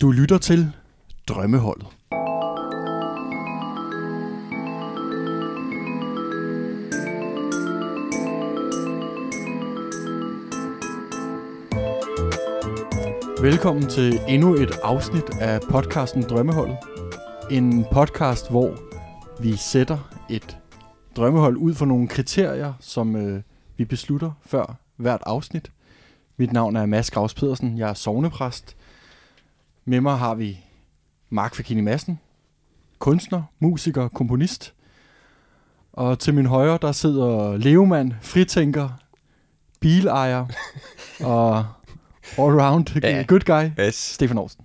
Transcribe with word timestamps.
Du 0.00 0.10
lytter 0.10 0.38
til 0.38 0.72
Drømmeholdet. 1.28 1.86
Velkommen 13.42 13.88
til 13.88 14.20
endnu 14.28 14.54
et 14.54 14.70
afsnit 14.82 15.30
af 15.40 15.60
podcasten 15.70 16.22
Drømmeholdet. 16.22 16.76
En 17.50 17.84
podcast, 17.92 18.50
hvor 18.50 18.74
vi 19.42 19.56
sætter 19.56 20.24
et 20.30 20.58
drømmehold 21.16 21.56
ud 21.56 21.74
for 21.74 21.86
nogle 21.86 22.08
kriterier, 22.08 22.72
som 22.80 23.16
øh, 23.16 23.42
vi 23.76 23.84
beslutter 23.84 24.30
før 24.46 24.76
hvert 24.96 25.22
afsnit. 25.26 25.72
Mit 26.36 26.52
navn 26.52 26.76
er 26.76 26.86
Mads 26.86 27.10
Gravs 27.10 27.34
Pedersen, 27.34 27.78
jeg 27.78 27.90
er 27.90 27.94
sovnepræst. 27.94 28.76
Med 29.88 30.00
mig 30.00 30.18
har 30.18 30.34
vi 30.34 30.60
Mark 31.30 31.54
Fakini 31.54 31.80
Madsen, 31.80 32.18
kunstner, 32.98 33.42
musiker, 33.58 34.08
komponist. 34.08 34.74
Og 35.92 36.18
til 36.18 36.34
min 36.34 36.46
højre, 36.46 36.78
der 36.82 36.92
sidder 36.92 37.56
levemand, 37.56 38.12
fritænker, 38.22 38.88
bilejer 39.80 40.46
og 41.24 41.64
all-round 42.38 42.98
Ja. 43.02 43.24
good 43.28 43.40
guy, 43.40 43.84
Yes. 43.84 43.94
Stefan 43.94 44.36
Aarhusen. 44.38 44.64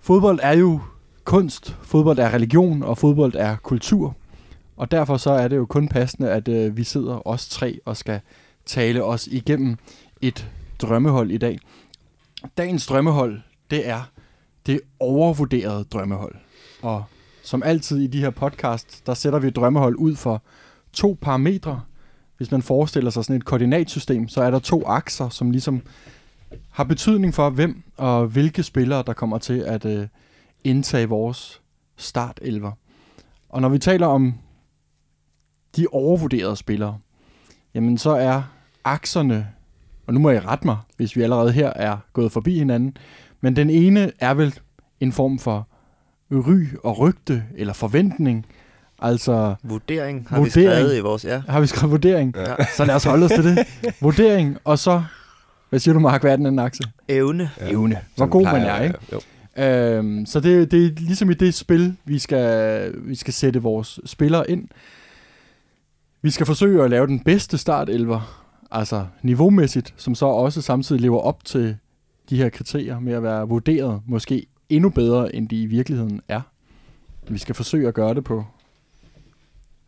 Fodbold 0.00 0.38
er 0.42 0.52
jo 0.52 0.80
kunst, 1.24 1.76
fodbold 1.82 2.18
er 2.18 2.30
religion, 2.34 2.82
og 2.82 2.98
fodbold 2.98 3.34
er 3.36 3.56
kultur. 3.56 4.16
Og 4.76 4.90
derfor 4.90 5.16
så 5.16 5.30
er 5.30 5.48
det 5.48 5.56
jo 5.56 5.66
kun 5.66 5.88
passende, 5.88 6.30
at 6.30 6.48
øh, 6.48 6.76
vi 6.76 6.84
sidder 6.84 7.28
os 7.28 7.48
tre 7.48 7.78
og 7.84 7.96
skal 7.96 8.20
tale 8.66 9.04
os 9.04 9.26
igennem 9.26 9.76
et 10.20 10.48
drømmehold 10.82 11.30
i 11.30 11.38
dag. 11.38 11.58
Dagens 12.56 12.86
drømmehold, 12.86 13.40
det 13.70 13.88
er 13.88 14.10
det 14.66 14.80
overvurderede 15.00 15.84
drømmehold. 15.84 16.34
Og 16.82 17.04
som 17.42 17.62
altid 17.62 17.98
i 17.98 18.06
de 18.06 18.20
her 18.20 18.30
podcast, 18.30 19.06
der 19.06 19.14
sætter 19.14 19.38
vi 19.38 19.50
drømmehold 19.50 19.96
ud 19.96 20.16
for 20.16 20.42
to 20.92 21.18
parametre. 21.20 21.80
Hvis 22.36 22.50
man 22.50 22.62
forestiller 22.62 23.10
sig 23.10 23.24
sådan 23.24 23.36
et 23.36 23.44
koordinatsystem, 23.44 24.28
så 24.28 24.42
er 24.42 24.50
der 24.50 24.58
to 24.58 24.86
akser, 24.86 25.28
som 25.28 25.50
ligesom 25.50 25.82
har 26.70 26.84
betydning 26.84 27.34
for, 27.34 27.50
hvem 27.50 27.82
og 27.96 28.26
hvilke 28.26 28.62
spillere, 28.62 29.02
der 29.06 29.12
kommer 29.12 29.38
til 29.38 29.58
at 29.58 29.84
øh, 29.84 30.06
indtage 30.64 31.08
vores 31.08 31.60
startelver. 31.96 32.72
Og 33.48 33.60
når 33.60 33.68
vi 33.68 33.78
taler 33.78 34.06
om 34.06 34.34
de 35.76 35.86
overvurderede 35.92 36.56
spillere, 36.56 36.98
jamen 37.74 37.98
så 37.98 38.10
er 38.10 38.42
akserne, 38.84 39.48
og 40.06 40.14
nu 40.14 40.20
må 40.20 40.30
jeg 40.30 40.44
rette 40.44 40.66
mig, 40.66 40.76
hvis 40.96 41.16
vi 41.16 41.22
allerede 41.22 41.52
her 41.52 41.72
er 41.76 41.96
gået 42.12 42.32
forbi 42.32 42.58
hinanden, 42.58 42.96
men 43.40 43.56
den 43.56 43.70
ene 43.70 44.12
er 44.20 44.34
vel 44.34 44.54
en 45.00 45.12
form 45.12 45.38
for 45.38 45.68
ry 46.32 46.64
og 46.84 46.98
rygte 46.98 47.44
eller 47.56 47.72
forventning. 47.72 48.46
Altså, 49.02 49.54
Vurdering 49.62 50.26
har 50.28 50.36
Vurdering. 50.36 50.68
vi 50.68 50.74
skrevet 50.74 50.96
i 50.96 51.00
vores... 51.00 51.24
Ja. 51.24 51.42
har 51.48 51.60
vi 51.60 51.66
skrevet 51.66 51.90
vurdering? 51.90 52.34
Ja. 52.36 52.64
Så 52.76 52.84
lad 52.84 52.94
os 52.94 53.04
holde 53.04 53.24
os 53.24 53.30
til 53.30 53.44
det. 53.44 53.58
Vurdering, 54.00 54.58
og 54.64 54.78
så, 54.78 55.02
hvad 55.68 55.78
siger 55.78 55.92
du 55.94 56.00
Mark, 56.00 56.20
hvad 56.20 56.32
er 56.32 56.36
den 56.36 56.46
anden 56.46 56.58
akse? 56.58 56.82
Evne. 57.08 57.50
Ja. 57.60 57.70
Evne. 57.70 57.98
Hvor 58.16 58.26
god 58.26 58.42
man 58.44 58.62
er, 58.62 58.82
ikke? 58.82 58.98
Jo. 59.12 59.20
Øhm, 59.64 60.26
så 60.26 60.40
det, 60.40 60.70
det 60.70 60.86
er 60.86 60.90
ligesom 60.96 61.30
i 61.30 61.34
det 61.34 61.54
spil, 61.54 61.96
vi 62.04 62.18
skal, 62.18 62.92
vi 63.04 63.14
skal 63.14 63.34
sætte 63.34 63.62
vores 63.62 64.00
spillere 64.06 64.50
ind. 64.50 64.68
Vi 66.22 66.30
skal 66.30 66.46
forsøge 66.46 66.84
at 66.84 66.90
lave 66.90 67.06
den 67.06 67.20
bedste 67.20 67.58
startelver, 67.58 68.44
altså 68.70 69.06
niveaumæssigt, 69.22 69.94
som 69.96 70.14
så 70.14 70.26
også 70.26 70.62
samtidig 70.62 71.02
lever 71.02 71.20
op 71.20 71.44
til 71.44 71.76
de 72.30 72.36
her 72.36 72.48
kriterier 72.48 72.98
med 73.00 73.12
at 73.12 73.22
være 73.22 73.48
vurderet 73.48 74.02
måske 74.06 74.46
endnu 74.68 74.90
bedre, 74.90 75.34
end 75.34 75.48
de 75.48 75.62
i 75.62 75.66
virkeligheden 75.66 76.20
er. 76.28 76.40
Vi 77.28 77.38
skal 77.38 77.54
forsøge 77.54 77.88
at 77.88 77.94
gøre 77.94 78.14
det 78.14 78.24
på 78.24 78.44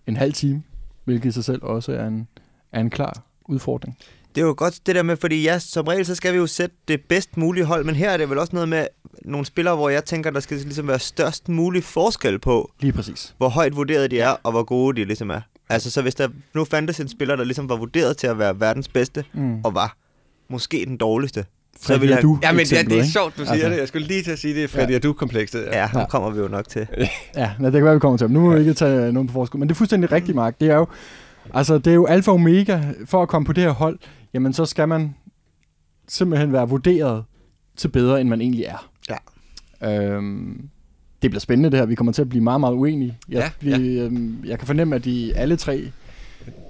en 0.07 0.17
halv 0.17 0.33
time, 0.33 0.63
hvilket 1.05 1.29
i 1.29 1.33
sig 1.33 1.45
selv 1.45 1.63
også 1.63 1.93
er 1.93 2.07
en, 2.07 2.29
er 2.73 2.81
en 2.81 2.91
klar 2.91 3.23
udfordring. 3.49 3.99
Det 4.35 4.41
er 4.41 4.47
jo 4.47 4.55
godt 4.57 4.81
det 4.87 4.95
der 4.95 5.03
med, 5.03 5.17
fordi 5.17 5.43
ja, 5.43 5.59
som 5.59 5.87
regel, 5.87 6.07
så 6.07 6.15
skal 6.15 6.33
vi 6.33 6.39
jo 6.39 6.47
sætte 6.47 6.77
det 6.89 7.01
bedst 7.09 7.37
mulige 7.37 7.65
hold, 7.65 7.85
men 7.85 7.95
her 7.95 8.11
er 8.11 8.17
det 8.17 8.31
vel 8.31 8.39
også 8.39 8.53
noget 8.57 8.69
med 8.69 8.87
nogle 9.25 9.47
spillere, 9.47 9.77
hvor 9.77 9.89
jeg 9.89 10.05
tænker, 10.05 10.31
der 10.31 10.41
skal 10.41 10.57
ligesom 10.57 10.89
være 10.89 10.99
størst 10.99 11.49
mulig 11.49 11.85
forskel 11.85 12.39
på, 12.39 12.73
Lige 12.81 12.93
præcis. 12.93 13.35
hvor 13.39 13.49
højt 13.49 13.77
vurderet 13.77 14.11
de 14.11 14.21
er, 14.21 14.31
og 14.43 14.51
hvor 14.53 14.63
gode 14.63 15.01
de 15.01 15.05
ligesom 15.05 15.31
er. 15.31 15.41
Altså, 15.69 15.91
så 15.91 16.03
hvis 16.03 16.15
der 16.15 16.29
nu 16.55 16.65
fandtes 16.65 17.01
en 17.01 17.09
spiller, 17.09 17.37
der 17.37 17.45
ligesom 17.45 17.69
var 17.69 17.77
vurderet 17.77 18.17
til 18.17 18.27
at 18.27 18.39
være 18.39 18.61
verdens 18.61 18.89
bedste, 18.89 19.25
Mm. 19.33 19.61
og 19.65 19.75
var 19.75 19.97
måske 20.49 20.85
den 20.89 20.97
dårligste, 20.97 21.45
så 21.83 21.97
han... 21.99 22.13
Adu 22.13 22.39
Ja, 22.43 22.53
men 22.53 22.67
ja, 22.73 22.83
det 22.83 22.99
er 22.99 23.05
sjovt, 23.05 23.37
du 23.39 23.43
siger 23.45 23.53
Altså. 23.53 23.69
det. 23.71 23.77
Jeg 23.79 23.89
skulle 23.89 24.07
lige 24.07 24.23
til 24.23 24.31
at 24.31 24.39
sige, 24.39 24.55
det 24.55 24.65
er 24.65 24.69
Freddy 24.69 24.87
Ja. 24.87 24.91
ja. 24.91 24.97
Adu-komplekset. 24.97 25.65
Ja, 25.73 25.87
ham 25.87 26.01
Ja. 26.01 26.07
kommer 26.07 26.31
vi 26.31 26.41
jo 26.41 26.49
nok 26.49 26.69
til. 26.69 26.87
Ja, 27.37 27.51
det 27.61 27.73
kan 27.73 27.85
være, 27.85 27.95
vi 27.95 28.01
kommer 28.01 28.19
til. 28.19 28.31
Nu 28.31 28.41
må 28.41 28.53
vi 28.55 28.61
ikke 28.61 28.75
tage 28.75 29.13
nogen 29.13 29.27
på 29.27 29.33
forskud. 29.33 29.59
Men 29.61 29.69
det 29.69 29.75
er 29.75 29.77
fuldstændig 29.77 30.13
rigtigt, 30.13 30.35
Mark. 30.37 30.61
Det 30.61 30.71
er 30.71 30.77
jo, 30.77 30.87
altså, 31.55 31.79
det 31.79 31.87
er 31.91 31.95
jo 31.95 32.07
alfa 32.07 32.31
og 32.31 32.35
omega. 32.35 32.81
For 33.07 33.23
at 33.23 33.29
komme 33.29 33.47
på 33.47 33.53
det 33.53 33.63
her 33.65 33.71
hold, 33.71 33.99
jamen 34.35 34.53
så 34.53 34.65
skal 34.65 34.89
man 34.89 35.15
simpelthen 36.09 36.53
være 36.53 36.69
vurderet 36.69 37.25
til 37.77 37.89
bedre, 37.89 38.21
end 38.21 38.29
man 38.29 38.41
egentlig 38.41 38.65
er. 38.65 38.89
Ja. 39.11 39.17
Øhm, 40.15 40.69
det 41.23 41.31
bliver 41.31 41.41
spændende 41.41 41.71
det 41.71 41.79
her. 41.79 41.87
Vi 41.87 41.95
kommer 41.95 42.13
til 42.13 42.23
at 42.23 42.29
blive 42.29 42.45
meget, 42.45 42.61
meget 42.61 42.75
uenige. 42.75 43.19
Jeg, 43.29 43.51
Ja, 43.63 43.77
vi, 43.79 44.01
øhm, 44.01 44.37
jeg 44.47 44.59
kan 44.59 44.67
fornemme, 44.67 44.97
at 44.97 45.05
de 45.05 45.33
alle 45.37 45.57
tre... 45.57 45.91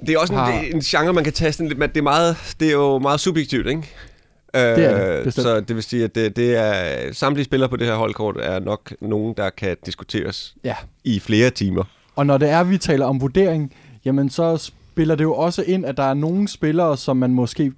Det 0.06 0.15
er 0.15 0.19
også 0.19 0.32
en, 0.32 0.38
Har- 0.38 0.50
er 0.53 0.60
en 0.60 0.81
genre, 0.81 1.12
man 1.12 1.25
kan 1.25 1.32
tage 1.32 1.53
sådan 1.53 1.69
lidt, 1.69 1.78
men 1.78 1.88
det 1.88 1.97
er, 1.97 2.03
meget, 2.03 2.37
det 2.60 2.69
er 2.69 2.72
jo 2.72 2.98
meget 2.98 3.21
subjektivt, 3.21 3.66
ikke? 3.66 3.82
Det 4.55 4.61
er 4.61 4.75
det, 5.09 5.19
Øh, 5.19 5.25
bestemt. 5.25 5.43
Så 5.43 5.61
det 5.61 5.77
vil 5.77 5.83
sige, 5.83 6.05
at 6.05 6.15
det, 6.15 6.37
det 6.37 6.56
er, 6.56 7.12
samtlige 7.12 7.44
spillere 7.44 7.69
på 7.69 7.77
det 7.77 7.87
her 7.87 7.94
holdkort 7.94 8.37
er 8.41 8.59
nok 8.61 8.93
nogen, 9.00 9.34
der 9.37 9.50
kan 9.50 9.77
diskuteres 9.87 10.55
Ja. 10.65 10.77
i 11.05 11.21
flere 11.21 11.50
timer. 11.50 11.84
Og 12.16 12.27
når 12.27 12.38
det 12.38 12.49
er, 12.50 12.65
vi 12.65 12.78
taler 12.78 13.06
om 13.06 13.21
vurdering, 13.21 13.72
jamen 14.05 14.31
så 14.31 14.56
spiller 14.56 15.15
det 15.15 15.25
jo 15.25 15.34
også 15.34 15.62
ind, 15.62 15.87
at 15.87 15.97
der 15.97 16.03
er 16.03 16.15
nogle 16.15 16.49
spillere, 16.49 16.97
som 16.97 17.16
man 17.16 17.31
måske 17.31 17.72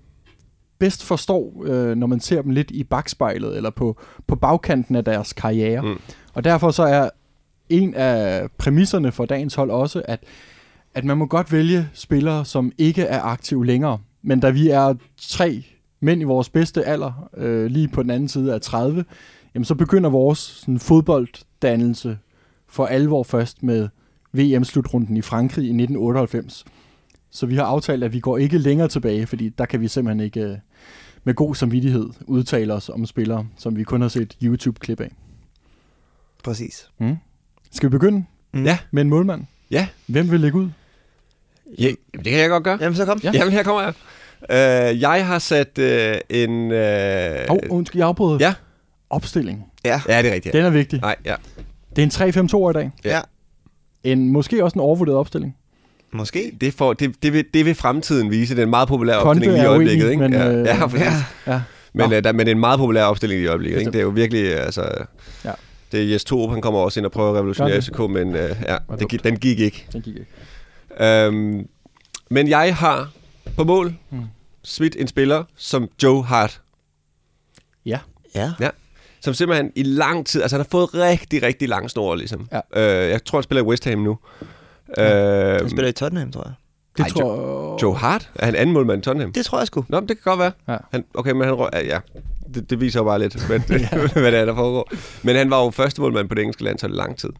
bedst 0.78 1.04
forstår, 1.04 1.62
øh, 1.66 1.96
når 1.96 2.06
man 2.06 2.20
ser 2.20 2.42
dem 2.42 2.50
lidt 2.50 2.70
i 2.70 2.84
bagspejlet, 2.84 3.56
eller 3.56 3.70
på, 3.70 4.00
på 4.26 4.36
bagkanten 4.36 4.96
af 4.96 5.04
deres 5.04 5.32
karriere. 5.32 5.82
Mm. 5.82 6.00
Og 6.34 6.44
derfor 6.44 6.70
så 6.70 6.82
er 6.82 7.08
en 7.68 7.94
af 7.94 8.46
præmisserne 8.58 9.12
for 9.12 9.24
dagens 9.26 9.54
hold 9.54 9.70
også, 9.70 10.02
at, 10.04 10.20
at 10.94 11.04
man 11.04 11.16
må 11.18 11.26
godt 11.26 11.52
vælge 11.52 11.88
spillere, 11.94 12.44
som 12.44 12.72
ikke 12.78 13.02
er 13.02 13.20
aktive 13.22 13.66
længere. 13.66 13.98
Men 14.22 14.40
da 14.40 14.50
vi 14.50 14.68
er 14.68 14.94
tre 15.20 15.64
mænd 16.02 16.20
i 16.20 16.24
vores 16.24 16.48
bedste 16.48 16.84
alder, 16.84 17.28
øh, 17.36 17.66
lige 17.66 17.88
på 17.88 18.02
den 18.02 18.10
anden 18.10 18.28
side 18.28 18.54
af 18.54 18.60
30, 18.60 19.04
jamen 19.54 19.64
så 19.64 19.74
begynder 19.74 20.10
vores 20.10 20.38
sådan, 20.38 20.78
fodbolddannelse 20.78 22.18
for 22.68 22.86
alvor 22.86 23.22
først 23.22 23.62
med 23.62 23.88
VM-slutrunden 24.32 25.16
i 25.16 25.22
Frankrig 25.22 25.64
i 25.64 25.68
1998. 25.68 26.64
Så 27.30 27.46
vi 27.46 27.56
har 27.56 27.64
aftalt, 27.64 28.04
at 28.04 28.12
vi 28.12 28.20
går 28.20 28.38
ikke 28.38 28.58
længere 28.58 28.88
tilbage, 28.88 29.26
fordi 29.26 29.48
der 29.48 29.64
kan 29.66 29.80
vi 29.80 29.88
simpelthen 29.88 30.24
ikke 30.24 30.40
øh, 30.40 30.56
med 31.24 31.34
god 31.34 31.54
samvittighed 31.54 32.06
udtale 32.26 32.74
os 32.74 32.88
om 32.88 33.06
spillere, 33.06 33.46
som 33.56 33.76
vi 33.76 33.82
kun 33.84 34.00
har 34.00 34.08
set 34.08 34.36
YouTube-klip 34.42 35.00
af. 35.00 35.10
Præcis. 36.44 36.88
Mm. 36.98 37.16
Skal 37.72 37.86
vi 37.88 37.90
begynde 37.90 38.24
Mm. 38.54 38.64
Ja. 38.64 38.78
med 38.90 39.02
en 39.02 39.08
målmand? 39.08 39.44
Ja. 39.70 39.88
Hvem 40.06 40.30
vil 40.30 40.40
lægge 40.40 40.58
ud? 40.58 40.68
ja. 41.78 41.90
Det 42.14 42.24
kan 42.24 42.38
jeg 42.38 42.48
godt 42.48 42.64
gøre. 42.64 42.78
Jamen, 42.80 42.96
så 42.96 43.04
kom. 43.04 43.20
Ja. 43.24 43.30
Ja. 43.34 43.38
Jamen, 43.38 43.52
her 43.52 43.62
kommer 43.62 43.82
jeg. 43.82 43.92
Uh, 44.50 45.00
jeg 45.00 45.26
har 45.26 45.38
sat 45.38 45.78
uh, 45.78 46.38
en... 46.38 46.70
Uh, 46.70 46.76
Hov, 47.48 47.60
oh, 47.70 47.76
undskyld, 47.76 48.00
jeg 48.00 48.08
afbryder. 48.08 48.38
Ja. 48.40 48.54
Opstilling. 49.10 49.64
Ja. 49.84 50.00
Ja, 50.08 50.22
det 50.22 50.30
er 50.30 50.34
rigtigt. 50.34 50.52
Den 50.52 50.64
er 50.64 50.70
vigtig. 50.70 51.00
Nej, 51.00 51.16
ja. 51.24 51.34
Det 51.96 52.20
er 52.20 52.26
en 52.26 52.46
3-5-2 52.50 52.70
i 52.70 52.72
dag. 52.72 52.90
Ja. 53.04 53.20
En, 54.04 54.32
måske 54.32 54.64
også 54.64 54.74
en 54.74 54.80
overvurderet 54.80 55.18
opstilling. 55.18 55.56
Måske. 56.12 56.52
Det, 56.60 56.74
får, 56.74 56.92
det, 56.92 57.22
det, 57.22 57.32
vil, 57.32 57.44
det 57.54 57.64
vil 57.64 57.74
fremtiden 57.74 58.30
vise. 58.30 58.54
Det 58.54 58.60
er 58.60 58.64
en 58.64 58.70
meget 58.70 58.88
populær 58.88 59.20
Konte 59.20 59.28
opstilling 59.28 59.52
lige 59.52 59.62
i 59.62 59.64
er 59.64 59.70
øjeblikket. 59.70 60.10
ikke? 60.10 60.22
men, 60.22 60.32
ja, 60.32 60.52
øh, 60.52 60.66
ja. 60.66 60.76
Ja. 60.76 61.12
Ja. 61.46 61.60
Men, 61.92 62.08
Nå. 62.10 62.16
øh, 62.16 62.24
der, 62.24 62.32
men 62.32 62.40
det 62.40 62.48
er 62.48 62.54
en 62.54 62.60
meget 62.60 62.78
populær 62.78 63.04
opstilling 63.04 63.42
i 63.42 63.46
øjeblikket. 63.46 63.78
Ikke? 63.78 63.90
Det 63.90 63.98
er 63.98 64.02
jo 64.02 64.08
virkelig, 64.08 64.56
altså... 64.56 65.04
Ja. 65.44 65.52
Det 65.92 66.02
er 66.02 66.04
Jes 66.04 66.24
Torup, 66.24 66.50
han 66.50 66.60
kommer 66.60 66.80
også 66.80 67.00
ind 67.00 67.06
og 67.06 67.12
prøver 67.12 67.30
at 67.30 67.36
revolutionere? 67.36 67.82
FCK, 67.82 67.98
men 67.98 68.36
øh, 68.36 68.50
ja, 68.68 68.76
det, 68.98 69.24
den 69.24 69.36
gik 69.36 69.60
ikke. 69.60 69.86
Den 69.92 70.00
gik 70.00 70.14
ikke. 70.14 70.26
Øhm, 71.00 71.66
men 72.30 72.48
jeg 72.48 72.76
har 72.76 73.10
på 73.56 73.64
mål 73.64 73.94
Mm. 74.10 74.20
smidt 74.64 74.96
en 74.98 75.08
spiller 75.08 75.44
som 75.56 75.88
Joe 76.02 76.24
Hart, 76.24 76.60
Ja. 77.86 77.98
Ja. 78.34 78.52
som 79.20 79.34
simpelthen 79.34 79.72
i 79.76 79.82
lang 79.82 80.26
tid, 80.26 80.42
altså 80.42 80.56
han 80.56 80.60
har 80.64 80.68
fået 80.70 80.94
rigtig, 80.94 81.42
rigtig 81.42 81.68
lang 81.68 81.90
snor, 81.90 82.14
ligesom. 82.14 82.48
Ja. 82.52 83.02
Øh, 83.04 83.10
jeg 83.10 83.24
tror, 83.24 83.38
han 83.38 83.42
spiller 83.42 83.62
i 83.62 83.66
West 83.66 83.84
Ham 83.84 83.98
nu. 83.98 84.18
Han 84.98 85.06
Øh, 85.16 85.70
spiller 85.70 85.88
i 85.88 85.92
Tottenham, 85.92 86.32
tror 86.32 86.42
jeg. 86.44 86.52
Det 86.96 87.02
Ej, 87.02 87.08
tror 87.08 87.78
Joe 87.82 87.96
Hart? 87.96 88.30
Er 88.34 88.44
han 88.44 88.54
anden 88.54 88.72
målmand 88.72 89.02
i 89.02 89.04
Tottenham? 89.04 89.32
Det 89.32 89.44
tror 89.46 89.58
jeg 89.58 89.66
sgu. 89.66 89.84
Nå, 89.88 90.00
men 90.00 90.08
det 90.08 90.16
kan 90.22 90.30
godt 90.30 90.38
være. 90.38 90.52
Ja. 90.68 90.76
Han, 90.90 91.04
okay, 91.14 91.30
men 91.32 91.42
han 91.44 91.54
røg, 91.54 91.70
ja, 91.74 91.98
det, 92.54 92.70
det 92.70 92.80
viser 92.80 93.00
jo 93.00 93.04
bare 93.04 93.18
lidt, 93.18 93.46
hvad, 93.46 93.58
hvad 94.22 94.32
det 94.32 94.40
er, 94.40 94.44
der 94.44 94.54
foregår. 94.54 94.90
Men 95.22 95.36
han 95.36 95.50
var 95.50 95.64
jo 95.64 95.70
første 95.70 96.00
målmand 96.00 96.28
på 96.28 96.34
det 96.34 96.42
engelske 96.42 96.64
land 96.64 96.78
så 96.78 96.88
lang 96.88 97.18
tid. 97.18 97.30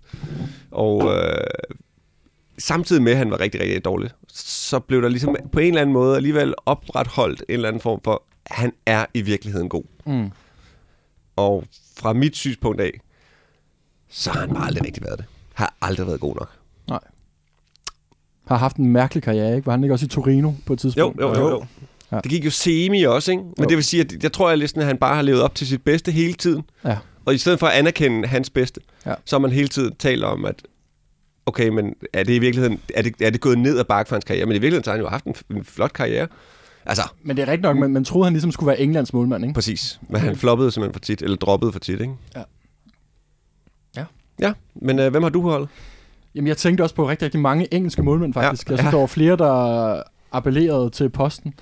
Og 0.70 1.16
øh, 1.16 1.44
samtidig 2.62 3.02
med, 3.02 3.12
at 3.12 3.18
han 3.18 3.30
var 3.30 3.40
rigtig, 3.40 3.60
rigtig 3.60 3.84
dårlig, 3.84 4.10
så 4.34 4.78
blev 4.78 5.02
der 5.02 5.08
ligesom 5.08 5.36
på 5.52 5.58
en 5.60 5.66
eller 5.66 5.80
anden 5.80 5.92
måde 5.92 6.16
alligevel 6.16 6.54
opretholdt 6.66 7.40
en 7.48 7.54
eller 7.54 7.68
anden 7.68 7.82
form 7.82 8.00
for, 8.04 8.22
at 8.46 8.56
han 8.56 8.72
er 8.86 9.06
i 9.14 9.20
virkeligheden 9.22 9.68
god. 9.68 9.84
Mm. 10.06 10.30
Og 11.36 11.64
fra 11.96 12.12
mit 12.12 12.36
synspunkt 12.36 12.80
af, 12.80 13.00
så 14.08 14.30
har 14.30 14.40
han 14.40 14.54
bare 14.54 14.66
aldrig 14.66 14.84
rigtig 14.86 15.02
været 15.04 15.18
det. 15.18 15.26
Har 15.54 15.74
aldrig 15.82 16.06
været 16.06 16.20
god 16.20 16.34
nok. 16.34 16.50
Har 18.46 18.56
haft 18.56 18.76
en 18.76 18.86
mærkelig 18.86 19.22
karriere, 19.22 19.56
ikke? 19.56 19.66
Var 19.66 19.72
han 19.72 19.84
ikke 19.84 19.94
også 19.94 20.04
i 20.04 20.08
Torino 20.08 20.52
på 20.66 20.72
et 20.72 20.78
tidspunkt? 20.78 21.20
Jo, 21.20 21.28
jo, 21.28 21.40
jo. 21.40 21.50
jo. 21.50 21.64
Ja. 22.12 22.16
Det 22.16 22.30
gik 22.30 22.44
jo 22.44 22.50
semi 22.50 23.02
også, 23.02 23.30
ikke? 23.30 23.42
Men 23.42 23.54
Jo. 23.58 23.64
det 23.64 23.76
vil 23.76 23.84
sige, 23.84 24.00
at 24.00 24.22
jeg 24.22 24.32
tror, 24.32 24.50
at 24.50 24.58
næsten, 24.58 24.80
at 24.80 24.86
han 24.86 24.98
bare 24.98 25.14
har 25.14 25.22
levet 25.22 25.42
op 25.42 25.54
til 25.54 25.66
sit 25.66 25.82
bedste 25.82 26.12
hele 26.12 26.32
tiden. 26.32 26.62
Ja. 26.84 26.98
Og 27.24 27.34
i 27.34 27.38
stedet 27.38 27.58
for 27.58 27.66
at 27.66 27.72
anerkende 27.72 28.28
hans 28.28 28.50
bedste, 28.50 28.80
Ja. 29.06 29.14
så 29.24 29.36
har 29.36 29.40
man 29.40 29.50
hele 29.50 29.68
tiden 29.68 29.94
talt 29.96 30.24
om, 30.24 30.44
at 30.44 30.62
okay, 31.46 31.68
men 31.68 31.94
er 32.12 32.22
det 32.22 32.32
i 32.34 32.38
virkeligheden, 32.38 32.80
er 32.94 33.02
det, 33.02 33.14
er 33.22 33.30
det 33.30 33.40
gået 33.40 33.58
ned 33.58 33.78
ad 33.78 33.84
bakke 33.84 34.08
for 34.08 34.16
hans 34.16 34.24
karriere? 34.24 34.46
Men 34.46 34.52
i 34.52 34.58
virkeligheden 34.58 34.84
så 34.84 34.90
har 34.90 34.96
han 34.96 35.04
jo 35.04 35.08
haft 35.08 35.24
en, 35.24 35.34
en 35.56 35.64
flot 35.64 35.92
karriere. 35.92 36.28
Altså, 36.86 37.02
Men 37.22 37.36
det 37.36 37.42
er 37.42 37.46
rigtigt 37.46 37.62
nok, 37.62 37.76
man, 37.76 37.92
man 37.92 38.04
troede, 38.04 38.26
han 38.26 38.32
ligesom 38.32 38.52
skulle 38.52 38.68
være 38.68 38.80
Englands 38.80 39.12
målmand, 39.12 39.44
ikke? 39.44 39.54
præcis. 39.54 40.00
Men 40.08 40.20
han 40.20 40.36
floppede 40.36 40.70
simpelthen 40.70 40.92
for 40.94 41.00
tit, 41.00 41.22
eller 41.22 41.36
droppede 41.36 41.72
for 41.72 41.78
tit, 41.78 42.00
ikke? 42.00 42.14
Ja. 42.36 42.42
Ja. 43.96 44.04
Ja, 44.40 44.52
men 44.74 44.98
øh, 44.98 45.10
hvem 45.10 45.22
har 45.22 45.30
du 45.30 45.42
på 45.42 45.50
holdet? 45.50 45.68
Jamen, 46.34 46.48
jeg 46.48 46.56
tænkte 46.56 46.82
også 46.82 46.94
på 46.94 47.08
rigtig, 47.08 47.24
rigtig 47.26 47.40
mange 47.40 47.74
engelske 47.74 48.02
målmænd, 48.02 48.34
faktisk. 48.34 48.68
Ja. 48.68 48.72
Jeg 48.72 48.78
synes, 48.78 48.86
Ja. 48.86 48.96
der 48.96 49.00
var 49.00 49.06
flere, 49.06 49.36
der 49.36 50.02
appellerede 50.32 50.90
til 50.90 51.08
posten. 51.08 51.54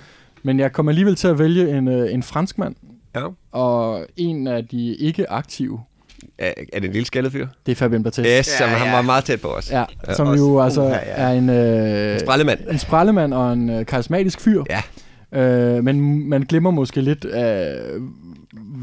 Men 0.43 0.59
jeg 0.59 0.71
kom 0.73 0.89
alligevel 0.89 1.15
til 1.15 1.27
at 1.27 1.39
vælge 1.39 1.77
en, 1.77 1.87
øh, 1.87 2.13
en 2.13 2.23
franskmand, 2.23 2.75
Ja. 3.15 3.27
og 3.51 4.05
en 4.17 4.47
af 4.47 4.67
de 4.67 4.95
ikke 4.95 5.29
aktive, 5.31 5.81
Er, 6.37 6.53
er 6.73 6.79
det 6.79 6.87
en 6.87 6.91
lille 6.93 7.05
skaldet 7.05 7.31
fyr? 7.31 7.47
det 7.65 7.71
er 7.71 7.75
Fabien 7.75 8.03
Barthez. 8.03 8.25
Yes, 8.39 8.45
som 8.45 8.69
Ja, 8.69 8.75
han 8.75 8.87
ja. 8.87 8.95
var 8.95 9.01
meget 9.01 9.23
tæt 9.25 9.41
på 9.41 9.47
os. 9.47 9.71
Ja, 9.71 9.83
Ja, 10.07 10.13
som 10.13 10.27
også- 10.27 10.43
jo 10.43 10.61
altså 10.61 10.81
Uha, 10.81 10.89
ja. 10.93 10.99
er 11.05 11.29
en, 11.29 11.49
øh, 11.49 12.19
Sprallemand. 12.19 12.59
en 12.71 12.79
sprallemand 12.79 13.33
og 13.33 13.53
en 13.53 13.69
øh, 13.69 13.85
karismatisk 13.85 14.41
fyr. 14.41 14.63
Ja. 14.69 14.81
Øh, 15.41 15.83
men 15.83 16.29
man 16.29 16.41
glemmer 16.41 16.71
måske 16.71 17.01
lidt, 17.01 17.25
øh, 17.25 18.01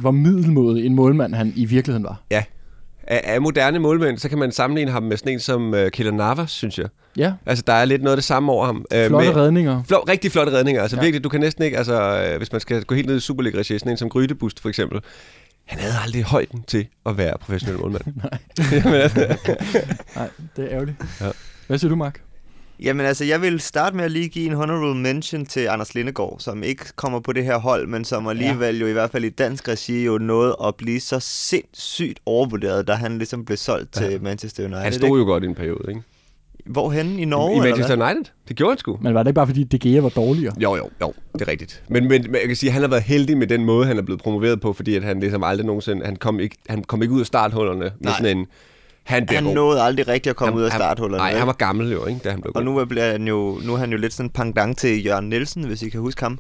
hvor 0.01 0.11
middelmådig 0.11 0.87
en 0.87 0.95
målmand 0.95 1.35
han 1.35 1.53
i 1.57 1.65
virkeligheden 1.65 2.05
var. 2.05 2.23
Af, 3.11 3.21
af 3.25 3.41
moderne 3.43 3.79
målmænd, 3.79 4.19
så 4.19 4.29
kan 4.29 4.39
man 4.39 4.53
sammenligne 4.53 4.91
ham 4.91 5.03
med 5.03 5.17
sådan 5.17 5.33
en 5.33 5.41
som 5.41 5.73
uh, 5.73 5.89
Killer 5.93 6.13
Navas, 6.13 6.51
synes 6.51 6.79
jeg. 6.79 6.87
Ja, 7.17 7.33
Altså, 7.47 7.65
der 7.67 7.73
er 7.73 7.85
lidt 7.85 8.03
noget 8.03 8.13
af 8.13 8.17
det 8.17 8.25
samme 8.25 8.53
over 8.53 8.67
ham. 8.67 8.85
Øh, 8.95 9.07
flotte 9.07 9.29
med- 9.29 9.37
redninger. 9.37 9.83
Flot, 9.89 10.09
rigtig 10.09 10.33
flotte 10.33 10.53
redninger. 10.53 10.83
Altså 10.83 10.97
Ja. 10.97 11.01
ja. 11.03 11.07
virkelig, 11.07 11.25
du 11.25 11.29
kan 11.29 11.41
næsten 11.41 11.65
ikke, 11.65 11.79
altså 11.79 12.27
øh, 12.31 12.37
hvis 12.39 12.53
man 12.53 12.61
skal 12.61 12.85
gå 12.85 12.95
helt 12.95 13.09
ned 13.09 13.17
i 13.17 13.21
Superliga-regi, 13.21 13.79
sådan 13.79 13.93
en 13.93 13.97
som 13.97 14.09
Grydebust 14.09 14.61
for 14.61 14.69
eksempel, 14.69 15.01
han 15.69 15.79
havde 15.79 15.95
aldrig 16.05 16.23
højden 16.23 16.63
til 16.63 16.87
at 17.07 17.19
være 17.19 17.39
professionel 17.41 17.81
målmand. 17.81 18.05
Nej. 18.25 18.39
Jamen, 18.73 18.95
altså, 18.95 19.37
Nej, 20.17 20.31
det 20.57 20.65
er 20.65 20.71
ærgerligt. 20.71 20.97
Ja. 21.21 21.31
Hvad 21.67 21.79
siger 21.79 21.89
du, 21.89 21.97
Mark? 21.97 22.21
Jamen 22.81 23.07
altså, 23.07 23.25
jeg 23.25 23.43
vil 23.43 23.61
starte 23.61 23.97
med 23.97 24.05
at 24.05 24.11
lige 24.11 24.29
give 24.29 24.47
en 24.47 24.55
honorable 24.55 24.95
mention 24.95 25.47
til 25.47 25.61
Anders 25.61 25.95
Lindegaard, 25.95 26.37
som 26.39 26.63
ikke 26.63 26.85
kommer 26.97 27.21
på 27.21 27.33
det 27.33 27.45
her 27.45 27.57
hold, 27.57 27.87
men 27.87 28.05
som 28.05 28.27
alligevel 28.29 28.75
ja. 28.75 28.81
jo 28.81 28.87
i 28.87 28.93
hvert 28.93 29.11
fald 29.11 29.25
i 29.25 29.29
dansk 29.29 29.69
regi 29.69 30.05
jo 30.05 30.19
nåede 30.19 30.57
at 30.65 30.75
blive 30.75 31.01
så 31.01 31.21
sindssygt 31.21 32.21
overvurderet, 32.27 32.89
da 32.89 32.93
han 32.93 33.19
ligesom 33.19 33.45
blev 33.45 33.57
solgt 33.57 34.01
ja. 34.01 34.09
til 34.09 34.23
Manchester 34.23 34.65
United. 34.65 34.83
han 34.83 34.93
stod 34.93 35.19
jo 35.19 35.25
godt 35.25 35.45
i 35.45 35.47
en 35.47 35.55
periode, 35.55 35.85
ikke? 35.89 36.03
Ikke? 36.69 36.73
Hvorhenne? 36.73 37.23
I 37.23 37.25
Norge, 37.25 37.53
I 37.53 37.57
eller 37.57 37.69
Manchester 37.69 37.97
hvad? 37.97 38.07
United. 38.07 38.33
Det 38.49 38.57
gjorde 38.57 38.71
han 38.73 38.79
sgu. 38.79 38.99
Men 39.03 39.15
var 39.15 39.23
det 39.23 39.31
ikke 39.31 39.35
bare, 39.35 39.47
fordi 39.47 39.65
De 39.65 39.79
Gea 39.79 40.01
var 40.01 40.09
dårligere? 40.09 40.55
Jo, 40.63 40.77
jo, 40.77 40.91
jo, 41.01 41.13
det 41.33 41.43
er 41.43 41.49
rigtigt. 41.49 41.83
Men, 41.89 42.09
men, 42.09 42.23
men 42.23 42.35
jeg 42.35 42.47
kan 42.47 42.57
sige, 42.57 42.71
at 42.71 42.73
han 42.75 42.83
har 42.83 42.89
været 42.89 43.03
heldig 43.03 43.39
med 43.39 43.47
den 43.47 43.65
måde, 43.65 43.87
han 43.87 43.99
er 43.99 44.03
blevet 44.03 44.23
promoveret 44.23 44.61
på, 44.61 44.73
fordi 44.73 44.97
at 44.97 45.03
han 45.03 45.21
ligesom 45.21 45.45
aldrig 45.45 45.67
nogensinde, 45.67 46.05
han 46.07 46.17
kom 46.17 46.41
ikke, 46.41 46.57
han 46.69 46.83
kom 46.85 47.03
ikke 47.03 47.15
ud 47.15 47.21
af 47.21 47.27
starthullerne 47.27 47.81
med 47.81 47.91
Nej. 48.01 48.15
sådan 48.19 48.39
en, 48.39 48.47
han 49.05 49.27
Han 49.31 49.45
god. 49.45 49.55
nåede 49.55 49.83
aldrig 49.83 50.09
rigtig 50.09 50.31
at 50.31 50.37
komme 50.37 50.53
Han- 50.53 50.59
ud 50.61 50.65
af 50.65 50.73
starthullerne. 50.73 51.23
Nej, 51.23 51.35
han 51.35 51.47
var 51.47 51.53
gammel 51.53 51.93
jo, 51.93 52.07
ikke, 52.07 52.21
da 52.25 52.31
han 52.31 52.41
blev 52.41 52.53
Og 52.55 52.65
god. 52.65 52.75
nu, 52.79 52.85
bliver 52.85 53.11
han 53.11 53.29
jo, 53.29 53.59
nu 53.67 53.73
er 53.75 53.79
han 53.79 53.91
jo 53.91 53.97
lidt 53.99 54.13
sådan 54.13 54.27
en 54.27 54.31
pendant 54.31 54.79
til 54.79 55.07
Jørgen 55.07 55.29
Nielsen, 55.29 55.65
hvis 55.65 55.83
I 55.83 55.89
kan 55.89 56.01
huske 56.01 56.23
ham, 56.23 56.39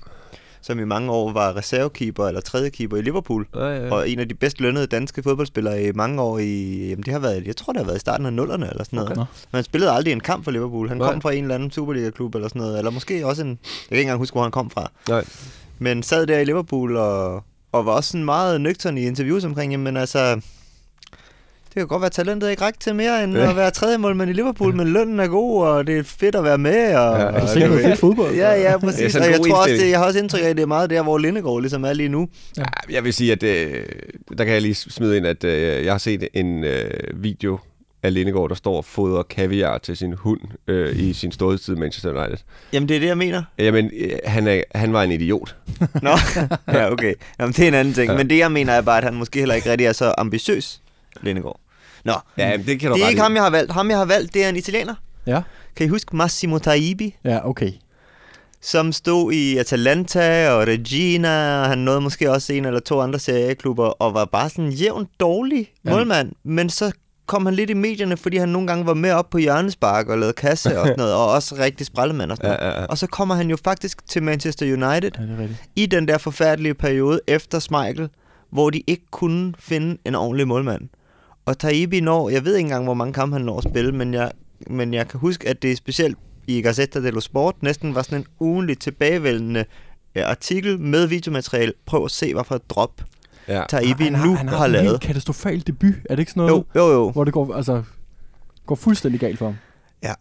som 0.61 0.79
i 0.79 0.85
mange 0.85 1.13
år 1.13 1.33
var 1.33 1.57
reservekeeper 1.57 2.29
eller 2.29 2.41
tredje 2.41 2.71
keeper 2.71 2.97
i 2.97 3.03
Liverpool. 3.03 3.47
Ja, 3.55 3.69
ja. 3.69 3.95
Og 3.95 4.11
en 4.11 4.19
af 4.19 4.29
de 4.29 4.35
bedst 4.35 4.61
lønnede 4.61 4.87
danske 4.87 5.23
fodboldspillere 5.23 5.83
i 5.83 5.93
mange 5.93 6.23
år 6.23 6.39
i, 6.39 6.87
jamen 6.89 7.03
det 7.03 7.13
har 7.13 7.21
været, 7.21 7.47
jeg 7.47 7.57
tror 7.57 7.73
det 7.73 7.81
har 7.81 7.87
været 7.87 7.97
i 7.97 8.01
starten 8.01 8.27
af 8.27 8.33
nullerne 8.33 8.71
eller 8.71 8.85
sådan 8.85 8.97
noget. 8.97 9.11
Okay. 9.11 9.21
Men 9.21 9.57
han 9.57 9.65
spillede 9.65 9.91
aldrig 9.93 10.13
en 10.13 10.21
kamp 10.21 10.45
for 10.45 10.51
Liverpool. 10.51 10.89
Han 10.89 10.97
Nej. 10.97 11.13
kom 11.13 11.21
fra 11.21 11.33
en 11.33 11.45
eller 11.45 11.55
anden 11.55 11.71
Superliga-klub 11.71 12.35
eller 12.35 12.49
sådan 12.49 12.63
noget. 12.63 12.79
Eller 12.79 12.91
måske 12.91 13.27
også 13.27 13.43
en, 13.43 13.49
jeg 13.49 13.57
kan 13.89 13.97
ikke 13.97 14.01
engang 14.01 14.19
huske, 14.19 14.35
hvor 14.35 14.43
han 14.43 14.51
kom 14.51 14.71
fra. 14.71 14.91
Nej. 15.09 15.25
Men 15.79 16.03
sad 16.03 16.27
der 16.27 16.39
i 16.39 16.45
Liverpool 16.45 16.97
og, 16.97 17.45
og 17.73 17.87
var 17.87 17.93
også 17.93 18.11
sådan 18.11 18.25
meget 18.25 18.61
nøgtern 18.61 18.99
i 18.99 19.03
interviews 19.07 19.45
omkring, 19.45 19.73
jamen 19.73 19.97
altså, 19.97 20.41
kan 21.79 21.89
godt 21.89 22.01
være, 22.01 22.07
at 22.07 22.13
talentet 22.13 22.51
ikke 22.51 22.63
rækker 22.63 22.79
til 22.81 22.95
mere 22.95 23.25
end 23.25 23.37
Ja. 23.37 23.51
at 23.51 23.57
være 23.57 23.71
tredje 23.71 23.99
målmand 23.99 24.31
i 24.31 24.33
Liverpool, 24.33 24.75
men 24.77 24.89
lønnen 24.89 25.21
er 25.21 25.27
god, 25.27 25.63
og 25.67 25.87
det 25.87 25.99
er 25.99 26.03
fedt 26.03 26.35
at 26.35 26.45
være 26.45 26.59
med. 26.59 26.95
Og, 26.97 27.19
Ja, 27.19 27.25
og 27.27 27.55
det 27.55 27.69
noget 27.69 27.83
fedt 27.85 27.99
fodbold? 27.99 28.35
Ja, 28.35 28.51
ja, 28.53 28.73
Det 28.73 28.81
præcis. 28.81 29.17
og 29.17 29.31
jeg 29.31 29.41
tror 29.49 29.57
også, 29.57 29.75
det, 29.75 29.91
jeg 29.91 29.99
har 29.99 30.07
også 30.07 30.19
indtryk 30.19 30.41
af, 30.45 30.49
at 30.49 30.57
det 30.57 30.63
er 30.63 30.67
meget 30.67 30.91
der, 30.91 31.03
hvor 31.03 31.19
Lindegård 31.19 31.61
ligesom 31.63 31.85
er 31.85 31.93
lige 31.93 32.09
nu. 32.09 32.29
Ja, 32.59 32.65
jeg 32.91 33.05
vil 33.05 33.13
sige, 33.15 33.33
at 33.33 33.43
øh, 33.43 33.85
der 34.39 34.45
kan 34.45 34.53
jeg 34.55 34.63
lige 34.63 34.75
smide 34.75 35.17
ind, 35.17 35.27
at 35.27 35.45
øh, 35.45 35.85
jeg 35.85 35.93
har 35.93 35.99
set 35.99 36.29
en 36.35 36.65
øh, 36.65 36.91
video 37.15 37.59
af 38.03 38.15
Lindegaard, 38.15 38.49
der 38.49 38.55
står 38.55 38.77
og 38.77 38.85
fodrer 38.85 39.23
kaviar 39.23 39.79
til 39.79 39.97
sin 39.97 40.13
hund 40.13 40.41
øh, 40.69 40.97
i 40.99 41.13
sin 41.13 41.33
storhedstid 41.33 41.77
i 41.77 41.79
Manchester 41.79 42.11
United. 42.23 42.37
Jamen, 42.73 42.89
det 42.89 42.97
er 42.97 43.01
det, 43.01 43.07
jeg 43.07 43.19
mener. 43.19 43.43
Jamen, 43.59 43.91
øh, 44.01 44.11
han, 44.25 44.47
er, 44.49 44.63
han 44.75 44.93
var 44.93 45.03
en 45.03 45.13
idiot. 45.13 45.57
Nå, 46.03 46.11
ja, 46.69 46.93
okay. 46.93 47.15
Jamen, 47.41 47.53
det 47.53 47.65
er 47.65 47.69
en 47.69 47.75
anden 47.75 47.95
ting. 47.95 48.11
Ja. 48.11 48.17
Men 48.17 48.31
det, 48.31 48.39
jeg 48.39 48.53
mener, 48.53 48.73
er 48.73 48.81
bare, 48.81 48.99
at 48.99 49.05
han 49.05 49.15
måske 49.15 49.39
heller 49.39 49.55
ikke 49.55 49.71
rigtig 49.71 49.87
er 49.87 49.93
så 49.93 50.15
ambitiøs, 50.19 50.81
Lindegård. 51.23 51.61
Nå, 52.05 52.13
Ja, 52.39 52.57
det 52.67 52.81
kan 52.81 52.91
du 52.91 52.97
det 52.97 53.05
er 53.05 53.09
ikke 53.09 53.23
ham, 53.23 53.35
jeg 53.35 53.43
har 53.43 53.51
valgt. 53.51 53.73
Ham, 53.73 53.91
jeg 53.91 53.99
har 53.99 54.05
valgt, 54.05 54.35
det 54.35 54.45
er 54.45 54.49
en 54.49 54.57
italiener. 54.57 54.95
Ja, 55.27 55.41
Kan 55.77 55.87
I 55.87 55.89
huske 55.89 56.17
Massimo 56.17 56.59
Taibi? 56.59 57.17
ja 57.25 57.49
okay. 57.49 57.73
som 58.61 58.93
stod 58.93 59.33
i 59.33 59.57
Atalanta 59.57 60.51
og 60.51 60.67
Regina, 60.69 61.61
og 61.63 61.69
han 61.69 61.79
nåede 61.79 62.01
måske 62.01 62.31
også 62.31 62.53
en 62.53 62.65
eller 62.65 62.81
to 62.81 63.01
andre 63.01 63.19
serieklubber, 63.19 63.85
og 63.87 64.15
var 64.15 64.25
bare 64.25 64.49
sådan 64.51 64.65
en 64.65 64.71
jævnt 64.73 65.11
dårlig 65.21 65.69
Ja. 65.85 65.91
målmand. 65.91 66.33
Men 66.45 66.71
så 66.71 66.93
kom 67.27 67.47
han 67.47 67.55
lidt 67.55 67.71
i 67.71 67.75
medierne, 67.75 68.17
fordi 68.17 68.37
han 68.37 68.49
nogle 68.49 68.67
gange 68.69 68.87
var 68.87 68.95
med 68.95 69.11
op 69.13 69.31
på 69.31 69.39
hjørnespark 69.39 70.09
og 70.09 70.19
lavede 70.19 70.33
kasse 70.33 70.81
og 70.81 70.87
sådan 70.87 70.99
noget, 70.99 71.15
og 71.15 71.31
også 71.33 71.55
rigtig 71.59 71.87
sprallemand 71.87 72.31
og 72.31 72.37
sådan 72.37 72.51
Ja, 72.51 72.57
noget. 72.57 72.73
ja, 72.75 72.81
ja. 72.81 72.87
Og 72.87 72.99
så 72.99 73.07
kommer 73.07 73.35
han 73.35 73.51
jo 73.51 73.57
faktisk 73.65 74.07
til 74.07 74.23
Manchester 74.23 74.67
United 74.67 75.11
Ja, 75.19 75.23
det 75.23 75.45
er 75.45 75.49
i 75.77 75.87
den 75.87 76.09
der 76.09 76.19
forfærdelige 76.19 76.75
periode 76.75 77.21
efter 77.27 77.59
Schmeichel, 77.59 78.09
hvor 78.53 78.71
de 78.71 78.83
ikke 78.87 79.05
kunne 79.11 79.55
finde 79.59 79.99
en 80.05 80.15
ordentlig 80.15 80.49
målmand. 80.49 80.89
Og 81.49 81.59
Taibi 81.59 82.01
når, 82.01 82.29
jeg 82.31 82.45
ved 82.45 82.57
ikke 82.57 82.67
engang, 82.67 82.85
hvor 82.85 82.95
mange 82.95 83.13
kampe 83.13 83.37
han 83.37 83.45
når 83.45 83.59
at 83.59 83.65
spille, 83.65 83.93
men 83.93 84.15
jeg, 84.15 84.33
men 84.67 84.95
jeg 84.95 85.09
kan 85.09 85.21
huske, 85.21 85.49
at 85.49 85.63
det 85.63 85.73
er 85.73 85.77
specielt 85.77 86.19
i 86.47 86.63
Gazzetta 86.63 87.01
dello 87.03 87.21
Sport 87.21 87.63
næsten 87.63 87.95
var 87.95 88.03
sådan 88.03 88.19
en 88.19 88.27
ugenlig 88.41 88.79
tilbagevendende 88.79 89.65
øh, 90.15 90.23
artikel 90.31 90.81
med 90.81 91.07
videomateriale. 91.07 91.73
Prøv 91.87 92.05
at 92.05 92.11
se, 92.11 92.35
hvad 92.35 92.45
for 92.45 92.55
et 92.55 92.71
drop 92.71 93.03
Ja. 93.49 93.65
Taibi 93.69 94.03
han 94.05 94.13
nu 94.13 94.35
han 94.35 94.49
har, 94.49 94.57
har 94.57 94.65
en 94.65 94.71
lavet. 94.73 94.89
helt 94.89 95.01
katastrofal 95.01 95.63
debut. 95.67 95.95
Er 96.11 96.15
det 96.15 96.19
ikke 96.19 96.31
sådan 96.33 96.47
noget, 96.49 96.65
Jo, 96.75 96.87
jo, 96.87 96.93
jo. 96.93 97.11
hvor 97.11 97.25
det 97.25 97.33
går, 97.35 97.55
altså, 97.55 97.83
går 98.67 98.75
fuldstændig 98.75 99.21
galt 99.21 99.39
for 99.39 99.45
ham? 99.47 99.57
Ja. 100.03 100.15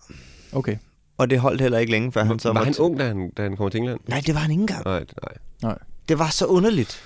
Okay. 0.53 0.75
Og 1.17 1.29
det 1.29 1.39
holdt 1.39 1.61
heller 1.61 1.77
ikke 1.77 1.91
længe, 1.91 2.11
før 2.11 2.23
han 2.23 2.39
så 2.39 2.53
Var 2.53 2.59
han 2.59 2.67
måtte- 2.67 2.81
ung, 2.81 2.99
da 2.99 3.07
han, 3.07 3.31
da 3.37 3.41
han 3.43 3.57
kom 3.57 3.69
til 3.69 3.77
England? 3.77 3.99
Nej, 4.07 4.21
det 4.25 4.33
var 4.35 4.39
han 4.41 4.51
ikke 4.51 4.61
engang. 4.61 4.85
Nej, 4.85 5.05
nej. 5.63 5.77
Det 6.09 6.19
var 6.19 6.29
så 6.29 6.45
underligt. 6.45 7.01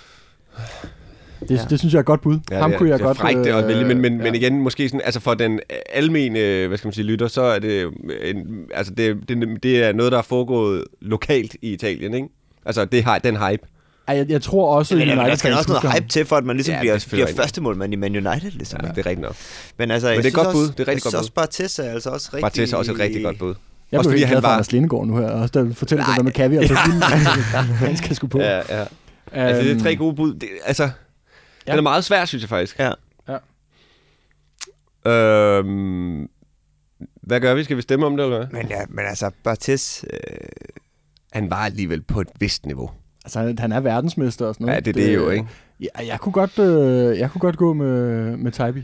Det, 1.49 1.51
Ja. 1.51 1.65
det 1.69 1.79
synes 1.79 1.93
jeg 1.93 1.97
er 1.97 2.01
et 2.01 2.05
godt 2.05 2.21
bud. 2.21 2.39
Ja, 2.51 2.59
ham 2.59 2.69
det 2.71 2.77
kunne 2.77 2.89
jeg 2.89 2.99
det 2.99 3.03
er 3.03 3.07
godt... 3.07 3.17
frækt 3.17 3.37
det 3.37 3.47
at 3.47 3.67
vælge, 3.67 3.85
men, 3.85 4.01
men, 4.01 4.17
ja. 4.17 4.23
men 4.23 4.35
igen, 4.35 4.61
måske 4.61 4.87
sådan, 4.89 5.01
altså 5.05 5.19
for 5.19 5.33
den 5.33 5.59
almene, 5.89 6.39
øh, 6.39 6.67
hvad 6.67 6.77
skal 6.77 6.87
man 6.87 6.93
sige, 6.93 7.05
lytter, 7.05 7.27
så 7.27 7.41
er 7.41 7.59
det, 7.59 7.87
en, 8.23 8.37
altså 8.73 8.93
det, 8.93 9.17
det, 9.29 9.63
det 9.63 9.83
er 9.83 9.93
noget, 9.93 10.11
der 10.11 10.17
er 10.17 10.21
foregået 10.21 10.83
lokalt 11.01 11.55
i 11.61 11.73
Italien, 11.73 12.13
ikke? 12.13 12.27
Altså, 12.65 12.85
det 12.85 13.03
har 13.03 13.19
den 13.19 13.37
hype. 13.37 13.63
Ej, 14.07 14.17
jeg, 14.17 14.29
jeg 14.29 14.41
tror 14.41 14.75
også, 14.75 14.95
Men, 14.95 15.01
at 15.09 15.17
der 15.17 15.21
United 15.23 15.37
skal 15.37 15.53
også 15.53 15.69
noget 15.69 15.93
hype 15.93 16.07
til, 16.07 16.25
for 16.25 16.35
at 16.35 16.43
man 16.45 16.55
ligesom 16.55 16.71
Ja, 16.73 16.77
er 16.77 16.81
bliver, 16.81 16.99
bliver 17.11 17.27
første 17.35 17.61
målmand 17.61 17.93
i 17.93 17.95
Man 17.95 18.27
United. 18.27 18.51
Ligesom. 18.51 18.79
Ja, 18.83 18.89
det 18.89 18.97
er 18.97 19.05
rigtigt 19.05 19.19
nok. 19.21 19.35
Men 19.77 19.91
altså, 19.91 20.09
Men 20.09 20.17
det 20.17 20.25
er 20.25 20.31
godt 20.31 20.47
også, 20.47 20.57
bud. 20.57 20.67
Det 20.67 20.79
er 20.79 20.79
rigtig 20.79 20.87
jeg 20.87 20.99
synes 21.01 21.03
godt 21.03 21.15
også, 21.15 21.31
Bartes 21.33 21.79
er 21.79 21.83
altså 21.91 22.09
også 22.09 22.29
rigtig... 22.33 22.41
Bartes 22.41 22.73
er 22.73 22.77
også 22.77 22.91
et 22.91 22.99
rigtig 22.99 23.23
godt 23.23 23.39
bud. 23.39 23.53
Jeg 23.91 23.97
Også 23.99 24.09
fordi 24.09 24.23
han 24.23 24.43
var- 24.43 24.49
Anders 24.49 24.71
Lindegaard 24.71 25.07
nu 25.07 25.17
her, 25.17 25.27
og 25.29 25.53
der 25.53 25.73
fortæller 25.73 26.05
det 26.05 26.13
der 26.17 26.23
med 26.23 26.31
kaviar 26.31 26.61
ja. 26.61 26.75
Han 27.87 27.97
skal 27.97 28.15
sgu 28.15 28.27
på. 28.27 28.39
Ja, 28.39 28.57
ja. 28.79 28.85
Altså, 29.31 29.63
det 29.63 29.77
er 29.77 29.79
tre 29.79 29.95
gode 29.95 30.15
bud. 30.15 30.33
Det, 30.33 30.49
altså, 30.65 30.89
Ja. 31.67 31.71
den 31.71 31.77
er 31.77 31.81
meget 31.83 32.03
svær, 32.03 32.25
synes 32.25 32.41
jeg 32.43 32.49
faktisk. 32.49 32.79
Ja. 32.79 32.91
Øhm, 35.05 36.29
hvad 37.21 37.39
gør 37.39 37.53
vi? 37.53 37.63
Skal 37.63 37.77
vi 37.77 37.81
stemme 37.81 38.05
om 38.05 38.17
det, 38.17 38.23
eller 38.25 38.37
hvad? 38.37 38.47
Men, 38.51 38.67
ja, 38.69 38.81
men 38.89 39.05
altså, 39.05 39.31
Bartes... 39.43 40.05
Øh, 40.13 40.19
Han 41.31 41.49
var 41.49 41.55
alligevel 41.65 42.01
på 42.01 42.21
et 42.21 42.27
vist 42.39 42.65
niveau. 42.65 42.91
Altså, 43.25 43.39
han- 43.39 43.59
han 43.59 43.71
er 43.71 43.79
verdensmester 43.79 44.45
og 44.45 44.53
sådan 44.53 44.65
noget. 44.65 44.75
Ja, 44.75 44.79
det 44.79 45.01
er 45.01 45.05
det 45.07 45.15
jo, 45.15 45.29
ikke? 45.29 45.47
Ja, 45.79 46.05
jeg 46.07 46.19
kunne 46.19 46.33
godt, 46.33 46.59
øh, 46.59 47.19
jeg 47.19 47.31
kunne 47.31 47.39
godt 47.39 47.57
gå 47.57 47.73
med, 47.73 48.37
med 48.37 48.51
Taibi. 48.51 48.83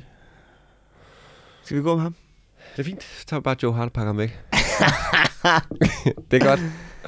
skal 1.64 1.78
vi 1.78 1.82
gå 1.82 1.96
med 1.96 2.04
ham? 2.04 2.16
Det 2.76 2.80
er 2.80 2.84
fint. 2.84 3.04
Så 3.04 3.26
tager 3.26 3.40
vi 3.40 3.44
bare 3.44 3.56
Joe 3.64 3.74
Hart 3.74 3.86
og 3.86 3.94
pakker 3.94 4.08
ham 4.10 4.18
væk. 4.18 4.40
det 6.32 6.42
er 6.44 6.46
godt. 6.46 6.60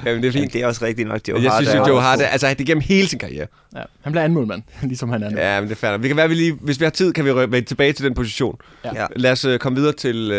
Jamen, 0.06 0.22
det 0.22 0.28
er 0.28 0.32
Ja, 0.32 0.40
fint. 0.40 0.52
det 0.52 0.62
er 0.62 0.66
også 0.66 0.84
rigtigt 0.84 1.08
nok, 1.08 1.20
Joe 1.28 1.42
jeg 1.42 1.50
Hart 1.50 1.62
synes 1.66 1.78
jo, 1.78 1.86
Joe 1.86 2.00
Hart, 2.00 2.20
er- 2.20 2.26
altså 2.26 2.48
det 2.48 2.60
er 2.60 2.64
gennem 2.64 2.80
hele 2.82 3.08
sin 3.08 3.18
karriere. 3.18 3.46
Ja, 3.76 3.82
han 4.00 4.12
bliver 4.12 4.24
anden 4.24 4.34
målmand, 4.34 4.62
ligesom 4.82 5.08
han 5.08 5.22
er 5.22 5.30
nu. 5.30 5.38
Ja, 5.38 5.60
men 5.60 5.68
det 5.68 5.74
er 5.74 5.78
færdigt. 5.80 6.02
Vi 6.02 6.08
kan 6.08 6.16
være, 6.16 6.28
vi 6.28 6.34
lige, 6.34 6.52
hvis 6.60 6.80
vi 6.80 6.84
har 6.84 6.90
tid, 6.90 7.12
kan 7.12 7.24
vi 7.24 7.34
vende 7.34 7.60
tilbage 7.62 7.92
til 7.92 8.04
den 8.04 8.14
position. 8.14 8.56
Ja. 8.84 8.90
Ja. 9.02 9.06
Lad 9.16 9.32
os 9.32 9.44
uh, 9.44 9.56
komme 9.56 9.78
videre 9.78 9.92
til, 9.92 10.32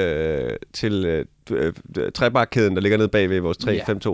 uh, 0.50 0.56
til 0.74 1.26
uh, 1.52 1.58
uh, 1.58 1.74
trebakkæden, 2.16 2.76
der 2.76 2.82
ligger 2.82 2.98
nede 2.98 3.08
bag 3.10 3.30
ved 3.30 3.40
vores 3.40 3.58
3-5-2 3.58 3.68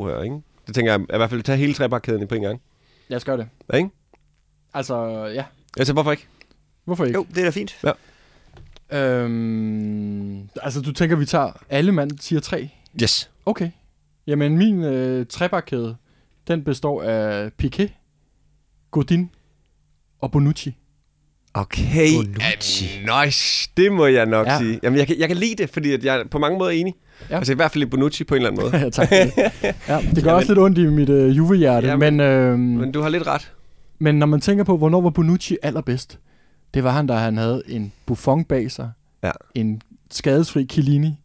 her, 0.08 0.24
ikke? 0.24 0.36
Det 0.68 0.76
tænker 0.76 0.92
jeg, 0.92 1.02
i 1.02 1.18
hvert 1.18 1.30
fald 1.30 1.42
tage 1.42 1.58
hele 1.58 1.74
trebakkæden 1.74 2.28
på 2.28 2.36
en 2.36 2.42
gang. 2.42 2.62
Lad 3.08 3.16
os 3.18 3.26
gøre 3.26 3.38
det. 3.38 3.48
Ja, 3.74 3.78
ikke? 3.78 3.90
Altså, 4.74 5.26
ja. 5.36 5.44
Altså, 5.78 5.94
hvorfor 5.94 6.12
ikke? 6.12 6.28
Hvorfor 6.86 7.06
ikke? 7.06 7.16
Jo, 7.18 7.26
det 7.30 7.38
er 7.38 7.44
da 7.44 7.50
fint. 7.50 7.78
Øhm, 8.92 10.50
altså, 10.62 10.82
du 10.82 10.92
tænker, 10.94 11.16
vi 11.16 11.26
tager 11.26 11.52
alle 11.70 11.92
mand 11.92 12.12
siger 12.20 12.40
tre? 12.40 12.70
Yes. 13.04 13.30
Okay. 13.46 13.70
Jamen, 14.28 14.58
min 14.58 14.84
øh, 14.84 15.26
trebakkæde, 15.30 15.96
den 16.48 16.64
består 16.64 17.04
af 17.04 17.50
Piqué, 17.64 17.88
Godin 18.92 19.30
og 20.20 20.32
Bonucci. 20.32 20.78
Okay. 21.54 22.10
Bonucci. 22.16 22.86
Nice. 23.26 23.70
Det 23.78 23.92
må 23.92 24.06
jeg 24.06 24.26
nok 24.26 24.48
Ja. 24.48 24.52
ja. 24.54 24.58
sige. 24.60 24.80
Jamen, 24.84 25.00
jeg 25.00 25.08
kan, 25.08 25.20
jeg 25.20 25.28
kan 25.28 25.38
lide 25.38 25.56
det, 25.56 25.70
fordi 25.70 25.92
at 25.94 26.06
jeg 26.06 26.18
er 26.20 26.24
på 26.32 26.40
mange 26.40 26.58
måder 26.58 26.72
enig. 26.72 26.94
Ja. 27.22 27.26
Ja. 27.30 27.38
Altså 27.38 27.54
i 27.54 27.56
hvert 27.56 27.72
fald 27.72 27.84
i 27.84 27.86
Bonucci 27.86 28.24
på 28.24 28.36
en 28.36 28.42
eller 28.46 28.50
anden 28.52 28.64
måde. 28.72 28.78
ja, 28.84 28.90
tak. 28.90 29.08
for 29.08 29.16
det. 29.16 29.32
Ja, 29.88 30.02
det 30.16 30.24
gør 30.24 30.30
Jamen. 30.32 30.36
også 30.36 30.48
lidt 30.48 30.60
ondt 30.60 30.78
i 30.78 30.86
mit 30.86 31.10
øh, 31.10 31.38
juvehjerte, 31.38 31.88
Jamen, 31.88 32.18
men, 32.18 32.28
øh, 32.28 32.60
Men 32.60 32.92
du 32.92 33.02
har 33.02 33.10
lidt 33.10 33.28
ret. 33.28 33.54
men 34.00 34.16
når 34.20 34.26
man 34.26 34.42
tænker 34.42 34.64
på, 34.64 34.78
hvornår 34.78 35.02
var 35.02 35.10
Bonucci 35.10 35.58
allerbedst, 35.64 36.20
det 36.74 36.84
var 36.84 36.92
han, 36.92 37.08
da 37.08 37.14
han 37.14 37.38
havde 37.38 37.64
en 37.68 37.94
Buffon 38.06 38.44
bag 38.46 38.72
sig, 38.72 38.92
Ja. 39.24 39.32
en 39.56 39.82
skadesfri 40.12 40.66
Chiellini, 40.72 41.20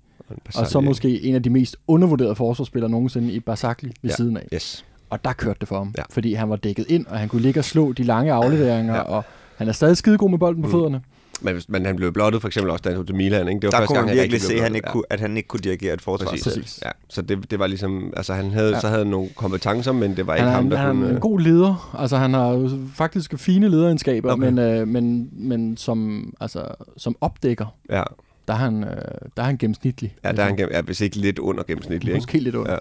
og 0.56 0.66
så 0.66 0.80
måske 0.80 1.22
en 1.22 1.34
af 1.34 1.42
de 1.42 1.50
mest 1.50 1.76
undervurderede 1.86 2.34
forsvarsspillere 2.34 2.90
nogensinde 2.90 3.32
i 3.32 3.40
Barzagli 3.40 3.92
ved 4.02 4.10
Ja. 4.10 4.16
siden 4.16 4.36
af. 4.36 4.48
Yes. 4.54 4.84
Og 5.10 5.24
der 5.24 5.32
kørte 5.32 5.58
det 5.60 5.68
for 5.68 5.78
ham, 5.78 5.94
Ja. 5.98 6.02
fordi 6.10 6.34
han 6.34 6.50
var 6.50 6.56
dækket 6.56 6.86
ind, 6.88 7.06
og 7.06 7.18
han 7.18 7.28
kunne 7.28 7.42
ligge 7.42 7.60
og 7.60 7.64
slå 7.64 7.92
de 7.92 8.02
lange 8.02 8.32
afleveringer, 8.32 8.94
Ja. 8.94 9.00
og 9.02 9.24
han 9.56 9.68
er 9.68 9.72
stadig 9.72 9.96
skidegod 9.96 10.30
med 10.30 10.38
bolden 10.38 10.62
på 10.62 10.66
Mm. 10.68 10.72
fødderne. 10.72 11.00
Men, 11.44 11.60
men 11.68 11.86
han 11.86 11.96
blev 11.96 12.12
blottet 12.12 12.40
for 12.40 12.48
eksempel 12.48 12.70
også, 12.70 12.82
da 12.82 12.88
han 12.88 12.96
tog 12.98 13.06
til 13.06 13.16
Milan. 13.16 13.48
Ikke? 13.48 13.60
Det 13.60 13.64
var 13.66 13.70
Der 13.70 13.76
første 13.78 13.86
kunne 13.86 13.96
gang, 13.96 14.06
man 14.06 14.16
han 14.16 14.22
virkelig 14.22 14.40
se, 14.40 14.60
han, 14.60 14.74
ikke 14.74 14.88
kunne, 14.92 15.02
at 15.10 15.20
han 15.20 15.36
ikke 15.36 15.46
kunne 15.46 15.60
dirigere 15.60 15.94
et 15.94 16.00
forsvar. 16.02 16.28
Præcis. 16.30 16.44
Præcis. 16.44 16.80
Ja, 16.84 16.90
så 17.08 17.22
det, 17.22 17.50
det 17.50 17.58
var 17.58 17.66
ligesom, 17.66 18.12
altså 18.16 18.34
han 18.34 18.50
havde, 18.50 18.70
Ja. 18.74 18.80
så 18.80 18.86
havde 18.86 18.98
han 19.00 19.10
nogle 19.10 19.28
kompetencer, 19.36 19.92
men 19.92 20.16
det 20.16 20.26
var 20.26 20.32
Han 20.32 20.40
ikke 20.42 20.50
ham, 20.50 20.70
der 20.70 20.76
han 20.76 20.94
kunne... 20.94 21.04
er 21.06 21.08
en 21.10 21.14
øh, 21.14 21.20
god 21.20 21.40
leder. 21.40 21.96
Altså, 21.98 22.16
han 22.16 22.34
har 22.34 22.48
jo 22.48 22.70
faktisk 22.94 23.38
fine 23.38 23.68
lederegenskaber, 23.68 24.32
Okay. 24.32 24.44
men, 24.50 24.58
øh, 24.58 24.88
men, 24.88 25.28
men 25.32 25.76
som, 25.76 26.32
altså, 26.40 26.64
som 26.96 27.16
opdækker, 27.20 27.66
Ja, 27.90 28.02
der 28.48 28.54
er 28.54 28.58
han, 28.58 28.84
øh, 28.84 28.90
der 29.36 29.42
er 29.42 29.46
han 29.46 29.58
gennemsnitlig. 29.58 30.14
ja, 30.24 30.32
der 30.32 30.42
er 30.42 30.46
han, 30.46 30.56
gennem- 30.56 30.72
ja, 30.74 30.80
hvis 30.82 31.00
ikke 31.00 31.16
lidt 31.16 31.38
under 31.38 31.62
gennemsnitlig, 31.62 32.10
ikke? 32.10 32.18
Måske 32.18 32.38
lidt 32.38 32.54
under. 32.54 32.78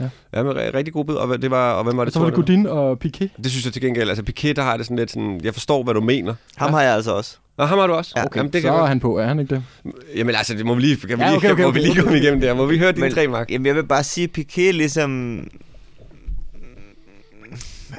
Ja. 0.00 0.08
Ja, 0.34 0.42
men 0.42 0.52
ri- 0.52 0.74
rigtig 0.74 0.92
god 0.94 1.04
bid. 1.04 1.14
Og 1.14 1.42
det 1.42 1.50
var, 1.50 1.72
og 1.72 1.84
hvem 1.84 1.96
var 1.96 2.00
Og 2.02 2.06
det? 2.06 2.12
så 2.14 2.18
var 2.18 2.26
det 2.26 2.34
Godin 2.34 2.66
og 2.66 2.98
Piqué. 3.04 3.26
Det 3.42 3.50
synes 3.50 3.64
jeg 3.64 3.72
til 3.72 3.82
gengæld. 3.82 4.08
Altså 4.08 4.24
Piqué, 4.30 4.52
der 4.52 4.62
har 4.62 4.76
det 4.76 4.86
sådan 4.86 4.96
lidt 4.96 5.10
sådan... 5.10 5.40
Jeg 5.44 5.52
forstår, 5.52 5.82
hvad 5.82 5.94
du 5.94 6.00
mener. 6.00 6.34
Ham 6.56 6.72
har 6.72 6.82
jeg 6.82 6.94
altså 6.94 7.12
også. 7.14 7.36
Nå, 7.58 7.64
ham 7.64 7.78
har 7.78 7.86
du 7.86 7.92
også? 7.92 8.12
Ja. 8.16 8.24
Jamen, 8.36 8.52
det 8.52 8.62
så 8.62 8.66
kan 8.68 8.74
er 8.74 8.78
godt. 8.78 8.88
han 8.88 9.00
på, 9.00 9.18
er 9.18 9.26
han 9.26 9.38
ikke 9.40 9.54
det? 9.54 9.64
Jamen 10.16 10.34
altså, 10.34 10.54
det 10.54 10.66
må 10.66 10.74
vi 10.74 10.80
lige, 10.80 10.96
kan 10.96 11.08
vi 11.18 11.22
Ja, 11.22 11.28
lige, 11.28 11.36
okay, 11.36 11.50
okay, 11.52 11.62
må 11.62 11.70
vi 11.70 11.78
okay, 11.78 11.80
lige 11.80 11.90
okay. 11.90 12.02
komme 12.02 12.18
igennem 12.18 12.40
det. 12.40 12.56
Må 12.56 12.66
vi 12.66 12.78
høre 12.78 12.92
dine 12.92 13.00
Men- 13.00 13.12
tre, 13.14 13.28
Mark? 13.28 13.50
Jamen, 13.50 13.66
jeg 13.66 13.74
vil 13.74 13.86
bare 13.86 14.04
sige, 14.04 14.24
at 14.24 14.38
Piqué 14.38 14.60
ligesom... 14.72 15.38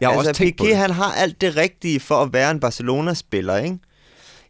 Jeg 0.02 0.10
har 0.10 0.14
altså, 0.16 0.30
også 0.30 0.40
tænkt 0.44 0.60
det. 0.62 0.78
han 0.78 0.92
har 0.92 1.12
alt 1.14 1.42
det 1.42 1.56
rigtige 1.58 2.00
for 2.00 2.16
at 2.16 2.34
være 2.34 2.52
en 2.52 2.60
Barcelona-spiller, 2.60 3.58
ikke? 3.58 3.78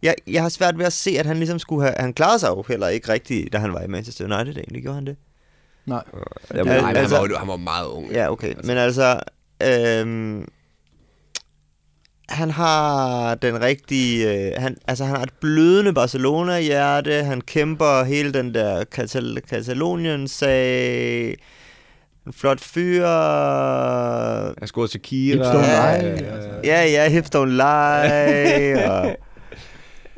Jeg, 0.03 0.15
jeg 0.27 0.41
har 0.41 0.49
svært 0.49 0.77
ved 0.77 0.85
at 0.85 0.93
se, 0.93 1.15
at 1.19 1.25
han 1.25 1.37
ligesom 1.37 1.59
skulle 1.59 1.83
have... 1.83 1.95
Han 1.99 2.13
klarede 2.13 2.39
sig 2.39 2.47
jo 2.49 2.63
heller 2.67 2.87
ikke 2.87 3.09
rigtigt, 3.13 3.53
da 3.53 3.57
han 3.57 3.73
var 3.73 3.81
i 3.81 3.87
Manchester 3.87 4.23
United, 4.25 4.57
egentlig. 4.57 4.81
Gjorde 4.81 4.95
han 4.95 5.05
det? 5.05 5.15
Nej. 5.85 6.03
Jamen, 6.55 6.73
Ja, 6.73 6.81
nej, 6.81 6.87
men 6.91 6.97
altså- 6.97 7.15
han, 7.21 7.29
var, 7.31 7.37
han 7.37 7.47
var 7.47 7.57
meget 7.57 7.85
ung. 7.87 8.11
Ja, 8.11 8.31
okay. 8.31 8.53
Men 8.63 8.77
altså... 8.77 9.19
Øhm, 9.63 10.47
han 12.29 12.51
har 12.51 13.35
den 13.35 13.61
rigtige... 13.61 14.33
Øh, 14.47 14.51
han, 14.61 14.77
altså, 14.87 15.05
han 15.05 15.15
har 15.15 15.23
et 15.23 15.33
blødende 15.41 15.93
Barcelona-hjerte. 15.93 17.23
Han 17.23 17.41
kæmper 17.41 18.03
hele 18.03 18.33
den 18.33 18.53
der 18.53 18.83
Katal- 18.95 19.39
Katalonien-sag. 19.49 21.35
En 22.27 22.33
flot 22.33 22.59
fyr. 22.59 23.07
Jeg 24.59 24.67
scorede 24.67 24.91
til 24.91 25.01
Kira. 25.01 25.35
Hips 25.37 25.47
don't 25.47 25.71
Ja, 25.71 26.01
lie. 26.01 26.27
altså. 26.31 26.49
Ja, 26.63 26.83
ja, 26.85 27.09
hips 27.09 27.29
don't 27.35 27.45
lie. 27.45 28.91
og, 28.91 29.15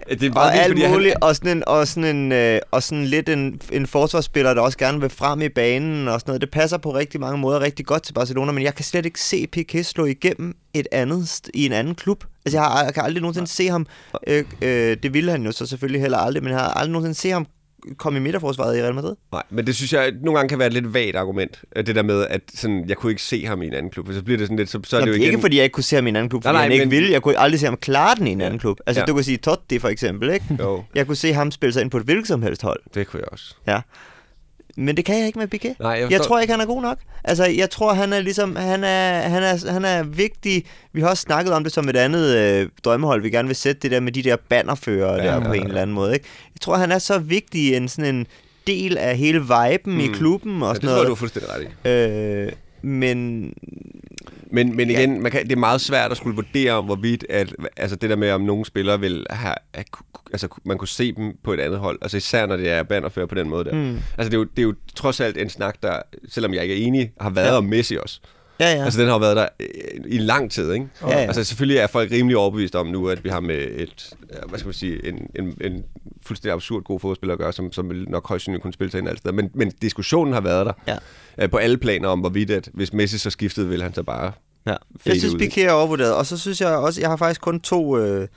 Det 0.09 0.23
er 0.23 0.29
og 0.29 0.33
bare 0.33 0.51
vildt, 0.51 0.63
alt 0.63 0.71
fordi 0.71 0.87
muligt. 0.87 1.13
han, 1.13 1.23
Og 1.23 1.35
sådan, 1.35 1.57
en, 1.57 1.63
og 1.67 1.87
sådan, 1.87 2.15
en, 2.15 2.31
øh, 2.31 2.59
og 2.71 2.83
sådan 2.83 3.05
lidt 3.05 3.29
en, 3.29 3.61
en 3.71 3.87
forsvarsspiller, 3.87 4.53
der 4.53 4.61
også 4.61 4.77
gerne 4.77 4.99
vil 4.99 5.09
frem 5.09 5.41
i 5.41 5.49
banen 5.49 6.07
og 6.07 6.19
sådan 6.19 6.29
noget. 6.29 6.41
Det 6.41 6.51
passer 6.51 6.77
på 6.77 6.93
rigtig 6.93 7.19
mange 7.19 7.37
måder 7.37 7.59
rigtig 7.59 7.85
godt 7.85 8.03
til 8.03 8.13
Barcelona, 8.13 8.51
men 8.51 8.63
jeg 8.63 8.75
kan 8.75 8.85
slet 8.85 9.05
ikke 9.05 9.21
se 9.21 9.47
Piqué 9.57 9.81
slå 9.81 10.05
igennem 10.05 10.55
et 10.73 10.87
andet 10.91 11.49
i 11.53 11.65
en 11.65 11.71
anden 11.71 11.95
klub. 11.95 12.23
Altså, 12.45 12.57
jeg, 12.57 12.65
har, 12.65 12.83
jeg 12.83 12.93
kan 12.93 13.03
aldrig 13.03 13.21
nogensinde 13.21 13.47
se 13.47 13.67
ham. 13.67 13.85
Øh, 14.27 14.43
øh, 14.61 14.97
det 15.03 15.13
ville 15.13 15.31
han 15.31 15.43
jo 15.43 15.51
så 15.51 15.65
selvfølgelig 15.65 16.01
heller 16.01 16.17
aldrig, 16.17 16.43
men 16.43 16.51
jeg 16.51 16.59
har 16.59 16.67
aldrig 16.69 16.91
nogensinde 16.91 17.19
se 17.19 17.29
ham 17.29 17.47
komme 17.97 18.19
i 18.19 18.21
midterforsvaret 18.21 18.77
i 18.77 18.81
Real 18.81 18.95
Madrid. 18.95 19.15
Nej, 19.31 19.43
men 19.49 19.67
det 19.67 19.75
synes 19.75 19.93
jeg 19.93 20.11
nogle 20.23 20.37
gange 20.37 20.49
kan 20.49 20.59
være 20.59 20.67
et 20.67 20.73
lidt 20.73 20.93
vagt 20.93 21.15
argument. 21.15 21.61
Det 21.75 21.95
der 21.95 22.03
med, 22.03 22.27
at 22.29 22.41
sådan, 22.53 22.85
jeg 22.89 22.97
kunne 22.97 23.11
ikke 23.11 23.21
se 23.21 23.45
ham 23.45 23.61
i 23.61 23.67
en 23.67 23.73
anden 23.73 23.91
klub. 23.91 24.13
Så 24.13 24.23
bliver 24.23 24.37
det 24.37 24.47
sådan 24.47 24.57
lidt, 24.57 24.69
så, 24.69 24.79
så 24.83 24.95
er 24.95 24.99
Jamen, 24.99 25.07
det 25.07 25.13
det 25.13 25.19
jo 25.19 25.21
er 25.21 25.25
igen... 25.25 25.33
ikke, 25.33 25.41
fordi 25.41 25.55
jeg 25.57 25.63
ikke 25.63 25.73
kunne 25.73 25.83
se 25.83 25.95
ham 25.95 26.07
i 26.07 26.09
en 26.09 26.15
anden 26.15 26.29
klub, 26.29 26.43
fordi 26.43 26.47
Nej, 26.53 26.53
nej, 26.53 26.61
han 26.63 26.71
ikke 26.71 26.85
men- 26.85 26.91
ville. 26.91 27.11
Jeg 27.11 27.21
kunne 27.21 27.39
aldrig 27.39 27.59
se 27.59 27.65
ham 27.65 27.77
klare 27.77 28.15
den 28.15 28.27
i 28.27 28.31
en 28.31 28.39
Ja. 28.39 28.45
anden 28.45 28.59
klub. 28.59 28.77
Altså, 28.85 28.99
Ja. 29.01 29.05
du 29.05 29.13
kan 29.13 29.23
sige 29.23 29.37
Totti 29.37 29.79
for 29.79 29.87
eksempel, 29.87 30.29
ikke? 30.33 30.45
Jo, 30.59 30.83
Jeg 30.95 31.07
kunne 31.07 31.15
se 31.15 31.33
ham 31.33 31.51
spille 31.51 31.73
sig 31.73 31.81
ind 31.81 31.91
på 31.91 31.97
et 31.97 32.03
hvilket 32.03 32.27
som 32.27 32.41
helst 32.41 32.61
hold. 32.61 32.79
det 32.93 33.07
kunne 33.07 33.19
jeg 33.19 33.29
også. 33.31 33.55
Ja. 33.67 33.81
Men 34.77 34.97
det 34.97 35.05
kan 35.05 35.17
jeg 35.17 35.27
ikke 35.27 35.39
med 35.39 35.55
Piqué. 35.55 35.75
Nej, 35.79 35.91
jeg, 35.91 36.11
Jeg 36.11 36.21
tror 36.21 36.39
ikke, 36.39 36.51
han 36.53 36.61
er 36.61 36.65
god 36.65 36.81
nok. 36.81 36.97
Altså, 37.23 37.45
jeg 37.45 37.69
tror, 37.69 37.93
han 37.93 38.13
er 38.13 38.19
ligesom, 38.19 38.55
han 38.55 38.83
er, 38.83 39.19
han 39.21 39.43
er, 39.43 39.71
han 39.71 39.85
er 39.85 40.03
vigtig. 40.03 40.63
Vi 40.93 41.01
har 41.01 41.09
også 41.09 41.21
snakket 41.21 41.53
om 41.53 41.63
det 41.63 41.73
som 41.73 41.89
et 41.89 41.95
andet 41.97 42.35
øh, 42.35 42.69
drømmehold. 42.85 43.21
Vi 43.21 43.29
gerne 43.29 43.47
vil 43.47 43.55
sætte 43.55 43.79
det 43.81 43.91
der 43.91 43.99
med 43.99 44.11
de 44.11 44.23
der 44.23 44.35
bannerfører 44.49 45.11
Ja, 45.15 45.23
ja, 45.23 45.27
der 45.29 45.33
ja, 45.33 45.39
på 45.47 45.53
ja. 45.53 45.59
en 45.59 45.67
eller 45.67 45.81
anden 45.81 45.93
måde. 45.93 46.13
Ikke? 46.13 46.25
Jeg 46.55 46.61
tror, 46.61 46.75
han 46.77 46.91
er 46.91 46.99
så 46.99 47.19
vigtig 47.19 47.75
en 47.75 47.87
sådan 47.87 48.15
en 48.15 48.27
del 48.67 48.97
af 48.97 49.17
hele 49.17 49.39
viben 49.39 49.93
mm. 49.93 49.99
i 49.99 50.07
klubben 50.07 50.63
og 50.63 50.69
Ja, 50.69 50.73
sådan 50.75 50.81
det 50.81 50.89
tror 50.89 50.97
jeg, 50.97 50.97
du 50.97 51.01
er 51.01 51.03
noget. 51.03 51.17
fuldstændig 51.19 51.51
ret 51.53 51.67
i. 51.85 51.89
Øh, 51.89 52.51
men 52.81 53.53
Men, 54.65 54.75
men 54.75 54.89
Ja. 54.91 54.99
igen, 54.99 55.21
man 55.21 55.31
kan, 55.31 55.43
det 55.43 55.51
er 55.51 55.55
meget 55.55 55.81
svært 55.81 56.11
at 56.11 56.17
skulle 56.17 56.35
vurdere 56.35 56.71
om, 56.71 56.85
hvorvidt 56.85 57.25
at, 57.29 57.53
altså 57.77 57.95
det 57.95 58.09
der 58.09 58.15
med, 58.15 58.31
om 58.31 58.41
nogle 58.41 58.65
spillere 58.65 58.99
vil 58.99 59.25
have, 59.29 59.53
have, 59.73 59.85
altså 60.31 60.47
man 60.65 60.77
kunne 60.77 60.87
se 60.87 61.11
dem 61.11 61.33
på 61.43 61.53
et 61.53 61.59
andet 61.59 61.79
hold, 61.79 61.99
altså 62.01 62.17
især 62.17 62.45
når 62.45 62.57
det 62.57 62.69
er 62.69 62.83
bannerfører 62.83 63.25
på 63.25 63.35
den 63.35 63.49
måde 63.49 63.65
der. 63.65 63.73
Mm. 63.73 63.97
Altså 64.17 64.29
det 64.29 64.33
er, 64.33 64.37
jo, 64.37 64.43
det 64.43 64.59
er 64.59 64.63
jo 64.63 64.73
trods 64.95 65.19
alt 65.19 65.37
en 65.37 65.49
snak, 65.49 65.75
der, 65.83 65.99
selvom 66.29 66.53
jeg 66.53 66.63
ikke 66.63 66.83
er 66.83 66.87
enig, 66.87 67.11
har 67.21 67.29
været 67.29 67.45
Ja. 67.45 67.51
ja. 67.51 67.57
om 67.57 67.63
Messi 67.65 67.97
også. 67.97 68.19
ja, 68.59 68.69
Ja. 68.71 68.77
ja. 68.77 68.83
Altså 68.83 68.99
den 68.99 69.07
har 69.07 69.15
jo 69.15 69.19
været 69.19 69.35
der 69.37 69.47
øh, 69.59 69.67
i 70.05 70.17
lang 70.17 70.51
tid, 70.51 70.71
ikke? 70.73 70.87
Ja, 71.01 71.07
ja. 71.09 71.15
Altså 71.15 71.43
selvfølgelig 71.43 71.77
er 71.77 71.87
folk 71.87 72.11
rimelig 72.11 72.37
overbevist 72.37 72.75
om 72.75 72.87
nu, 72.87 73.07
at 73.09 73.23
vi 73.23 73.29
har 73.29 73.39
med 73.39 73.67
et, 73.75 74.09
ja, 74.33 74.39
hvad 74.49 74.59
skal 74.59 74.67
man 74.67 74.73
sige, 74.73 75.07
en, 75.07 75.29
en, 75.35 75.57
en 75.61 75.83
fuldstændig 76.25 76.53
absurd 76.53 76.83
god 76.83 76.99
fodboldspiller 76.99 77.33
at 77.33 77.39
gøre, 77.39 77.53
som, 77.53 77.71
som 77.71 77.85
nok 78.07 78.27
højst 78.27 78.43
sandsynligt 78.43 78.61
kunne 78.61 78.73
spille 78.73 78.91
sig 78.91 78.97
ind 78.99 79.07
alle 79.07 79.17
steder. 79.17 79.33
Men, 79.35 79.49
men 79.53 79.71
diskussionen 79.81 80.33
har 80.33 80.41
været 80.41 80.65
der 80.65 80.73
Ja. 80.87 80.97
øh, 81.43 81.49
på 81.49 81.57
alle 81.57 81.77
planer 81.77 82.07
om, 82.09 82.19
hvorvidt 82.19 82.51
at 82.51 82.69
hvis 82.73 82.93
Messi 82.93 83.17
så 83.17 83.29
skiftede, 83.29 83.69
vil 83.69 83.81
han 83.83 83.93
så 83.93 84.03
bare 84.03 84.31
Ja. 84.67 84.75
Jeg 85.05 85.19
synes. 85.19 85.33
Piqué 85.33 85.61
er 85.61 85.71
overvurderet. 85.71 86.15
Og 86.15 86.25
så 86.25 86.37
synes 86.37 86.61
jeg 86.61 86.69
også, 86.69 87.01
jeg 87.01 87.09
har 87.09 87.17
faktisk 87.17 87.41
kun 87.41 87.59
to... 87.59 87.97
Øh, 87.97 88.27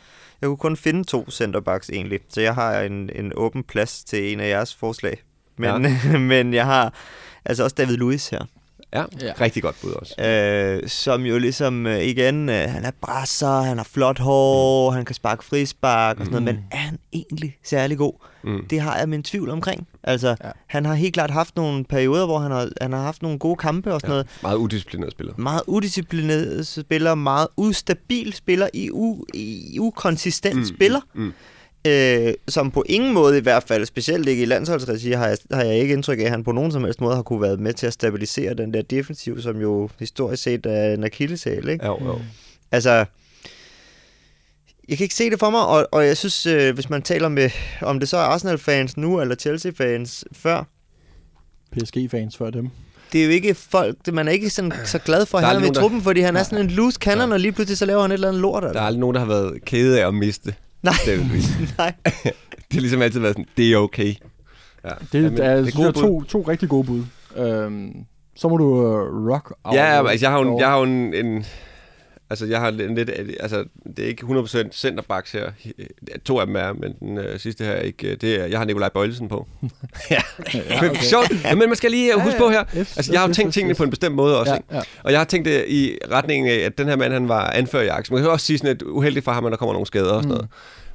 jeg 0.41 0.47
kunne 0.47 0.57
kun 0.57 0.77
finde 0.77 1.05
to 1.05 1.31
centerbacks 1.31 1.91
egentlig. 1.91 2.21
Så 2.29 2.41
jeg 2.41 2.55
har 2.55 2.81
en, 2.81 3.11
en 3.15 3.33
åben 3.37 3.63
plads 3.63 4.05
til 4.05 4.33
en 4.33 4.41
af 4.41 4.49
jeres 4.49 4.75
forslag. 4.75 5.23
Men, 5.57 5.85
ja. 5.85 6.19
men 6.33 6.55
jeg 6.55 6.67
har 6.67 6.95
altså 7.45 7.65
også 7.65 7.75
David 7.79 7.97
Luiz 7.97 8.29
her. 8.29 8.45
Ja, 8.95 9.05
Ja. 9.21 9.33
rigtig 9.41 9.63
godt 9.63 9.77
bud 9.83 9.91
også. 9.91 10.23
Øh, 10.23 10.89
som 10.89 11.23
jo 11.23 11.39
ligesom, 11.39 11.87
øh, 11.87 12.03
igen, 12.03 12.49
øh, 12.49 12.69
han 12.69 12.85
er 12.85 12.91
brasser, 13.01 13.61
han 13.61 13.77
har 13.77 13.85
flot 13.85 14.19
hår, 14.19 14.91
mm. 14.91 14.95
han 14.97 15.05
kan 15.05 15.15
sparke 15.15 15.45
frispark 15.45 16.21
og 16.21 16.27
sådan 16.27 16.43
noget, 16.43 16.57
men 16.57 16.65
er 16.71 16.77
han 16.77 16.99
egentlig 17.13 17.57
særlig 17.65 17.99
god? 17.99 18.13
Mm. 18.45 18.67
Det 18.71 18.81
har 18.81 18.99
jeg 18.99 19.09
min 19.09 19.23
tvivl 19.23 19.51
omkring. 19.51 19.87
Altså, 20.03 20.29
Ja. 20.45 20.51
han 20.67 20.85
har 20.85 20.95
helt 20.95 21.15
klart 21.15 21.31
haft 21.31 21.57
nogle 21.57 21.85
perioder, 21.85 22.27
hvor 22.27 22.39
han 22.39 22.51
har, 22.51 22.69
han 22.81 22.93
har 22.93 23.03
haft 23.03 23.23
nogle 23.23 23.39
gode 23.39 23.57
kampe 23.57 23.95
og 23.95 24.01
sådan 24.01 24.11
ja. 24.11 24.15
noget. 24.15 24.27
Meget 24.43 24.57
udisciplineret 24.57 25.13
spiller. 25.13 25.35
Meget 25.37 25.63
udisciplineret 25.67 26.67
spiller, 26.67 27.15
meget 27.15 27.49
ustabil 27.57 28.33
spiller, 28.33 28.69
i, 28.75 28.91
u, 28.91 29.25
i 29.35 29.77
ukonsistent 29.81 30.57
mm. 30.57 30.65
spiller. 30.65 31.01
Mm. 31.15 31.33
Øh, 31.87 32.35
som 32.49 32.71
på 32.71 32.85
ingen 32.89 33.13
måde 33.15 33.39
i 33.39 33.41
hvert 33.41 33.63
fald, 33.63 33.87
specielt 33.87 34.29
ikke 34.29 34.43
i 34.43 34.47
landsholdsregi, 34.47 35.11
har 35.13 35.27
jeg, 35.27 35.39
har 35.53 35.63
jeg 35.63 35.75
ikke 35.79 35.95
indtryk 35.95 36.19
af, 36.19 36.23
at 36.25 36.31
han 36.31 36.45
på 36.45 36.53
nogen 36.53 36.73
som 36.73 36.85
helst 36.85 37.01
måde 37.01 37.15
har 37.15 37.23
kunne 37.23 37.43
være 37.43 37.57
med 37.57 37.73
til 37.73 37.87
at 37.87 37.93
stabilisere 37.93 38.55
den 38.55 38.75
der 38.75 38.83
defensiv, 38.83 39.43
som 39.43 39.61
jo 39.61 39.89
historisk 39.99 40.43
set 40.43 40.67
er 40.67 40.95
en 40.95 41.05
akilleshæl, 41.05 41.69
ikke? 41.69 41.85
Ja, 41.85 42.05
jo. 42.05 42.19
Altså, 42.73 43.05
jeg 44.89 44.97
kan 44.99 45.05
ikke 45.05 45.15
se 45.15 45.31
det 45.31 45.39
for 45.39 45.51
mig, 45.51 45.67
og, 45.67 45.89
og 45.93 46.07
jeg 46.07 46.17
synes, 46.17 46.47
øh, 46.47 46.75
hvis 46.75 46.91
man 46.91 47.03
taler 47.03 47.29
med, 47.29 47.51
om 47.83 48.01
det 48.01 48.09
så 48.09 48.17
er 48.17 48.21
Arsenal-fans 48.23 48.97
nu, 48.97 49.21
eller 49.21 49.35
Chelsea-fans 49.35 50.25
før, 50.33 50.65
PSG-fans 51.73 52.37
før 52.37 52.51
dem. 52.51 52.69
det 53.13 53.21
er 53.21 53.25
jo 53.25 53.31
ikke 53.31 53.55
folk, 53.55 53.97
det, 54.07 54.15
man 54.15 54.29
er 54.29 54.33
ikke 54.33 54.51
sådan, 54.51 54.73
så 54.85 54.99
glad 54.99 55.27
for 55.27 55.39
at 55.39 55.45
er 55.45 55.49
ham 55.49 55.65
i 55.65 55.75
truppen, 55.75 56.03
fordi 56.03 56.21
han 56.21 56.37
er 56.37 56.43
sådan 56.43 56.65
en 56.65 56.71
loose 56.71 56.99
cannon, 57.01 57.33
og 57.33 57.41
lige 57.41 57.53
pludselig 57.53 57.79
så 57.79 57.87
laver 57.87 58.03
han 58.03 58.11
et 58.11 58.15
eller 58.15 58.29
andet 58.29 58.43
lort. 58.43 58.63
Der 58.63 58.69
er 58.69 58.73
Altså. 58.73 58.81
aldrig 58.83 59.01
nogen, 59.01 59.15
der 59.15 59.21
har 59.21 59.29
været 59.29 59.65
kede 59.65 60.01
af 60.03 60.07
at 60.09 60.15
miste. 60.15 60.55
Nej. 60.83 60.95
Nej. 61.79 61.93
Det 62.05 62.73
har 62.73 62.81
ligesom 62.81 63.03
altid 63.03 63.21
været 63.21 63.35
sådan, 63.35 63.47
det 63.57 63.73
er 63.73 63.77
okay. 63.77 64.15
Ja. 64.85 64.91
Det, 65.13 65.23
Jamen, 65.25 65.39
er, 65.41 65.45
er, 65.45 65.57
det 65.57 65.67
det 65.67 65.75
gode 65.75 65.89
er 65.89 65.93
bud. 65.93 66.03
to, 66.03 66.23
to 66.23 66.43
rigtig 66.51 66.69
gode 66.69 66.85
bud. 66.87 67.03
Øhm, 67.37 67.93
så 68.37 68.49
må 68.49 68.57
du 68.57 68.65
uh, 68.65 69.29
rock 69.33 69.53
out. 69.65 69.77
Ja, 69.77 70.09
altså 70.09 70.27
jeg 70.27 70.33
har 70.33 70.41
jo 70.41 70.59
jeg 70.59 70.69
har 70.69 70.77
jo 70.79 70.85
en, 70.85 71.15
en 71.15 71.45
altså 72.31 72.47
jeg 72.47 72.61
har 72.61 72.71
lidt, 72.71 73.11
altså 73.41 73.65
det 73.97 74.05
er 74.05 74.09
ikke 74.09 74.27
100% 74.27 74.73
centerbacks 74.73 75.33
her. 75.33 75.51
To 76.25 76.39
af 76.39 76.47
dem 76.47 76.57
er, 76.57 76.73
men 76.73 76.93
den 77.01 77.19
øh, 77.19 77.41
sidste 77.41 77.65
her 77.65 77.73
er 77.73 77.81
ikke, 77.81 78.09
øh, 78.11 78.17
det 78.21 78.41
er, 78.41 78.47
jeg 78.47 78.59
har 78.59 78.65
Nikolaj 78.65 78.89
Bøjlesen 78.89 79.29
på. 79.29 79.47
ja, 80.11 80.21
ja, 80.55 80.89
okay. 80.91 81.03
Sjovt, 81.03 81.45
ja, 81.45 81.55
men 81.55 81.69
man 81.69 81.77
skal 81.77 81.91
lige 81.91 82.15
øh, 82.15 82.21
huske 82.21 82.39
på 82.39 82.51
her, 82.51 82.65
Yes, 82.77 82.97
altså 82.97 83.13
jeg 83.13 83.21
har 83.21 83.29
jo 83.29 83.35
tænkt 83.35 83.49
yes, 83.49 83.55
tingene 83.55 83.71
yes. 83.71 83.77
på 83.79 83.85
en 83.85 83.91
bestemt 83.91 84.15
måde 84.15 84.41
også, 84.41 84.53
Ja, 84.53 84.57
ikke? 84.57 84.75
ja. 84.75 84.81
Og 85.03 85.13
jeg 85.13 85.21
har 85.21 85.25
tænkt 85.25 85.49
det 85.49 85.65
i 85.69 85.99
retningen 86.13 86.51
af, 86.51 86.57
at 86.57 86.79
den 86.79 86.89
her 86.89 86.97
mand, 86.97 87.13
han 87.13 87.29
var 87.29 87.51
anfører 87.51 87.83
i 87.83 87.87
Ajax. 87.89 88.11
Man 88.11 88.21
kan 88.23 88.31
også 88.31 88.47
sige 88.47 88.59
sådan, 88.59 88.77
at 88.77 88.83
uheldigt 88.83 89.25
for 89.25 89.33
ham, 89.33 89.47
at 89.47 89.51
der 89.51 89.57
kommer 89.57 89.73
nogle 89.73 89.87
skader 89.87 90.13
og 90.13 90.23
sådan 90.23 90.37
Mm. 90.37 90.47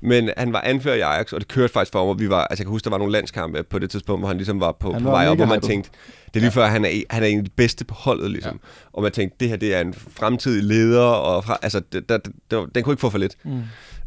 Men 0.02 0.30
han 0.38 0.54
var 0.54 0.62
anfører 0.62 0.96
i 0.96 1.00
Ajax, 1.00 1.34
og 1.34 1.40
det 1.40 1.48
kørte 1.48 1.74
faktisk 1.74 1.92
for 1.92 2.06
mig. 2.14 2.20
Vi 2.20 2.30
var, 2.30 2.44
altså 2.44 2.62
jeg 2.62 2.66
kan 2.66 2.72
huske, 2.72 2.84
der 2.84 2.90
var 2.90 2.98
nogle 2.98 3.14
landskampe 3.14 3.64
på 3.64 3.80
det 3.80 3.90
tidspunkt, 3.90 4.22
hvor 4.22 4.28
han 4.28 4.38
ligesom 4.38 4.60
var 4.60 4.72
på, 4.72 4.92
Han 4.94 5.02
på 5.04 5.10
var 5.10 5.16
vej 5.18 5.28
op, 5.28 5.38
hvor 5.38 5.46
man 5.46 5.62
tænkte, 5.62 5.90
det 6.28 6.36
er 6.36 6.40
lige 6.40 6.52
før, 6.52 6.66
han 6.66 6.86
er, 6.86 6.90
han 7.10 7.24
er 7.24 7.28
en 7.28 7.38
af 7.38 7.44
de 7.46 7.50
bedste 7.56 7.86
på 7.86 7.94
holdet, 7.94 8.32
ligesom. 8.32 8.60
Ja. 8.64 8.70
Og 8.94 9.04
man 9.04 9.12
tænkte, 9.12 9.38
det 9.40 9.50
her 9.50 9.56
det 9.56 9.76
er 9.76 9.82
en 9.82 9.94
fremtidig 9.94 10.64
leder, 10.64 11.02
og 11.02 11.44
fra, 11.46 11.58
altså, 11.62 11.80
det, 11.92 12.10
der, 12.10 12.18
der, 12.52 12.66
den 12.76 12.84
kunne 12.84 12.94
ikke 12.94 13.02
få 13.02 13.10
for 13.10 13.18
lidt. 13.18 13.36
Mm. 13.44 13.52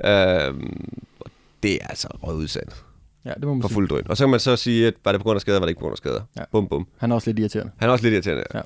Øhm, 0.04 1.00
og 1.20 1.30
det 1.62 1.74
er 1.74 1.86
altså 1.88 2.08
rød 2.22 2.36
udsendt 2.36 2.84
Ja, 3.24 3.32
det 3.34 3.42
må 3.44 3.54
man 3.54 3.62
sige. 3.62 3.72
fuld 3.74 3.88
drøn. 3.88 4.02
Og 4.08 4.16
så 4.16 4.24
kan 4.24 4.30
man 4.30 4.40
så 4.40 4.56
sige, 4.56 4.86
at 4.86 4.94
var 5.04 5.12
det 5.12 5.20
på 5.20 5.22
grund 5.24 5.36
af 5.36 5.40
skader, 5.40 5.58
var 5.58 5.66
det 5.66 5.70
ikke 5.70 5.78
på 5.78 5.82
grund 5.82 5.92
af 5.92 5.96
skader. 5.96 6.20
Ja. 6.38 6.42
Bum, 6.52 6.68
bum. 6.68 6.86
Han 6.98 7.10
er 7.10 7.14
også 7.14 7.28
lidt 7.30 7.38
irriterende. 7.38 7.72
Han 7.78 7.88
er 7.88 7.92
også 7.92 8.04
lidt 8.04 8.12
irriterende. 8.14 8.44
Ja. 8.54 8.60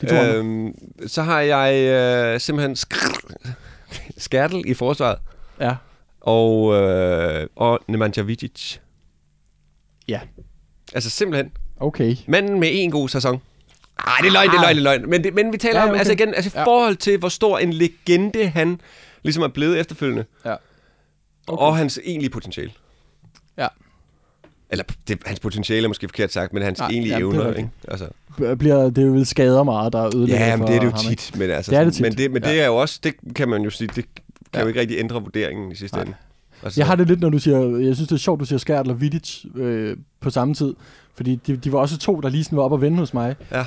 De 0.00 0.06
to 0.06 0.14
andre. 0.16 0.34
Øhm, 0.36 0.74
så 1.06 1.22
har 1.22 1.40
jeg 1.40 1.74
øh, 2.34 2.40
simpelthen 2.40 2.76
skr- 2.76 3.50
Skærtel 4.18 4.62
i 4.66 4.74
forsvaret, 4.74 5.18
Ja. 5.60 5.74
Og, 6.28 6.74
øh, 6.74 7.46
og 7.56 7.80
Nemanja 7.88 8.22
Vidic. 8.22 8.76
Ja. 10.08 10.20
Altså 10.94 11.10
simpelthen, 11.10 11.52
Okay. 11.80 12.16
manden 12.26 12.60
med 12.60 12.68
en 12.72 12.90
god 12.90 13.08
sæson. 13.08 13.40
Nej, 14.06 14.14
det 14.20 14.28
er 14.28 14.32
løgn, 14.32 14.50
det 14.50 14.56
er 14.56 14.60
løgn, 14.60 14.74
det 14.76 14.80
er 14.80 14.82
løgn. 14.84 15.10
Men, 15.10 15.24
det, 15.24 15.34
men 15.34 15.52
vi 15.52 15.58
taler 15.58 15.74
Ja, 15.74 15.80
ja, 15.80 15.84
om, 15.84 15.90
okay. 15.90 15.98
altså 15.98 16.12
igen, 16.12 16.34
altså 16.34 16.50
i 16.54 16.58
Ja. 16.58 16.64
forhold 16.64 16.96
til, 16.96 17.18
hvor 17.18 17.28
stor 17.28 17.58
en 17.58 17.72
legende 17.72 18.46
han 18.48 18.80
ligesom 19.22 19.42
er 19.42 19.48
blevet 19.48 19.78
efterfølgende. 19.80 20.24
Ja. 20.44 20.54
Okay. 21.46 21.62
Og 21.62 21.76
hans 21.76 22.00
egentlige 22.04 22.30
potentiale. 22.30 22.70
Ja. 23.58 23.66
Eller 24.70 24.84
det, 25.08 25.18
hans 25.26 25.40
potentiale 25.40 25.84
er 25.84 25.88
måske 25.88 26.08
forkert 26.08 26.32
sagt, 26.32 26.52
men 26.52 26.62
hans 26.62 26.78
Nej, 26.78 26.88
egentlige 26.90 27.14
det 27.14 27.22
er 27.22 27.26
evner. 27.26 27.40
rigtigt. 27.46 27.58
Ikke? 27.58 27.70
Altså. 27.88 28.08
Bliver 28.58 28.90
det 28.90 28.98
er 28.98 29.06
jo 29.06 29.24
skader 29.24 29.62
meget, 29.62 29.92
der 29.92 30.16
ødelægger 30.16 30.46
Ja, 30.46 30.56
men 30.56 30.66
det 30.66 30.76
er 30.76 30.80
det 30.80 30.86
jo 30.92 30.96
tit. 31.10 31.32
Men, 31.38 31.50
altså, 31.50 31.70
Det 31.70 31.78
er 31.78 31.84
det 31.84 31.92
tit. 31.92 32.02
men, 32.02 32.12
det, 32.16 32.30
men 32.30 32.42
det 32.42 32.48
Ja. 32.56 32.62
er 32.62 32.66
jo 32.66 32.76
også, 32.76 33.00
det 33.02 33.14
kan 33.36 33.48
man 33.48 33.62
jo 33.62 33.70
sige, 33.70 33.88
det 33.96 34.04
kan 34.52 34.58
Ja. 34.58 34.60
jo 34.60 34.66
ikke 34.68 34.80
rigtig 34.80 34.98
ændre 34.98 35.22
vurderingen 35.22 35.72
i 35.72 35.74
sidste 35.74 35.96
Nej. 35.96 36.04
ende. 36.04 36.14
Altså, 36.62 36.80
Jeg 36.80 36.86
har 36.86 36.96
det 36.96 37.06
lidt, 37.08 37.20
når 37.20 37.28
du 37.28 37.38
siger, 37.38 37.58
jeg 37.78 37.94
synes 37.94 38.08
det 38.08 38.14
er 38.14 38.18
sjovt, 38.18 38.40
du 38.40 38.44
siger 38.44 38.58
Skærtel 38.58 38.92
og 38.92 39.00
Vidic 39.00 39.44
øh, 39.56 39.96
på 40.20 40.30
samme 40.30 40.54
tid. 40.54 40.74
Fordi 41.14 41.34
de, 41.46 41.56
de 41.56 41.72
var 41.72 41.78
også 41.78 41.98
to, 41.98 42.20
der 42.20 42.28
lige 42.28 42.44
sådan 42.44 42.56
var 42.56 42.62
op 42.62 42.72
og 42.72 42.80
vende 42.80 42.98
hos 42.98 43.14
mig. 43.14 43.36
Ja. 43.52 43.60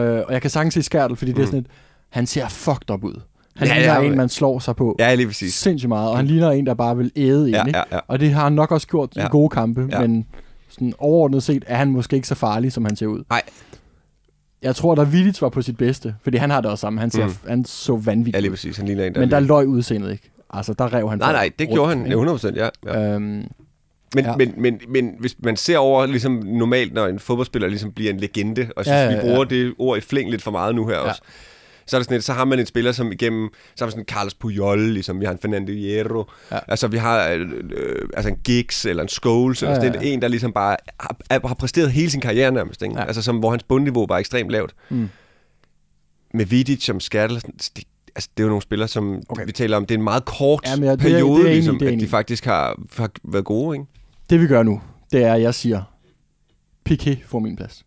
Øh, 0.00 0.24
og 0.26 0.32
jeg 0.32 0.40
kan 0.42 0.50
sagtens 0.50 0.74
se 0.74 0.82
Skærtel, 0.82 1.16
fordi 1.16 1.30
det 1.32 1.38
er 1.38 1.42
Mm. 1.42 1.46
sådan 1.46 1.58
et, 1.60 1.66
han 2.08 2.26
ser 2.26 2.48
fucked 2.48 2.90
up 2.90 3.04
ud. 3.04 3.20
Han 3.56 3.68
Ja, 3.68 3.74
ligner 3.78 3.94
ja, 4.00 4.06
en, 4.06 4.16
man 4.16 4.28
slår 4.28 4.58
sig 4.58 4.76
på. 4.76 4.96
Ja, 4.98 5.14
lige 5.14 5.26
præcis. 5.26 5.54
Sindssygt 5.54 5.88
meget. 5.88 6.10
Og 6.10 6.16
han 6.16 6.26
ligner 6.26 6.50
en, 6.50 6.66
der 6.66 6.74
bare 6.74 6.96
vil 6.96 7.10
æde 7.16 7.50
Ja, 7.50 7.58
ind, 7.60 7.68
ikke? 7.68 7.78
ja, 7.78 7.84
ja. 7.96 7.98
Og 8.08 8.20
det 8.20 8.30
har 8.32 8.42
han 8.42 8.52
nok 8.52 8.72
også 8.72 8.86
gjort 8.86 9.16
i 9.16 9.20
Ja. 9.20 9.28
gode 9.28 9.48
kampe, 9.48 9.88
Ja. 9.92 10.00
men 10.00 10.26
sådan 10.68 10.92
overordnet 10.98 11.42
set 11.42 11.64
er 11.66 11.76
han 11.76 11.88
måske 11.90 12.16
ikke 12.16 12.28
så 12.28 12.34
farlig, 12.34 12.72
som 12.72 12.84
han 12.84 12.96
ser 12.96 13.06
ud. 13.06 13.22
Nej. 13.30 13.42
Jeg 14.62 14.76
tror, 14.76 14.94
da 14.94 15.02
Vidic 15.02 15.42
var 15.42 15.48
på 15.48 15.62
sit 15.62 15.76
bedste, 15.76 16.14
fordi 16.22 16.36
han 16.36 16.50
har 16.50 16.60
det 16.60 16.70
også 16.70 16.80
sammen. 16.80 17.00
Han, 17.00 17.10
ser, 17.10 17.26
Mm. 17.26 17.32
han 17.48 17.64
så 17.64 17.96
vanvittig 17.96 18.34
Ja, 18.34 18.40
lige 18.40 18.50
præcis. 18.50 18.76
Han 18.76 18.86
ligner 18.86 19.04
en, 19.04 19.14
der 19.14 19.20
Men 19.20 19.30
der 19.30 19.40
lige- 19.40 19.48
løg 19.48 19.66
udseendet 19.66 20.12
ikke. 20.12 20.30
Altså, 20.50 20.72
der 20.72 20.92
rev 20.94 21.08
han 21.10 21.18
Nej, 21.18 21.32
nej, 21.32 21.50
det 21.58 21.66
rundt, 21.68 21.74
gjorde 21.74 21.88
han. 21.88 21.98
ikke? 21.98 22.08
Ja, 22.10 22.14
100 22.24 22.52
ja. 22.56 22.68
ja. 22.86 23.14
Øhm, 23.14 23.22
Men, 24.14 24.24
Ja. 24.24 24.36
men, 24.36 24.54
men, 24.56 24.80
men 24.88 25.10
hvis 25.20 25.36
man 25.38 25.56
ser 25.56 25.78
over, 25.78 26.06
ligesom 26.06 26.32
normalt, 26.32 26.94
når 26.94 27.06
en 27.06 27.18
fodboldspiller 27.18 27.68
ligesom 27.68 27.92
bliver 27.92 28.12
en 28.12 28.20
legende, 28.20 28.68
og 28.76 28.84
synes, 28.84 28.94
Ja, 28.96 29.04
ja, 29.04 29.10
ja, 29.10 29.16
vi 29.16 29.20
bruger 29.20 29.44
det 29.44 29.74
ord 29.78 29.98
i 29.98 30.00
flæng 30.00 30.30
lidt 30.30 30.42
for 30.42 30.50
meget 30.50 30.74
nu 30.74 30.86
her 30.86 30.94
Ja. 30.94 31.00
også, 31.00 31.22
så 31.88 31.96
er 31.96 31.98
det 32.00 32.04
sådan 32.04 32.16
et, 32.18 32.24
så 32.24 32.32
har 32.32 32.44
man 32.44 32.58
en 32.58 32.66
spiller, 32.66 32.92
som 32.92 33.12
igennem, 33.12 33.48
så 33.76 33.84
har 33.84 33.86
vi 33.86 33.90
sådan 33.90 34.02
en 34.02 34.06
Carlos 34.06 34.34
Puyol, 34.34 34.80
ligesom 34.80 35.20
vi 35.20 35.24
har 35.24 35.32
en 35.32 35.38
Fernando 35.38 35.72
Hierro, 35.72 36.24
Ja. 36.50 36.56
ja. 36.56 36.60
altså 36.68 36.88
vi 36.88 36.96
har 36.96 37.28
øh, 37.28 37.40
øh, 37.70 38.08
altså 38.16 38.28
en 38.28 38.36
Giggs 38.44 38.84
eller 38.86 39.02
en 39.02 39.08
Scholes, 39.08 39.62
ja, 39.62 39.66
Ja, 39.68 39.72
altså, 39.74 39.86
ja, 39.86 39.92
det 39.92 39.98
er 39.98 40.08
ja. 40.08 40.12
en, 40.14 40.22
der 40.22 40.28
ligesom 40.28 40.52
bare 40.52 40.76
har, 41.00 41.16
har 41.48 41.54
præsteret 41.54 41.92
hele 41.92 42.10
sin 42.10 42.20
karriere 42.20 42.50
nærmest, 42.52 42.82
ikke? 42.82 42.94
Ja. 42.94 43.00
Ja. 43.00 43.06
altså 43.06 43.22
som, 43.22 43.38
hvor 43.38 43.50
hans 43.50 43.62
bundniveau 43.62 44.06
var 44.08 44.18
ekstremt 44.18 44.50
lavt. 44.50 44.74
mm. 44.88 45.08
Med 46.34 46.44
Vidic 46.46 46.84
som 46.84 47.00
Skattel, 47.00 47.36
det, 47.76 47.84
altså, 48.16 48.30
det 48.36 48.42
er 48.42 48.44
jo 48.44 48.48
nogle 48.48 48.62
spillere, 48.62 48.88
som 48.88 49.22
Okay. 49.28 49.46
vi 49.46 49.52
taler 49.52 49.76
om, 49.76 49.86
det 49.86 49.94
er 49.94 49.98
en 49.98 50.04
meget 50.04 50.24
kort 50.24 50.60
Jamen, 50.66 50.84
ja, 50.84 50.92
det 50.92 50.98
er- 51.00 51.02
periode, 51.02 51.38
det 51.38 51.40
er 51.40 51.48
jeg 51.48 51.52
enig 51.52 51.54
ligesom, 51.56 51.74
det 51.78 51.82
er 51.82 51.86
jeg 51.86 51.88
at 51.88 51.92
enig 51.92 52.00
de 52.02 52.06
i. 52.06 52.10
faktisk 52.10 52.44
har, 52.44 52.80
har 52.96 53.10
været 53.24 53.44
gode, 53.44 53.76
ikke? 53.76 53.86
Det 54.30 54.40
vi 54.40 54.46
gør 54.46 54.62
nu, 54.62 54.80
det 55.12 55.24
er, 55.24 55.34
at 55.34 55.42
jeg 55.42 55.54
siger, 55.54 55.82
Piqué 56.90 57.16
får 57.26 57.38
min 57.38 57.56
plads. 57.56 57.84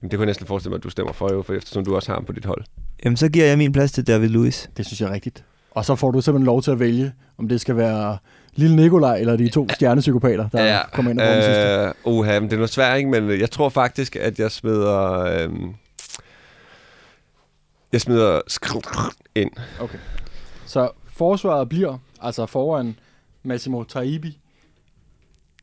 Men 0.00 0.10
det 0.10 0.16
kunne 0.18 0.22
jeg 0.24 0.26
næsten 0.26 0.46
forestille 0.46 0.70
mig, 0.70 0.76
at 0.76 0.84
du 0.84 0.90
stemmer 0.90 1.12
for, 1.12 1.32
jo, 1.32 1.42
for 1.42 1.54
eftersom 1.54 1.84
du 1.84 1.94
også 1.96 2.08
har 2.08 2.14
ham 2.16 2.24
på 2.24 2.32
dit 2.32 2.44
hold. 2.44 2.64
Jamen, 3.04 3.16
så 3.16 3.28
giver 3.28 3.46
jeg 3.46 3.58
min 3.58 3.72
plads 3.72 3.92
til 3.92 4.06
David 4.06 4.28
Luiz. 4.28 4.66
Det 4.76 4.86
synes 4.86 5.00
jeg 5.00 5.08
er 5.08 5.12
rigtigt. 5.12 5.44
Og 5.70 5.84
så 5.84 5.94
får 5.94 6.10
du 6.10 6.20
simpelthen 6.20 6.46
lov 6.46 6.62
til 6.62 6.70
at 6.70 6.80
vælge, 6.80 7.12
om 7.38 7.48
det 7.48 7.60
skal 7.60 7.76
være 7.76 8.18
Lille 8.54 8.76
Nikolaj 8.76 9.16
eller 9.18 9.36
de 9.36 9.48
to 9.48 9.68
stjernepsykopater, 9.68 10.48
der 10.48 10.64
ja, 10.64 10.80
kommer 10.92 11.10
ind 11.10 11.20
og 11.20 11.26
får 11.26 11.32
den 11.32 11.42
sidste. 11.42 11.62
Øh, 11.62 11.92
uha, 12.04 12.40
men 12.40 12.42
det 12.42 12.52
er 12.52 12.56
noget 12.56 12.70
svært, 12.70 12.98
ikke? 12.98 13.10
Men 13.10 13.40
jeg 13.40 13.50
tror 13.50 13.68
faktisk, 13.68 14.16
at 14.16 14.38
jeg 14.38 14.50
smider... 14.50 15.10
Øhm, 15.10 15.74
jeg 17.92 18.00
smider 18.00 18.40
skr- 18.50 19.12
ind. 19.42 19.50
Okay. 19.80 19.98
Så 20.66 20.90
forsvaret 21.06 21.68
bliver 21.68 21.98
altså 22.20 22.46
foran 22.46 22.96
Massimo 23.42 23.84
Taibi, 23.84 24.38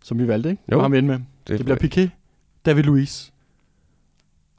som 0.04 0.20
vi 0.20 0.28
valgte, 0.28 0.50
ikke? 0.50 0.64
Jo. 0.72 0.78
Og 0.78 0.84
ham 0.84 0.94
ind 0.94 1.08
med. 1.08 1.20
Det, 1.48 1.58
det 1.58 1.66
bliver 1.66 1.78
Piqué, 1.78 2.10
David 2.66 2.84
Luiz 2.84 3.31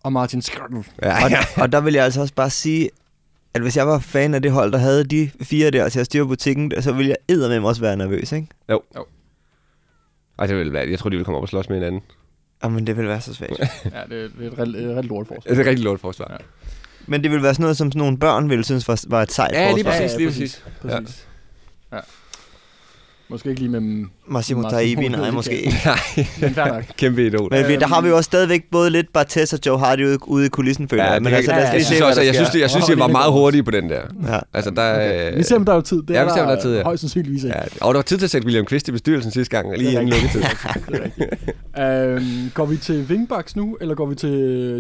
og 0.03 0.13
Martin 0.13 0.43
Skrtel. 0.43 0.85
Ja, 1.03 1.25
Og, 1.25 1.31
ja. 1.31 1.39
og 1.57 1.73
der 1.73 1.81
vil 1.81 1.95
jeg 1.95 2.05
altså 2.05 2.21
også 2.21 2.35
bare 2.35 2.51
sige, 2.51 2.91
at 3.55 3.63
hvis 3.63 3.77
jeg 3.77 3.87
var 3.89 3.99
fan 3.99 4.35
af 4.35 4.43
det 4.43 4.53
hold, 4.53 4.73
der 4.73 4.79
havde 4.79 5.05
de 5.05 5.31
fire 5.43 5.71
der 5.71 5.89
til 5.89 6.01
at 6.01 6.07
styre 6.07 6.27
butikken, 6.27 6.73
så 6.83 6.93
ville 6.93 7.09
jeg 7.09 7.17
eddermame 7.29 7.69
også 7.69 7.81
være 7.81 7.97
nervøs, 7.97 8.33
ikke? 8.33 8.47
Ej, 10.39 10.47
det 10.47 10.57
vil 10.57 10.73
være, 10.73 10.91
jeg 10.91 10.99
tror, 10.99 11.11
de 11.11 11.17
vil 11.17 11.25
komme 11.25 11.37
op 11.37 11.43
og 11.43 11.49
slås 11.49 11.69
med 11.69 11.77
hinanden. 11.77 12.01
Jamen, 12.65 12.87
det 12.87 12.97
ville 12.97 13.09
være 13.09 13.21
så 13.21 13.35
svagt. 13.35 13.53
Ja, 13.61 14.03
det 14.09 14.31
er, 14.41 14.47
et 14.47 14.59
rigtig, 14.59 15.05
lort 15.05 15.27
forsvar. 15.27 15.51
Det 15.51 15.59
er 15.59 15.61
et 15.63 15.67
rigtig 15.67 15.85
lort 15.85 16.01
forsvar. 16.01 16.27
Ja. 16.31 16.37
Men 17.07 17.23
det 17.23 17.31
ville 17.31 17.43
være 17.43 17.55
sådan 17.55 17.63
noget, 17.63 17.77
som 17.77 17.91
sådan 17.93 17.99
nogle 17.99 18.19
børn 18.19 18.51
ville 18.51 18.65
synes 18.65 18.89
var, 18.89 19.05
var 19.09 19.23
et 19.23 19.33
sejt 19.33 19.53
Ja, 19.53 19.73
lige 19.73 19.85
forsvar. 19.85 20.01
præcis, 20.03 20.17
lige 20.19 20.29
præcis. 20.29 20.65
præcis. 20.83 21.27
Ja. 21.93 21.99
Måske 23.29 23.49
ikke 23.49 23.61
lige 23.61 23.71
med 23.71 23.81
dem, 23.81 24.11
Massimo 24.27 24.63
Taibi, 24.71 25.09
nej, 25.09 25.31
måske 25.31 25.61
ikke. 25.63 25.77
nok. 26.57 26.85
Kæmpe 26.97 27.27
idol. 27.27 27.49
Men 27.51 27.69
vi, 27.69 27.77
der 27.77 27.87
har 27.87 28.01
vi 28.01 28.09
jo 28.09 28.17
også 28.17 28.29
stadigvæk 28.29 28.65
både 28.71 28.91
lidt 28.91 29.13
Bartes 29.13 29.53
og 29.53 29.59
Joe 29.67 29.79
Hardy 29.79 30.07
ude, 30.07 30.29
ude 30.29 30.47
i 30.47 30.49
kulissen, 30.49 30.89
føler 30.89 31.05
jeg. 31.05 31.15
det 31.15 31.23
Men 31.23 31.33
altså, 31.35 31.51
lad 31.51 31.59
os 31.59 31.65
ja, 31.65 31.71
lige 31.71 31.75
jeg 31.75 31.83
se, 31.83 31.87
synes 31.87 32.01
hvad 32.01 32.15
der 32.17 32.23
jeg 32.23 32.35
synes, 32.35 32.51
det, 32.51 32.61
jeg 32.61 32.71
synes, 32.71 32.89
jeg 32.89 32.99
var 32.99 33.07
meget 33.07 33.33
hurtige 33.33 33.63
på 33.63 33.71
den 33.71 33.89
der. 33.91 34.01
Ja. 34.29 34.39
Altså, 34.53 34.71
der, 34.71 34.93
Okay. 34.95 35.33
øh, 35.33 35.39
Vi 35.39 35.43
ser, 35.43 35.57
om 35.57 35.65
der 35.65 35.73
er 35.73 35.77
jo 35.77 35.83
tid. 35.83 36.03
Det 36.03 36.11
ja, 36.15 36.21
er 36.21 36.25
vi 36.25 36.31
ser, 36.35 36.41
om 36.43 36.49
der 36.49 36.57
er 36.57 36.61
tid, 36.61 36.77
ja. 36.77 36.83
Højst 36.83 37.01
sandsynligvis 37.01 37.45
ikke. 37.45 37.57
Ja, 37.57 37.63
og 37.81 37.95
der 37.95 37.99
var 37.99 38.03
tid 38.03 38.19
til 38.19 38.25
at 38.25 38.31
sætte 38.31 38.47
William 38.47 38.67
Quist 38.67 38.89
i 38.89 38.93
bestyrelsen 38.93 39.33
sidste 39.33 39.57
gang, 39.57 39.79
lige 39.79 39.93
inden 39.93 40.09
lukketid. 40.09 40.43
Er 41.75 42.09
øhm, 42.09 42.51
går 42.55 42.67
vi 42.67 42.77
til 42.77 43.07
wingbacks 43.11 43.57
nu, 43.57 43.77
eller 43.81 43.95
går 43.95 44.07
vi 44.07 44.15
til 44.15 44.31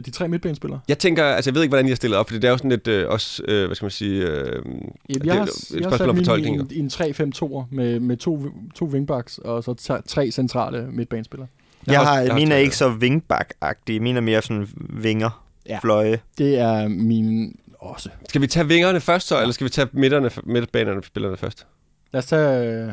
de 0.07 0.11
tre 0.11 0.29
midtbanespillere? 0.29 0.81
Jeg 0.89 0.99
tænker, 0.99 1.25
altså 1.25 1.51
jeg 1.51 1.55
ved 1.55 1.63
ikke, 1.63 1.71
hvordan 1.71 1.87
I 1.87 1.89
har 1.89 1.97
stillet 1.97 2.19
op, 2.19 2.29
for 2.31 2.35
det 2.35 2.45
er 2.45 2.51
jo 2.51 2.57
sådan 2.57 2.71
lidt 2.71 2.89
øh, 2.89 3.09
også, 3.09 3.43
øh, 3.49 3.67
hvad 3.67 3.77
skal 3.77 3.85
man 3.85 3.91
sige, 3.91 4.23
øh, 4.23 4.29
Jamen, 4.29 5.21
det 5.21 5.27
jeg 5.27 5.33
er 5.33 5.39
har, 5.39 5.39
jo 5.39 5.43
et 5.43 5.81
jeg 5.81 5.89
har 5.91 5.97
spørgsmål 5.97 6.25
sat 6.25 6.39
om 6.39 6.47
min 6.47 6.67
i 6.71 6.79
en 6.79 6.91
3-5-2'er 6.93 7.65
med, 7.77 8.01
med 8.01 8.17
to, 8.17 8.47
to 8.75 8.85
wingbacks 8.85 9.32
og 9.39 9.65
så 9.65 9.75
tre- 9.75 10.03
tre 10.03 10.31
centrale 10.31 10.87
midtbanespillere. 10.93 11.49
Jeg 11.87 11.93
Jeg 11.93 12.01
har, 12.01 12.07
har- 12.15 12.21
jeg 12.21 12.33
har 12.33 12.39
mine 12.39 12.55
er 12.55 12.59
ikke 12.59 12.77
så 12.77 12.89
wingback-agtige. 12.89 14.01
Mine 14.01 14.17
er 14.17 14.21
mere 14.21 14.43
sådan 14.43 14.69
vinger, 14.79 15.45
Ja. 15.67 15.73
ja. 15.73 15.79
fløje. 15.79 16.21
Det 16.39 16.59
er 16.59 16.89
min 16.89 17.57
også. 17.79 18.11
Skal 18.29 18.41
vi 18.41 18.47
tage 18.47 18.69
vingerne 18.69 19.01
først 19.01 19.27
så, 19.27 19.41
eller 19.41 19.53
skal 19.53 19.65
vi 19.65 19.71
tage 19.71 19.89
midterne, 19.93 20.31
midtbanerne 20.45 21.03
spillerne 21.05 21.37
først? 21.37 21.67
Lad 22.13 22.19
os 22.19 22.27
tage 22.27 22.67
øh, 22.87 22.93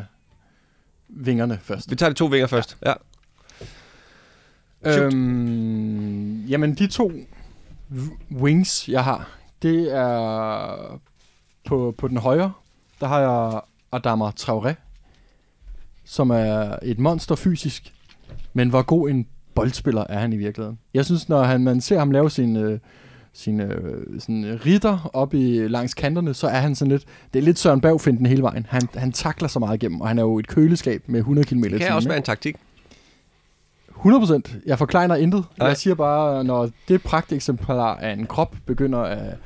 vingerne 1.08 1.58
først. 1.62 1.90
Vi 1.90 1.96
tager 1.96 2.10
de 2.10 2.14
to 2.14 2.26
vinger 2.26 2.46
først. 2.46 2.76
Ja. 2.86 2.92
Shoot. 4.92 5.12
Øhm, 5.14 6.44
jamen, 6.46 6.74
de 6.74 6.86
to 6.86 7.12
wings, 8.32 8.88
jeg 8.88 9.04
har, 9.04 9.28
det 9.62 9.96
er 9.96 11.00
på, 11.68 11.94
på 11.98 12.08
den 12.08 12.16
højre, 12.16 12.52
der 13.00 13.06
har 13.06 13.20
jeg 13.20 13.60
Adama 13.92 14.28
Traoré, 14.40 14.74
som 16.10 16.30
er 16.30 16.76
et 16.82 16.98
monster 16.98 17.34
fysisk, 17.34 17.92
men 18.52 18.68
hvor 18.68 18.82
god 18.82 19.10
en 19.10 19.26
boldspiller 19.54 20.04
er 20.08 20.18
han 20.18 20.32
i 20.32 20.36
virkeligheden. 20.36 20.78
Jeg 20.94 21.04
synes, 21.04 21.28
når 21.28 21.42
han, 21.42 21.64
man 21.64 21.80
ser 21.80 21.98
ham 21.98 22.10
lave 22.10 22.30
sin, 22.30 22.56
øh, 22.56 22.78
sin 23.32 23.60
øh, 23.60 24.20
sådan 24.20 24.60
ritter 24.66 25.10
op 25.12 25.34
i 25.34 25.68
langs 25.68 25.94
kanterne, 25.94 26.34
så 26.34 26.46
er 26.46 26.60
han 26.60 26.74
sådan 26.74 26.92
lidt, 26.92 27.04
det 27.34 27.38
er 27.38 27.42
lidt 27.42 27.58
Søren 27.58 27.80
Bergfinden 27.80 28.26
hele 28.26 28.42
vejen. 28.42 28.66
Han, 28.68 28.82
han 28.94 29.12
takler 29.12 29.48
så 29.48 29.58
meget 29.58 29.82
igennem, 29.82 30.00
og 30.00 30.08
han 30.08 30.18
er 30.18 30.22
jo 30.22 30.38
et 30.38 30.46
køleskab 30.46 31.02
med 31.06 31.18
100 31.18 31.46
km 31.46 31.62
Det 31.62 31.80
kan 31.80 31.92
også 31.92 32.08
være 32.08 32.18
en 32.18 32.24
taktik. 32.24 32.56
100%. 33.90 34.40
Jeg 34.66 34.78
forkleiner 34.78 35.14
intet. 35.14 35.44
Nej. 35.58 35.68
Jeg 35.68 35.76
siger 35.76 35.94
bare, 35.94 36.44
når 36.44 36.70
det 36.88 37.02
pragteksemplar 37.02 37.96
af 37.96 38.12
en 38.12 38.26
krop 38.26 38.56
begynder 38.66 38.98
at, 38.98 39.36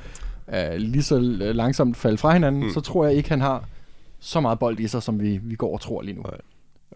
at 0.47 0.81
lige 0.81 1.03
så 1.03 1.19
langsomt 1.19 1.97
falde 1.97 2.17
fra 2.17 2.33
hinanden. 2.33 2.63
Mm. 2.63 2.73
så 2.73 2.81
tror 2.81 3.05
jeg 3.05 3.15
ikke, 3.15 3.29
han 3.29 3.41
har 3.41 3.63
så 4.19 4.39
meget 4.39 4.59
bold 4.59 4.79
i 4.79 4.87
sig, 4.87 5.03
som 5.03 5.19
vi, 5.19 5.39
vi 5.43 5.55
går 5.55 5.73
og 5.73 5.81
tror 5.81 6.01
lige 6.01 6.15
nu. 6.15 6.21
Nej. 6.21 6.37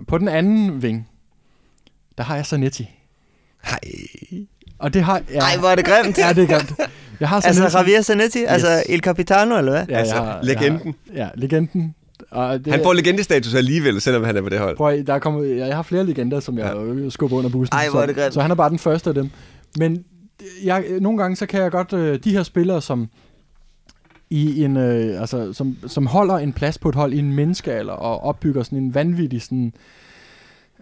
På 0.08 0.18
den 0.18 0.28
anden 0.28 0.82
ving, 0.82 1.08
der 2.18 2.24
har 2.24 2.36
jeg 2.36 2.46
Zanetti. 2.46 2.90
Nej. 3.66 3.80
Og 4.80 4.94
det 4.94 5.04
har 5.04 5.22
jeg... 5.34 5.38
Ej, 5.38 5.58
hvor 5.58 5.68
er 5.70 5.76
det 5.76 5.86
grimt. 5.86 6.18
Ja, 6.18 6.34
det 6.34 6.44
er 6.44 6.48
grimt. 6.58 6.74
Jeg 7.20 7.30
har 7.30 7.36
Altså 7.36 7.54
Zanetti. 7.54 7.78
Javier 7.78 8.02
Zanetti? 8.02 8.44
Altså 8.48 8.84
El 8.90 9.00
Capitano, 9.00 9.58
eller 9.58 9.72
hvad? 9.72 9.86
Ja, 9.90 9.98
Altså, 9.98 10.16
jeg 10.16 10.24
har, 10.24 10.40
legenden. 10.44 10.96
Jeg 11.14 11.26
har, 11.26 11.32
ja, 11.36 11.42
legenden. 11.42 11.96
Og 12.32 12.66
det, 12.66 12.74
Han 12.74 12.84
får 12.84 12.94
legendestatus 12.94 13.54
alligevel, 13.56 14.02
selvom 14.02 14.24
han 14.24 14.38
er 14.38 14.42
på 14.42 14.50
det 14.50 14.60
hold. 14.60 14.78
Prøv, 14.78 15.04
der 15.08 15.14
er 15.14 15.20
kommet, 15.20 15.58
jeg 15.58 15.76
har 15.76 15.84
flere 15.84 16.06
legender, 16.06 16.40
som 16.40 16.58
jeg 16.58 16.76
ja. 17.04 17.10
skubber 17.10 17.38
under 17.38 17.50
bussen. 17.50 17.76
Ej, 17.76 17.90
hvor 17.90 18.02
er 18.02 18.06
det 18.06 18.16
så, 18.16 18.22
grimt. 18.22 18.34
så 18.34 18.42
han 18.42 18.52
er 18.52 18.56
bare 18.56 18.70
den 18.70 18.80
første 18.80 19.10
af 19.10 19.14
dem. 19.14 19.30
Men 19.78 20.04
jeg, 20.64 20.84
nogle 21.02 21.18
gange, 21.18 21.36
så 21.36 21.46
kan 21.46 21.62
jeg 21.62 21.72
godt, 21.72 21.94
øh, 21.94 22.20
de 22.24 22.32
her 22.32 22.44
spillere, 22.44 22.82
som 22.82 23.10
i 24.30 24.64
en, 24.64 24.78
øh, 24.78 25.22
altså, 25.22 25.54
som, 25.54 25.78
som 25.88 26.08
holder 26.08 26.38
en 26.38 26.54
plads 26.54 26.78
på 26.78 26.90
et 26.90 26.96
hold 26.96 27.14
i 27.14 27.20
en 27.20 27.34
menneskealder 27.34 27.94
og 27.94 28.24
opbygger 28.24 28.64
sådan 28.64 28.78
en 28.78 28.94
vanvittig 28.94 29.42
sådan, 29.42 29.74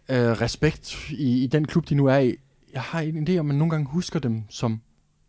øh, 0.10 0.18
respekt 0.18 1.10
i, 1.10 1.44
i 1.44 1.48
den 1.48 1.66
klub, 1.66 1.90
de 1.90 1.96
nu 1.96 2.06
er 2.06 2.18
i. 2.18 2.36
Jeg 2.74 2.82
har 2.82 3.00
en 3.00 3.28
idé 3.28 3.32
om, 3.32 3.40
at 3.40 3.46
man 3.46 3.56
nogle 3.56 3.72
gange 3.72 3.88
husker 3.88 4.20
dem 4.20 4.44
som 4.50 4.82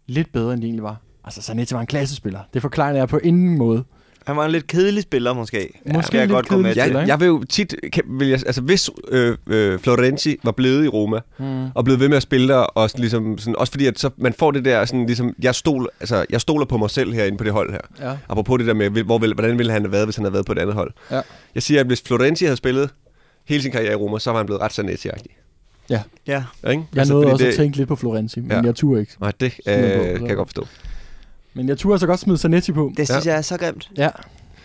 lidt 0.07 0.33
bedre, 0.33 0.53
end 0.53 0.63
de 0.63 0.67
egentlig 0.67 0.83
var. 0.83 1.01
Altså, 1.25 1.43
Sanetti 1.43 1.75
var 1.75 1.81
en 1.81 1.87
klassespiller. 1.87 2.41
Det 2.55 2.63
forklarer 2.63 2.97
jeg 2.97 3.09
på 3.09 3.19
ingen 3.19 3.59
måde. 3.59 3.85
Han 4.29 4.37
var 4.37 4.45
en 4.45 4.51
lidt 4.53 4.67
kedelig 4.67 5.03
spiller, 5.03 5.33
måske. 5.33 5.81
Måske 5.95 6.13
vil 6.13 6.19
jeg 6.19 6.27
lidt 6.27 6.35
godt 6.35 6.49
gå 6.49 6.57
med 6.57 6.75
til. 6.75 6.83
Jeg, 6.93 7.05
jeg 7.09 7.21
vil 7.21 7.27
jo 7.27 7.45
tit, 7.45 7.75
kan, 7.93 8.03
vil 8.09 8.29
jeg, 8.29 8.41
altså 8.47 8.61
hvis 8.63 8.91
øh, 9.09 9.37
øh, 9.47 9.79
Florenzi 9.79 10.37
var 10.45 10.53
blevet 10.53 10.85
i 10.85 10.89
Roma, 10.89 11.19
Mm. 11.39 11.67
og 11.75 11.85
blevet 11.85 12.01
ved 12.01 12.09
med 12.09 12.17
at 12.17 12.23
spille 12.23 12.49
der, 12.49 12.57
og 12.57 12.91
sådan, 12.91 13.01
ligesom, 13.01 13.39
sådan, 13.39 13.57
også 13.57 13.71
fordi 13.71 13.87
at 13.87 13.99
så 13.99 14.11
man 14.17 14.33
får 14.33 14.51
det 14.51 14.65
der, 14.65 14.85
sådan, 14.85 15.07
ligesom, 15.07 15.35
jeg, 15.43 15.55
stol, 15.55 15.89
altså, 16.01 16.25
jeg 16.31 16.41
stoler 16.41 16.67
på 16.67 16.77
mig 16.77 16.91
selv 16.91 17.13
herinde 17.13 17.39
på 17.39 17.45
det 17.45 17.53
hold 17.53 17.73
her. 17.73 17.81
Ja. 18.11 18.17
Apropos 18.29 18.59
det 18.59 18.67
der 18.67 18.75
med, 18.75 18.91
hvor, 18.91 19.19
vil- 19.19 19.35
hvordan 19.35 19.59
ville 19.59 19.73
han 19.73 19.83
have 19.83 19.93
været, 19.93 20.07
hvis 20.07 20.17
han 20.17 20.25
havde 20.25 20.33
været 20.33 20.47
på 20.47 20.53
et 20.53 20.59
andet 20.59 20.75
hold. 20.75 20.93
Ja. 21.11 21.21
Jeg 21.55 21.63
siger, 21.63 21.81
at 21.81 21.87
hvis 21.87 22.03
Florenzi 22.07 22.45
havde 22.45 22.57
spillet 22.57 22.91
hele 23.45 23.63
sin 23.63 23.73
karriere 23.73 23.93
i 23.93 23.97
Roma, 23.97 24.19
så 24.19 24.31
var 24.31 24.37
han 24.39 24.47
blevet 24.47 24.63
ret 24.63 24.79
Zanetti-agtig. 24.79 25.35
Ja. 25.91 26.01
Ikke? 26.27 26.43
Jeg 26.67 26.85
Altså, 26.97 27.15
nåede 27.15 27.27
også 27.33 27.45
det, 27.45 27.51
at 27.51 27.57
tænke 27.57 27.77
lidt 27.77 27.89
på 27.89 27.97
Florenzi, 27.97 28.41
men 28.41 28.51
Ja. 28.51 28.61
jeg 28.65 28.75
turde 28.75 29.01
ikke. 29.01 29.13
Nej, 29.21 29.33
det 29.41 29.53
Smid 29.53 29.75
på, 29.97 30.03
øh, 30.03 30.13
så. 30.13 30.19
kan 30.19 30.27
jeg 30.29 30.37
godt 30.37 30.49
forstå. 30.49 30.67
Men 31.55 31.69
jeg 31.69 31.79
turde 31.79 31.95
altså 31.95 32.07
godt 32.07 32.21
smide 32.21 32.39
Zanetti 32.39 32.73
på. 32.73 32.93
Det 32.97 33.09
synes 33.09 33.27
ja. 33.27 33.31
jeg 33.31 33.39
er 33.39 33.43
så 33.43 33.57
grimt. 33.57 33.91
Ja. 33.97 34.09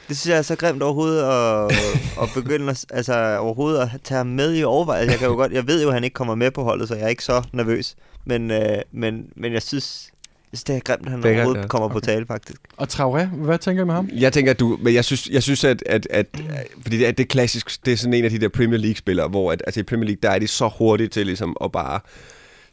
Det 0.07 0.17
synes 0.17 0.31
jeg 0.31 0.37
er 0.37 0.41
så 0.41 0.55
grimt 0.55 0.83
overhovedet 0.83 1.23
at, 1.23 1.71
at 2.23 2.29
begynde 2.35 2.69
at, 2.69 2.85
altså, 2.89 3.37
overhovedet 3.37 3.81
at 3.81 3.89
tage 4.03 4.17
ham 4.17 4.27
med 4.27 4.55
i 4.57 4.63
overvejelse. 4.63 5.11
Jeg, 5.11 5.19
kan 5.19 5.27
jo 5.27 5.33
godt, 5.33 5.51
jeg 5.51 5.67
ved 5.67 5.83
jo, 5.83 5.87
at 5.87 5.93
han 5.93 6.03
ikke 6.03 6.13
kommer 6.13 6.35
med 6.35 6.51
på 6.51 6.63
holdet, 6.63 6.87
så 6.87 6.95
jeg 6.95 7.03
er 7.03 7.07
ikke 7.07 7.23
så 7.23 7.43
nervøs. 7.53 7.95
Men, 8.25 8.51
øh, 8.51 8.77
men, 8.91 9.25
men 9.35 9.53
jeg 9.53 9.61
synes, 9.61 10.09
jeg 10.51 10.57
synes, 10.57 10.63
det 10.63 10.75
er 10.75 10.79
grimt, 10.79 11.05
at 11.05 11.11
han 11.11 11.21
grimt, 11.21 11.35
overhovedet 11.35 11.61
ja. 11.61 11.67
kommer 11.67 11.87
på 11.87 11.97
Okay. 11.97 12.13
tale, 12.13 12.25
faktisk. 12.25 12.61
Og 12.77 12.87
Traoré, 12.91 13.25
hvad 13.25 13.57
tænker 13.57 13.83
I 13.83 13.85
med 13.85 13.93
ham? 13.93 14.09
Jeg 14.13 14.33
tænker, 14.33 14.51
at 14.51 14.59
du... 14.59 14.77
Men 14.81 14.93
jeg 14.93 15.05
synes, 15.05 15.29
jeg 15.29 15.43
synes 15.43 15.63
at, 15.63 15.83
at, 15.85 16.07
at, 16.09 16.27
at 16.49 16.67
fordi 16.81 16.97
det 16.97 17.07
er, 17.07 17.11
det 17.11 17.23
er 17.23 17.27
klassisk, 17.27 17.85
det 17.85 17.93
er 17.93 17.97
sådan 17.97 18.13
en 18.13 18.25
af 18.25 18.31
de 18.31 18.39
der 18.39 18.49
Premier 18.49 18.79
League-spillere, 18.79 19.27
hvor 19.27 19.51
at, 19.51 19.63
altså 19.67 19.79
i 19.79 19.83
Premier 19.83 20.05
League, 20.07 20.19
der 20.23 20.29
er 20.29 20.39
de 20.39 20.47
så 20.47 20.67
hurtige 20.77 21.07
til 21.07 21.25
ligesom 21.25 21.57
at 21.63 21.71
bare 21.71 21.99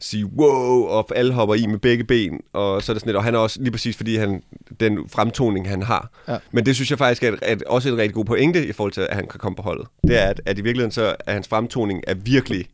sige 0.01 0.25
wow, 0.25 0.83
og 0.83 1.07
alle 1.15 1.33
hopper 1.33 1.55
i 1.55 1.65
med 1.65 1.79
begge 1.79 2.03
ben, 2.03 2.39
og 2.53 2.83
så 2.83 2.91
er 2.91 2.93
det 2.93 3.01
sådan 3.01 3.07
lidt, 3.09 3.17
og 3.17 3.23
han 3.23 3.35
er 3.35 3.39
også 3.39 3.61
lige 3.61 3.71
præcis, 3.71 3.97
fordi 3.97 4.15
han, 4.15 4.43
den 4.79 5.09
fremtoning, 5.09 5.69
han 5.69 5.83
har. 5.83 6.09
Ja. 6.27 6.37
Men 6.51 6.65
det 6.65 6.75
synes 6.75 6.89
jeg 6.89 6.97
faktisk 6.97 7.23
er, 7.23 7.35
er 7.41 7.55
også 7.67 7.89
et 7.89 7.97
rigtig 7.97 8.13
god 8.13 8.25
pointe 8.25 8.67
i 8.67 8.71
forhold 8.71 8.91
til, 8.91 9.01
at 9.01 9.15
han 9.15 9.27
kan 9.27 9.39
komme 9.39 9.55
på 9.55 9.61
holdet. 9.61 9.87
Det 10.07 10.21
er, 10.21 10.25
at, 10.27 10.41
at 10.45 10.57
i 10.57 10.61
virkeligheden 10.61 10.91
så 10.91 11.15
er 11.25 11.33
hans 11.33 11.47
fremtoning 11.47 12.03
er 12.07 12.13
virkelig, 12.13 12.65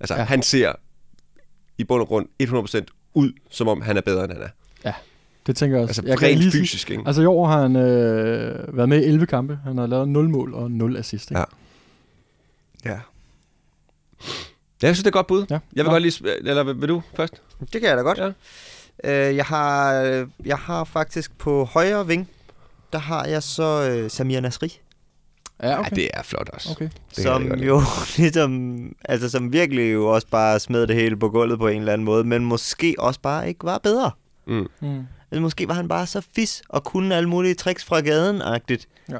altså 0.00 0.14
Ja. 0.14 0.20
ja. 0.20 0.26
han 0.26 0.42
ser 0.42 0.72
i 1.78 1.84
bund 1.84 2.00
og 2.02 2.08
grund 2.08 2.26
100% 2.42 3.10
ud, 3.14 3.32
som 3.50 3.68
om 3.68 3.80
han 3.80 3.96
er 3.96 4.00
bedre, 4.00 4.24
end 4.24 4.32
han 4.32 4.42
er. 4.42 4.48
Det 5.46 5.56
tænker 5.56 5.76
jeg 5.76 5.88
også. 5.88 6.00
Altså 6.02 6.12
jeg 6.22 6.22
rent 6.22 6.38
lige 6.38 6.50
sige- 6.50 6.60
fysisk, 6.62 6.90
ikke? 6.90 7.02
Altså 7.06 7.22
i 7.22 7.26
år 7.26 7.46
har 7.46 7.62
han 7.62 7.76
øh, 7.76 8.76
været 8.76 8.88
med 8.88 9.02
i 9.02 9.04
11 9.04 9.26
kampe. 9.26 9.58
Han 9.64 9.78
har 9.78 9.86
lavet 9.86 10.08
0 10.08 10.28
mål 10.28 10.54
og 10.54 10.70
0 10.70 10.96
assist. 10.96 11.30
Ikke? 11.30 11.40
Ja. 12.84 12.90
Ja. 12.90 12.98
Ja, 14.82 14.86
jeg 14.86 14.96
synes, 14.96 14.98
det 15.04 15.06
er 15.06 15.10
et 15.10 15.12
godt 15.12 15.26
bud. 15.26 15.46
Ja. 15.50 15.54
Jeg 15.54 15.84
vil 15.84 15.84
Nå. 15.84 15.90
godt 15.90 16.02
lige... 16.02 16.30
Eller 16.48 16.62
vil 16.62 16.88
du 16.88 17.02
først? 17.16 17.42
Det 17.60 17.80
kan 17.80 17.82
jeg 17.82 17.96
da 17.96 18.02
godt. 18.02 18.18
Ja. 18.18 18.30
Øh, 19.04 19.36
jeg, 19.36 19.44
har, 19.44 19.92
jeg 20.44 20.56
har 20.58 20.84
faktisk 20.84 21.38
på 21.38 21.64
højre 21.64 22.06
ving, 22.06 22.30
der 22.92 22.98
har 22.98 23.24
jeg 23.24 23.42
så 23.42 23.88
øh, 23.90 24.10
Samir 24.10 24.40
Nasri. 24.40 24.80
Ja, 25.62 25.78
okay. 25.78 25.90
Ja, 25.90 25.96
det 25.96 26.10
er 26.14 26.22
flot 26.22 26.48
også. 26.52 26.68
okay. 26.70 26.88
Det 27.16 27.24
som 27.24 27.48
godt 27.48 27.58
lide. 27.58 27.66
jo 27.68 27.82
ligesom, 28.16 28.80
altså 29.04 29.28
som 29.28 29.52
virkelig 29.52 29.92
jo 29.92 30.06
også 30.06 30.26
bare 30.30 30.60
smed 30.60 30.86
det 30.86 30.96
hele 30.96 31.16
på 31.16 31.28
gulvet 31.28 31.58
på 31.58 31.68
en 31.68 31.78
eller 31.78 31.92
anden 31.92 32.04
måde, 32.04 32.24
men 32.24 32.44
måske 32.44 32.94
også 32.98 33.20
bare 33.20 33.48
ikke 33.48 33.64
var 33.64 33.78
bedre. 33.78 34.10
Mm. 34.46 34.66
Mm. 34.80 35.06
Altså, 35.30 35.40
måske 35.40 35.68
var 35.68 35.74
han 35.74 35.88
bare 35.88 36.06
så 36.06 36.22
fis 36.36 36.62
og 36.68 36.84
kunne 36.84 37.16
alle 37.16 37.28
mulige 37.28 37.54
tricks 37.54 37.84
fra 37.84 38.00
gaden-agtigt. 38.00 38.88
Ja. 39.08 39.16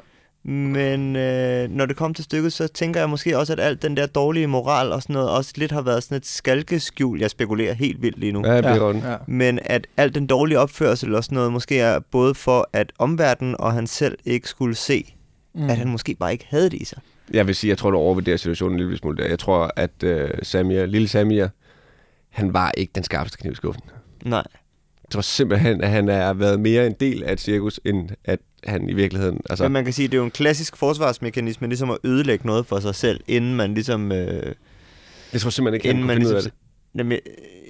Men 0.49 1.17
øh, 1.17 1.71
når 1.71 1.87
det 1.87 1.97
kom 1.97 2.15
til 2.15 2.25
stykket, 2.25 2.53
så 2.53 2.69
tænker 2.69 3.01
jeg 3.01 3.11
måske 3.11 3.39
også, 3.39 3.53
at 3.53 3.61
alt 3.61 3.83
den 3.83 3.97
der 3.97 4.07
dårlige 4.07 4.47
moral 4.47 4.93
og 4.93 5.03
sådan 5.03 5.15
noget, 5.15 5.31
også 5.31 5.53
lidt 5.57 5.73
har 5.73 5.83
været 5.83 6.03
sådan 6.03 6.17
et 6.17 6.27
skalkeskjul. 6.27 7.21
Jeg 7.21 7.31
spekulerer 7.31 7.73
helt 7.75 8.03
vildt 8.03 8.19
lige 8.19 8.33
nu. 8.33 8.47
Ja, 8.47 8.61
bliver 8.61 8.95
ja. 8.95 9.11
ja. 9.11 9.17
Men 9.27 9.59
at 9.63 9.87
alt 9.97 10.15
den 10.15 10.27
dårlige 10.27 10.59
opførsel 10.59 11.15
og 11.15 11.25
sådan 11.25 11.37
noget, 11.37 11.53
måske 11.53 11.79
er 11.79 11.99
både 12.11 12.35
for, 12.35 12.69
at 12.73 12.93
omverdenen 12.99 13.57
og 13.59 13.73
han 13.73 13.87
selv 13.87 14.19
ikke 14.25 14.49
skulle 14.49 14.75
se, 14.75 15.13
Mm. 15.55 15.71
at 15.71 15.77
han 15.77 15.89
måske 15.89 16.15
bare 16.15 16.33
ikke 16.33 16.47
havde 16.49 16.71
det 16.71 16.73
i 16.83 16.85
sig. 16.85 16.99
Jeg 17.33 17.47
vil 17.47 17.55
sige, 17.55 17.69
jeg 17.69 17.79
tror, 17.79 17.91
du 17.91 17.97
overvurderer 17.97 18.37
situationen 18.37 18.79
en 18.81 18.85
lille 18.87 18.99
smule 18.99 19.17
der. 19.17 19.29
Jeg 19.29 19.39
tror, 19.39 19.71
at 19.77 19.91
uh, 20.07 20.11
Samir, 20.43 20.87
lille 20.87 21.09
Samir, 21.09 21.47
han 22.31 22.53
var 22.55 22.71
ikke 22.77 22.91
den 22.95 23.05
skarpeste 23.05 23.39
kniv 23.39 23.53
i 23.53 23.55
skuffen. 23.55 23.83
Nej. 24.25 24.43
Jeg 25.05 25.11
tror 25.11 25.21
simpelthen, 25.21 25.81
at 25.81 25.91
han 25.91 26.09
er 26.09 26.33
været 26.33 26.61
mere 26.61 26.87
en 26.87 26.95
del 27.01 27.23
af 27.25 27.33
et 27.33 27.41
cirkus, 27.41 27.81
end 27.85 28.09
at 28.25 28.39
han 28.67 28.89
i 28.89 28.93
virkeligheden... 28.95 29.41
Altså, 29.51 29.65
Men 29.65 29.73
man 29.73 29.85
kan 29.85 29.93
sige, 29.93 30.05
at 30.05 30.11
det 30.13 30.17
er 30.17 30.21
jo 30.21 30.25
en 30.25 30.31
klassisk 30.31 30.77
forsvarsmekanisme, 30.77 31.67
ligesom 31.69 31.91
at 31.91 31.99
ødelægge 32.05 32.47
noget 32.47 32.67
for 32.67 32.81
sig 32.81 32.95
selv, 32.95 33.21
inden 33.29 33.55
man 33.55 33.75
ligesom... 33.75 34.13
Øh, 34.13 34.55
jeg 35.33 35.41
tror 35.41 35.51
simpelthen 35.51 35.75
ikke, 35.75 35.87
han 35.89 35.97
kunne 35.97 36.07
man 36.07 36.17
finde 36.17 36.27
ud 36.29 36.33
af 36.33 36.37
ligesom... 36.37 36.51
det. 36.51 36.99
Jamen, 36.99 37.13
jeg, 37.13 37.21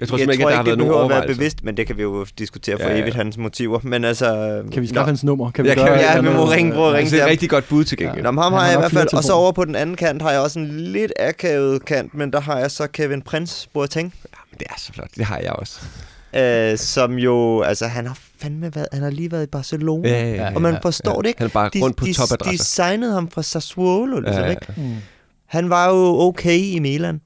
Jeg 0.01 0.09
tror 0.09 0.17
jeg 0.17 0.21
simpelthen 0.21 0.33
ikke, 0.33 0.43
tror 0.43 0.49
at 0.49 0.53
der 0.53 0.57
har 0.57 0.63
ikke, 0.63 0.69
været 0.69 0.79
det 0.79 0.79
nogen 0.79 0.93
behøver 0.93 1.05
at 1.21 1.27
være 1.29 1.35
bevidst, 1.35 1.65
men 1.65 1.77
det 1.77 1.87
kan 1.87 1.97
vi 1.97 2.03
jo 2.03 2.27
diskutere 2.39 2.77
for 2.77 2.83
Ja, 2.85 2.89
ja, 2.89 2.97
ja. 2.97 3.03
evigt, 3.03 3.17
hans 3.17 3.39
motiver. 3.39 3.81
Men 3.83 4.05
altså... 4.05 4.63
Kan 4.73 4.83
vi 4.83 4.87
skaffe 4.87 5.01
nå. 5.01 5.07
hans 5.07 5.25
nummer? 5.25 5.51
Kan 5.51 5.65
vi 5.65 5.69
Ja, 5.69 5.75
kan 5.75 5.85
gøre 5.87 5.97
et 5.97 6.03
ja, 6.03 6.21
vi 6.21 6.29
må 6.29 6.45
ringe, 6.45 6.73
prøve 6.73 6.89
at 6.89 6.95
ringe 6.95 7.11
Det 7.11 7.21
er 7.21 7.25
et 7.25 7.31
rigtig 7.31 7.51
godt 7.51 7.69
bud 7.69 7.85
til 7.85 7.99
gengæld. 7.99 8.23
Nå, 8.23 8.31
men 8.31 8.43
ham 8.43 8.53
Han 8.53 8.61
har 8.61 8.67
har 8.67 8.71
jeg 8.73 8.79
i 8.79 8.81
hvert 8.81 8.93
fald, 8.93 9.15
og 9.15 9.25
så 9.25 9.33
over 9.33 9.53
på 9.53 9.65
den 9.65 9.75
anden 9.77 9.97
kant 9.97 10.23
har 10.23 10.31
jeg 10.31 10.41
også 10.41 10.59
en 10.59 10.81
lidt 10.81 11.13
akavet 11.21 11.85
kant, 11.85 12.15
men 12.15 12.33
der 12.33 12.41
har 12.41 12.59
jeg 12.59 12.71
så 12.71 12.87
Kevin 12.87 13.23
Prince 13.23 13.69
Boateng, 13.75 14.15
Ja, 14.33 14.39
men 14.51 14.59
det 14.59 14.67
er 14.71 14.75
så 14.79 14.93
flot. 14.93 15.09
Det 15.17 15.25
har 15.25 15.39
jeg 15.39 15.53
også. 15.53 15.81
øh, 16.37 16.79
som 16.79 17.19
jo, 17.19 17.63
altså 17.63 17.87
han 17.87 18.07
har 18.07 18.19
fandme 18.39 18.75
været, 18.75 18.89
han 18.93 19.03
har 19.03 19.11
lige 19.11 19.33
været 19.33 19.43
i 19.43 19.47
Barcelona, 19.47 20.09
Ja, 20.09 20.25
ja, 20.29 20.35
ja. 20.35 20.55
og 20.55 20.63
man 20.63 20.73
ja, 20.75 20.79
forstår 20.81 21.13
ja. 21.15 21.19
det 21.23 21.27
ikke. 21.29 21.39
Han 21.39 21.47
er 21.47 21.53
bare 21.53 21.71
De, 21.75 21.81
rundt 21.83 21.97
på 21.97 22.05
de, 22.05 22.11
de 22.11 22.15
topadresser. 22.17 22.65
signede 22.65 23.13
ham 23.13 23.31
fra 23.31 23.43
Sassuolo, 23.43 24.21
ligesom, 24.21 24.41
Ja, 24.41 24.45
ja, 24.45 24.51
ikke? 24.51 24.67
ja. 24.77 24.83
Mm. 24.83 24.95
Han 25.47 25.71
var 25.71 25.89
jo 25.89 25.97
okay 26.21 26.59
i 26.59 26.79
Milan. 26.79 27.21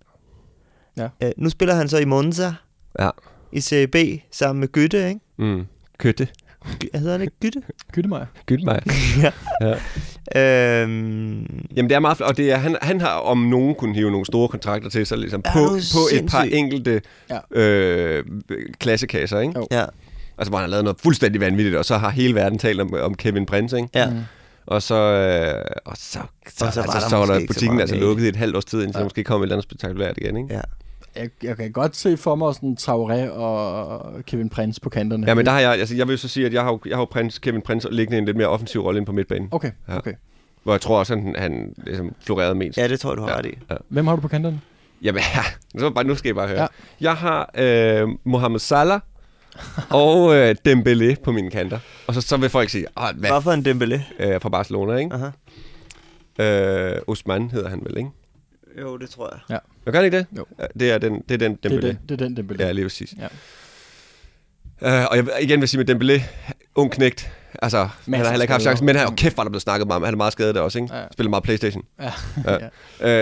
Ja. 0.96 1.08
Øh, 1.22 1.30
nu 1.36 1.50
spiller 1.50 1.74
han 1.74 1.88
så 1.88 1.98
i 1.98 2.04
Monza 2.04 2.52
Ja. 2.98 3.10
i 3.52 3.60
Serie 3.60 3.86
B 3.86 3.96
sammen 4.32 4.60
med 4.60 4.68
Gytte, 4.68 5.08
ikke? 5.08 5.20
Mm. 5.38 5.64
Køtte. 5.98 6.28
Gy- 6.84 6.98
Hedder 6.98 7.12
han 7.12 7.20
ikke 7.20 7.32
Gytte? 7.42 7.62
Gyttemeier. 7.92 8.26
Gytte 8.46 8.64
mig. 8.64 8.82
øhm, 10.36 11.46
Jamen 11.76 11.88
det 11.90 11.92
er 11.92 11.98
meget 12.00 12.16
flot, 12.16 12.28
og 12.30 12.36
det 12.36 12.52
er, 12.52 12.56
han, 12.56 12.76
han 12.82 13.00
har 13.00 13.14
om 13.14 13.38
nogen 13.38 13.74
kunne 13.74 13.94
hive 13.94 14.10
nogle 14.10 14.26
store 14.26 14.48
kontrakter 14.48 14.90
til 14.90 15.06
sig, 15.06 15.18
ligesom 15.18 15.42
på, 15.42 15.58
på 15.92 15.98
et 16.12 16.26
par 16.30 16.42
enkelte 16.42 17.00
Ja. 17.30 17.38
øh, 17.60 18.24
klassekasser, 18.78 19.40
ikke? 19.40 19.52
Jo. 19.56 19.66
ja, 19.70 19.84
Altså 20.40 20.50
hvor 20.50 20.58
han 20.58 20.62
har 20.64 20.70
lavet 20.70 20.84
noget 20.84 21.00
fuldstændig 21.02 21.40
vanvittigt, 21.40 21.76
og 21.76 21.84
så 21.84 21.96
har 21.98 22.10
hele 22.10 22.34
verden 22.34 22.58
talt 22.58 22.80
om, 22.80 22.94
om 23.02 23.14
Kevin 23.14 23.46
Prince, 23.46 23.76
ikke? 23.76 23.88
ja. 23.94 24.10
Mm. 24.10 24.16
Og 24.66 24.82
så, 24.82 24.94
øh, 24.94 25.64
og 25.84 25.96
så, 25.96 26.18
så, 26.48 26.64
Og 26.66 26.72
så 26.72 26.80
var 26.80 26.82
altså, 26.92 27.00
der 27.00 27.08
så 27.08 27.16
var 27.16 27.26
der 27.26 27.34
ikke 27.36 27.46
så 27.54 27.58
butikken 27.58 27.76
meget 27.76 27.90
altså 27.90 28.06
lukket 28.06 28.24
i 28.24 28.28
et 28.28 28.36
halvt 28.36 28.56
års 28.56 28.64
tid, 28.64 28.82
indtil 28.82 28.98
Ja. 28.98 29.00
ja. 29.00 29.04
måske 29.04 29.24
kom 29.24 29.40
et 29.40 29.44
eller 29.44 29.54
andet 29.56 29.62
spektakulært 29.64 30.18
igen, 30.18 30.36
ikke? 30.36 30.54
ja. 30.54 30.60
Jeg, 31.16 31.28
jeg 31.42 31.56
kan 31.56 31.72
godt 31.72 31.96
se 31.96 32.16
for 32.16 32.34
mig 32.34 32.54
sådan 32.54 32.76
Traoré 32.80 33.30
og 33.30 34.12
Kevin 34.26 34.48
Prince 34.48 34.80
på 34.80 34.88
kanterne. 34.90 35.26
Ja, 35.26 35.34
men 35.34 35.46
der 35.46 35.52
har 35.52 35.60
jeg, 35.60 35.72
altså 35.72 35.96
jeg 35.96 36.08
vil 36.08 36.18
så 36.18 36.28
sige, 36.28 36.46
at 36.46 36.52
jeg 36.52 36.62
har, 36.62 36.70
jo- 36.70 36.80
jeg 36.86 36.96
har 36.96 37.00
jo 37.02 37.04
Prince, 37.10 37.40
Kevin 37.40 37.62
Prince 37.62 37.88
liggende 37.90 38.16
i 38.16 38.18
en 38.18 38.24
lidt 38.24 38.36
mere 38.36 38.46
offensiv 38.46 38.80
rolle 38.80 38.98
inde 38.98 39.06
på 39.06 39.12
midtbanen, 39.12 39.48
Okay, 39.50 39.70
Ja. 39.88 39.96
okay. 39.98 40.12
hvor 40.62 40.72
jeg 40.72 40.80
tror 40.80 40.98
også, 40.98 41.14
at 41.14 41.20
han, 41.20 41.34
han 41.38 41.74
ligesom 41.86 42.14
florerede 42.24 42.54
mest. 42.54 42.78
ja, 42.78 42.88
det 42.88 43.00
tror 43.00 43.10
jeg, 43.10 43.16
du 43.16 43.22
har 43.22 43.30
Ja. 43.30 43.38
ret 43.38 43.46
i. 43.46 43.58
Hvem 43.88 44.06
har 44.06 44.14
du 44.16 44.20
på 44.22 44.28
kanterne? 44.28 44.60
Jamen, 45.02 45.22
ja, 45.34 45.42
så 45.80 45.90
bare, 45.90 46.04
nu 46.04 46.14
skal 46.14 46.28
jeg 46.28 46.36
bare 46.36 46.48
høre. 46.48 46.56
Ja. 46.58 46.62
Ja. 46.62 46.68
Jeg 47.00 47.14
har 47.14 47.50
øh, 48.02 48.08
Mohamed 48.24 48.58
Salah 48.58 49.00
og 49.90 50.34
øh, 50.36 50.54
Dembélé 50.68 51.14
på 51.22 51.32
mine 51.32 51.50
kanter. 51.50 51.78
Og 52.06 52.14
så, 52.14 52.20
så 52.20 52.36
vil 52.36 52.50
folk 52.50 52.68
sige, 52.70 52.86
Åh, 52.96 53.04
hvad 53.16 53.30
Hvad 53.30 53.42
for 53.42 53.52
en 53.52 53.66
Dembélé? 53.66 54.24
øh, 54.24 54.40
fra 54.40 54.48
Barcelona, 54.48 54.96
ikke? 54.96 55.14
Aha. 55.14 55.30
Øh, 56.94 57.02
Osman 57.06 57.50
hedder 57.50 57.68
han 57.68 57.80
vel, 57.84 57.96
ikke? 57.96 58.10
Jo, 58.80 58.96
det 58.96 59.10
tror 59.10 59.40
jeg. 59.48 59.60
Jeg 59.86 59.92
gør 59.92 60.00
ikke 60.00 60.18
det? 60.18 60.26
Jo. 60.38 60.46
Ja, 60.58 60.64
Det 60.80 60.90
er 60.90 60.98
den, 60.98 61.22
det 61.28 61.34
er 61.34 61.48
den 61.48 61.58
Det 61.62 61.72
Dembélé. 61.72 61.74
er 61.76 61.80
den, 61.80 61.98
det 62.08 62.20
er 62.20 62.28
den 62.28 62.38
Dembélé. 62.50 62.62
Ja, 62.64 62.72
lige 62.72 62.84
præcis. 62.84 63.14
Ja. 63.18 63.26
Uh, 64.82 64.88
og 65.10 65.16
jeg 65.16 65.24
igen 65.40 65.60
vil 65.60 65.68
sige 65.68 65.84
med 65.84 65.90
Dembélé, 65.94 66.22
ung 66.74 66.92
knægt, 66.92 67.30
altså, 67.62 67.78
han 67.78 67.88
Masser 68.06 68.24
har 68.24 68.30
heller 68.32 68.42
ikke 68.42 68.52
haft 68.52 68.62
chancen, 68.62 68.86
men 68.86 68.96
han 68.96 69.06
jo 69.08 69.14
kæft, 69.16 69.34
hvor 69.34 69.42
der 69.42 69.48
er 69.48 69.50
blevet 69.50 69.62
snakket 69.62 69.86
meget 69.86 69.96
om, 69.96 70.02
han 70.02 70.14
er 70.14 70.16
meget 70.16 70.32
skadet 70.32 70.56
også, 70.56 70.78
ikke? 70.78 70.94
Ja. 70.94 71.00
Ja. 71.00 71.06
Spiller 71.12 71.30
meget 71.30 71.42
Playstation. 71.44 71.82
Ja. 72.00 72.12
Ja. 72.46 72.58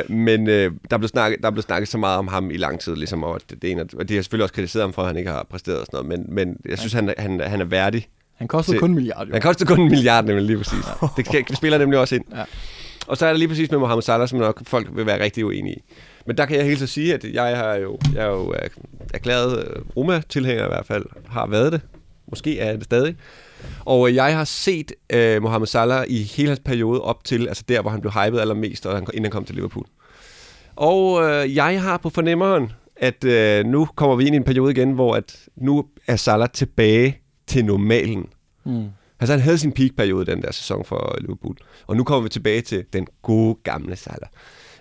Uh, 0.07 0.11
men 0.11 0.41
uh, 0.43 0.73
der, 0.91 0.99
blev 0.99 1.09
snakket, 1.09 1.43
der 1.43 1.51
blev 1.51 1.63
snakket 1.63 1.89
så 1.89 1.99
meget 1.99 2.19
om 2.19 2.29
ham 2.29 2.51
i 2.51 2.57
lang 2.57 2.81
tid, 2.81 2.97
ligesom, 2.97 3.23
og 3.25 3.41
det, 3.51 3.63
det 3.63 3.69
er 3.69 3.73
en, 3.73 3.79
af- 3.81 3.85
og 3.99 4.09
de 4.09 4.15
har 4.15 4.23
selvfølgelig 4.23 4.43
også 4.45 4.55
kritiseret 4.55 4.83
ham 4.83 4.93
for, 4.93 5.03
at 5.03 5.09
han 5.09 5.17
ikke 5.17 5.31
har 5.31 5.47
præsteret 5.51 5.79
og 5.79 5.87
sådan 5.87 6.05
noget, 6.07 6.27
men, 6.29 6.35
men 6.47 6.57
jeg 6.69 6.79
synes, 6.79 6.93
han, 6.93 7.09
er- 7.09 7.15
han, 7.19 7.41
han 7.41 7.61
er 7.61 7.65
værdig. 7.65 8.09
Han 8.37 8.49
kostede 8.49 8.77
Se- 8.77 8.81
kun 8.81 8.91
en 8.91 8.95
milliard, 8.95 9.27
jo. 9.27 9.33
Han 9.33 9.43
koster 9.43 9.67
kun 9.67 9.81
en 9.81 9.89
milliard, 9.91 10.25
nemlig 10.25 10.45
lige 10.47 10.57
præcis. 10.59 10.85
Det 11.17 11.25
kan, 11.25 11.55
spiller 11.57 11.79
nemlig 11.79 11.99
også 11.99 12.15
ind. 12.15 12.25
Ja. 12.37 12.43
Og 13.09 13.17
så 13.17 13.27
er 13.27 13.31
der 13.31 13.39
lige 13.39 13.49
præcis 13.49 13.71
med 13.71 13.79
Mohamed 13.79 14.03
Salah, 14.03 14.29
som 14.29 14.39
nok 14.39 14.63
folk 14.67 14.89
vil 14.93 15.07
være 15.07 15.25
rigtig 15.25 15.45
uenige 15.45 15.75
i. 15.75 15.83
Men 16.27 16.37
der 16.37 16.47
kan 16.47 16.57
jeg 16.57 16.65
helt 16.65 16.79
så 16.79 16.87
sige, 16.87 17.15
at 17.15 17.25
jeg, 17.25 17.57
har 17.57 17.75
jo, 17.75 17.99
jeg 18.15 18.25
er 18.25 18.31
jo 18.31 18.55
øh, 18.55 18.69
erklæret 19.15 19.59
øh, 19.59 19.83
Roma-tilhænger 19.97 20.65
i 20.65 20.69
hvert 20.69 20.87
fald. 20.87 21.05
Har 21.29 21.47
været 21.47 21.73
det. 21.73 21.81
Måske 22.31 22.59
er 22.59 22.67
jeg 22.67 22.75
det 22.75 22.85
stadig. 22.85 23.17
Og 23.85 24.09
øh, 24.09 24.15
jeg 24.15 24.37
har 24.37 24.45
set 24.45 24.93
øh, 25.13 25.43
Mohamed 25.43 25.67
Salah 25.67 26.05
i 26.09 26.23
hele 26.23 26.49
hans 26.49 26.61
periode 26.65 27.01
op 27.01 27.25
til, 27.25 27.49
altså 27.49 27.65
der, 27.69 27.83
hvor 27.83 27.91
han 27.91 28.01
blev 28.01 28.13
hypet 28.13 28.41
allermest, 28.41 28.87
og 28.87 28.95
han, 28.95 29.07
inden 29.13 29.25
han 29.25 29.33
kom 29.33 29.45
til 29.45 29.55
Liverpool. 29.55 29.87
Og 30.77 31.23
øh, 31.25 31.55
jeg 31.55 31.83
har 31.83 31.97
på 31.97 32.11
fornemmeren, 32.11 32.73
at 32.97 33.25
øh, 33.25 33.65
nu 33.67 33.89
kommer 33.97 34.17
vi 34.17 34.27
ind 34.27 34.35
i 34.35 34.37
en 34.37 34.45
periode 34.45 34.71
igen, 34.71 34.93
hvor 34.93 35.15
at 35.15 35.49
nu 35.57 35.85
er 36.07 36.17
Salah 36.17 36.49
tilbage 36.53 37.19
til 37.47 37.65
normalen. 37.65 38.27
Mm. 38.65 38.85
Altså 39.21 39.33
han 39.33 39.41
havde 39.41 39.59
sin 39.59 39.73
peak-periode 39.73 40.27
den 40.27 40.43
der 40.43 40.53
sæson 40.53 40.85
for 40.85 41.17
Liverpool. 41.21 41.57
Og 41.87 41.97
nu 41.97 42.05
kommer 42.05 42.23
vi 42.23 42.29
tilbage 42.29 42.61
til 42.61 42.85
den 42.93 43.07
gode 43.23 43.59
gamle 43.65 43.97
Salah. 43.97 44.29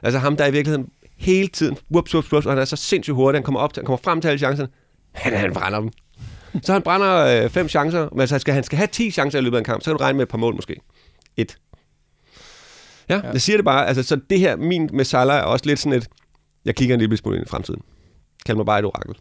Altså 0.01 0.19
ham, 0.19 0.37
der 0.37 0.45
i 0.45 0.51
virkeligheden 0.51 0.89
hele 1.17 1.47
tiden, 1.47 1.77
whoops, 1.91 2.13
whoops, 2.13 2.31
whoops, 2.31 2.45
og 2.45 2.51
han 2.51 2.59
er 2.59 2.65
så 2.65 2.75
sindssygt 2.75 3.15
hurtig, 3.15 3.37
han 3.37 3.43
kommer, 3.43 3.59
op 3.59 3.73
til, 3.73 3.81
han 3.81 3.85
kommer 3.85 3.99
frem 4.03 4.21
til 4.21 4.27
alle 4.27 4.39
chancerne, 4.39 4.69
han, 5.11 5.33
han 5.33 5.53
brænder 5.53 5.79
dem. 5.79 5.91
Så 6.63 6.73
han 6.73 6.81
brænder 6.81 7.43
øh, 7.43 7.49
fem 7.49 7.69
chancer, 7.69 8.09
men 8.11 8.21
altså 8.21 8.35
han 8.35 8.39
skal, 8.39 8.53
han 8.53 8.63
skal 8.63 8.77
have 8.77 8.87
10 8.87 9.11
chancer 9.11 9.39
i 9.39 9.41
løbet 9.41 9.57
af 9.57 9.61
en 9.61 9.65
kamp, 9.65 9.83
så 9.83 9.89
kan 9.89 9.97
du 9.97 10.03
regne 10.03 10.17
med 10.17 10.23
et 10.23 10.29
par 10.29 10.37
mål 10.37 10.55
måske. 10.55 10.75
Et. 11.37 11.57
Ja, 13.09 13.15
ja. 13.15 13.31
Jeg 13.31 13.41
siger 13.41 13.57
det 13.57 13.65
bare. 13.65 13.87
Altså, 13.87 14.03
så 14.03 14.19
det 14.29 14.39
her, 14.39 14.55
min 14.55 14.89
med 14.93 15.05
Salah 15.05 15.37
er 15.37 15.41
også 15.41 15.65
lidt 15.65 15.79
sådan 15.79 15.97
et, 15.97 16.07
jeg 16.65 16.75
kigger 16.75 16.95
en 16.95 16.99
lille 16.99 17.17
smule 17.17 17.37
ind 17.37 17.45
i 17.45 17.49
fremtiden. 17.49 17.81
Kald 18.45 18.57
mig 18.57 18.65
bare 18.65 18.79
et 18.79 18.85
orakel. 18.85 19.15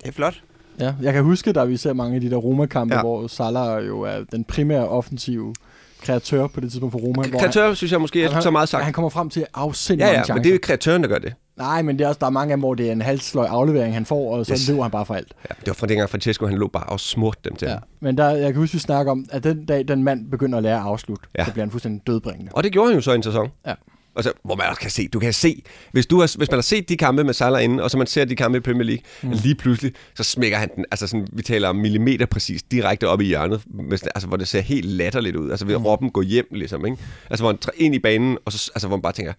Det 0.00 0.08
er 0.08 0.12
flot. 0.12 0.42
Ja, 0.80 0.92
jeg 1.02 1.12
kan 1.12 1.22
huske, 1.24 1.52
da 1.52 1.64
vi 1.64 1.76
ser 1.76 1.92
mange 1.92 2.14
af 2.14 2.20
de 2.20 2.30
der 2.30 2.36
Roma-kampe, 2.36 2.94
Ja. 2.94 3.00
hvor 3.00 3.26
Salah 3.26 3.86
jo 3.86 4.00
er 4.02 4.16
den 4.32 4.44
primære 4.44 4.88
offensive 4.88 5.54
kreatør 6.02 6.46
på 6.46 6.60
det 6.60 6.70
tidspunkt 6.70 6.92
for 6.92 6.98
Roma. 6.98 7.22
hvor 7.28 7.38
Kreatør, 7.38 7.74
synes 7.74 7.92
jeg 7.92 8.00
måske, 8.00 8.24
er 8.24 8.30
han, 8.30 8.42
så 8.42 8.50
meget 8.50 8.68
sagt. 8.68 8.84
Han 8.84 8.92
kommer 8.92 9.08
frem 9.08 9.30
til 9.30 9.46
afsindig 9.54 10.00
Ja, 10.02 10.06
mange 10.06 10.12
ja, 10.18 10.24
chancer. 10.24 10.34
men 10.34 10.42
det 10.44 10.48
er 10.50 10.52
jo 10.54 10.58
kreatøren, 10.62 11.02
der 11.02 11.08
gør 11.08 11.18
det. 11.18 11.34
Nej, 11.56 11.82
men 11.82 11.98
det 11.98 12.04
er 12.04 12.08
også, 12.08 12.18
der 12.20 12.26
er 12.26 12.30
mange 12.30 12.52
af 12.52 12.56
dem, 12.56 12.60
hvor 12.60 12.74
det 12.74 12.88
er 12.88 12.92
en 12.92 13.02
halsløg 13.02 13.46
aflevering, 13.48 13.94
han 13.94 14.06
får, 14.06 14.36
og 14.36 14.46
så 14.46 14.52
Yes. 14.52 14.68
løber 14.68 14.82
han 14.82 14.90
bare 14.90 15.06
for 15.06 15.14
alt. 15.14 15.32
Ja, 15.50 15.54
det 15.60 15.66
var 15.66 15.72
fra 15.74 15.86
dengang 15.86 16.10
Francesco, 16.10 16.46
han 16.46 16.58
lå 16.58 16.68
bare 16.68 16.82
og 16.84 17.00
smurte 17.00 17.38
dem 17.44 17.56
til. 17.56 17.68
Ja. 17.68 17.76
Men 18.00 18.18
der, 18.18 18.30
jeg 18.30 18.52
kan 18.52 18.56
huske, 18.56 18.72
vi 18.72 18.78
snakker 18.78 19.12
om, 19.12 19.24
at 19.30 19.44
den 19.44 19.64
dag, 19.66 19.88
den 19.88 20.02
mand 20.04 20.30
begynder 20.30 20.56
at 20.56 20.62
lære 20.62 20.76
at 20.76 20.82
afslutte, 20.82 21.26
ja. 21.38 21.44
så 21.44 21.52
bliver 21.52 21.64
han 21.64 21.70
fuldstændig 21.70 22.06
dødbringende. 22.06 22.52
Og 22.54 22.64
det 22.64 22.72
gjorde 22.72 22.88
han 22.88 22.96
jo 22.96 23.00
så 23.02 23.12
i 23.12 23.14
en 23.14 23.22
sæson. 23.22 23.48
Ja. 23.66 23.74
Altså, 24.16 24.32
hvor 24.44 24.54
man 24.56 24.66
også 24.66 24.80
kan 24.80 24.90
se, 24.90 25.08
du 25.08 25.18
kan 25.18 25.32
se, 25.32 25.62
hvis, 25.92 26.06
du 26.06 26.20
har, 26.20 26.36
hvis 26.36 26.50
man 26.50 26.56
har 26.56 26.62
set 26.62 26.88
de 26.88 26.96
kampe 26.96 27.24
med 27.24 27.34
Salah 27.34 27.64
inden, 27.64 27.80
og 27.80 27.90
så 27.90 27.98
man 27.98 28.06
ser 28.06 28.24
de 28.24 28.36
kampe 28.36 28.58
i 28.58 28.60
Premier 28.60 28.84
League, 28.84 29.02
mm. 29.22 29.30
lige 29.30 29.54
pludselig, 29.54 29.92
så 30.14 30.22
smækker 30.22 30.58
han 30.58 30.68
den, 30.76 30.84
altså 30.90 31.06
sådan, 31.06 31.26
vi 31.32 31.42
taler 31.42 31.68
om 31.68 31.76
millimeter 31.76 32.26
præcis, 32.26 32.62
direkte 32.62 33.08
op 33.08 33.20
i 33.20 33.24
hjørnet, 33.24 33.62
med, 33.66 33.98
altså, 34.14 34.28
hvor 34.28 34.36
det 34.36 34.48
ser 34.48 34.60
helt 34.60 34.86
latterligt 34.86 35.36
ud. 35.36 35.50
Altså 35.50 35.66
ved 35.66 35.78
mm. 35.78 35.86
Robben 35.86 36.10
gå 36.10 36.22
hjem, 36.22 36.46
ligesom, 36.50 36.86
ikke? 36.86 36.98
Altså 37.30 37.42
hvor 37.42 37.50
han 37.50 37.58
træ- 37.64 37.76
ind 37.76 37.94
i 37.94 37.98
banen, 37.98 38.38
og 38.44 38.52
så, 38.52 38.70
altså, 38.74 38.88
hvor 38.88 38.96
man 38.96 39.02
bare 39.02 39.12
tænker, 39.12 39.32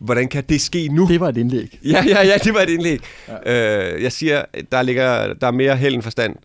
hvordan 0.00 0.28
kan 0.28 0.44
det 0.48 0.60
ske 0.60 0.88
nu? 0.88 1.08
Det 1.08 1.20
var 1.20 1.28
et 1.28 1.36
indlæg. 1.36 1.78
Ja, 1.84 2.04
ja, 2.06 2.26
ja, 2.26 2.38
det 2.44 2.54
var 2.54 2.60
et 2.60 2.68
indlæg. 2.68 3.00
Ja. 3.46 3.94
Øh, 3.94 4.02
jeg 4.02 4.12
siger, 4.12 4.42
der 4.72 4.82
ligger 4.82 5.34
der 5.34 5.46
er 5.46 5.50
mere 5.50 5.76
held 5.76 5.94
end 5.94 6.02
forstand 6.02 6.36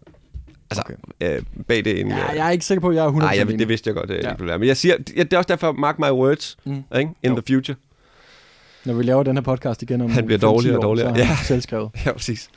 altså, 0.72 0.84
okay. 1.20 1.36
øh, 1.38 1.42
bag 1.68 1.86
det 1.86 2.00
end... 2.00 2.10
Ja, 2.10 2.32
øh, 2.32 2.36
jeg 2.36 2.48
er 2.48 2.52
ikke 2.52 2.66
sikker 2.66 2.82
på, 2.82 2.90
at 2.90 2.96
jeg 2.96 3.06
er 3.06 3.12
100% 3.12 3.18
Nej, 3.18 3.34
jeg, 3.38 3.48
det 3.48 3.68
vidste 3.70 3.88
jeg 3.88 3.96
godt, 3.96 4.10
det 4.10 4.16
Ja. 4.24 4.30
ja. 4.30 4.36
ville 4.40 4.58
Men 4.58 4.68
jeg 4.68 4.78
siger, 4.78 4.98
det 4.98 5.34
er 5.34 5.38
også 5.38 5.48
derfor, 5.48 5.72
mark 5.72 6.00
my 6.00 6.10
words, 6.10 6.58
Mm. 6.66 6.84
ikke? 6.98 7.12
in 7.24 7.30
Jo. 7.30 7.42
the 7.42 7.56
future. 7.56 7.76
Når 8.86 8.94
vi 8.94 9.04
laver 9.04 9.24
den 9.24 9.36
her 9.38 9.42
podcast 9.42 9.82
igen 9.82 10.02
om 10.02 10.10
Han 10.12 10.26
bliver 10.26 10.38
5-10 10.40 10.42
dårligere 10.42 10.76
og 10.78 10.80
år, 10.80 10.88
dårligere. 10.88 11.12
Er 11.12 11.18
Ja. 11.18 11.38
selvskrevet. 11.44 11.90
Ja, 12.06 12.12
præcis. 12.12 12.50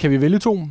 Kan 0.00 0.10
vi 0.10 0.20
vælge 0.20 0.38
to? 0.38 0.68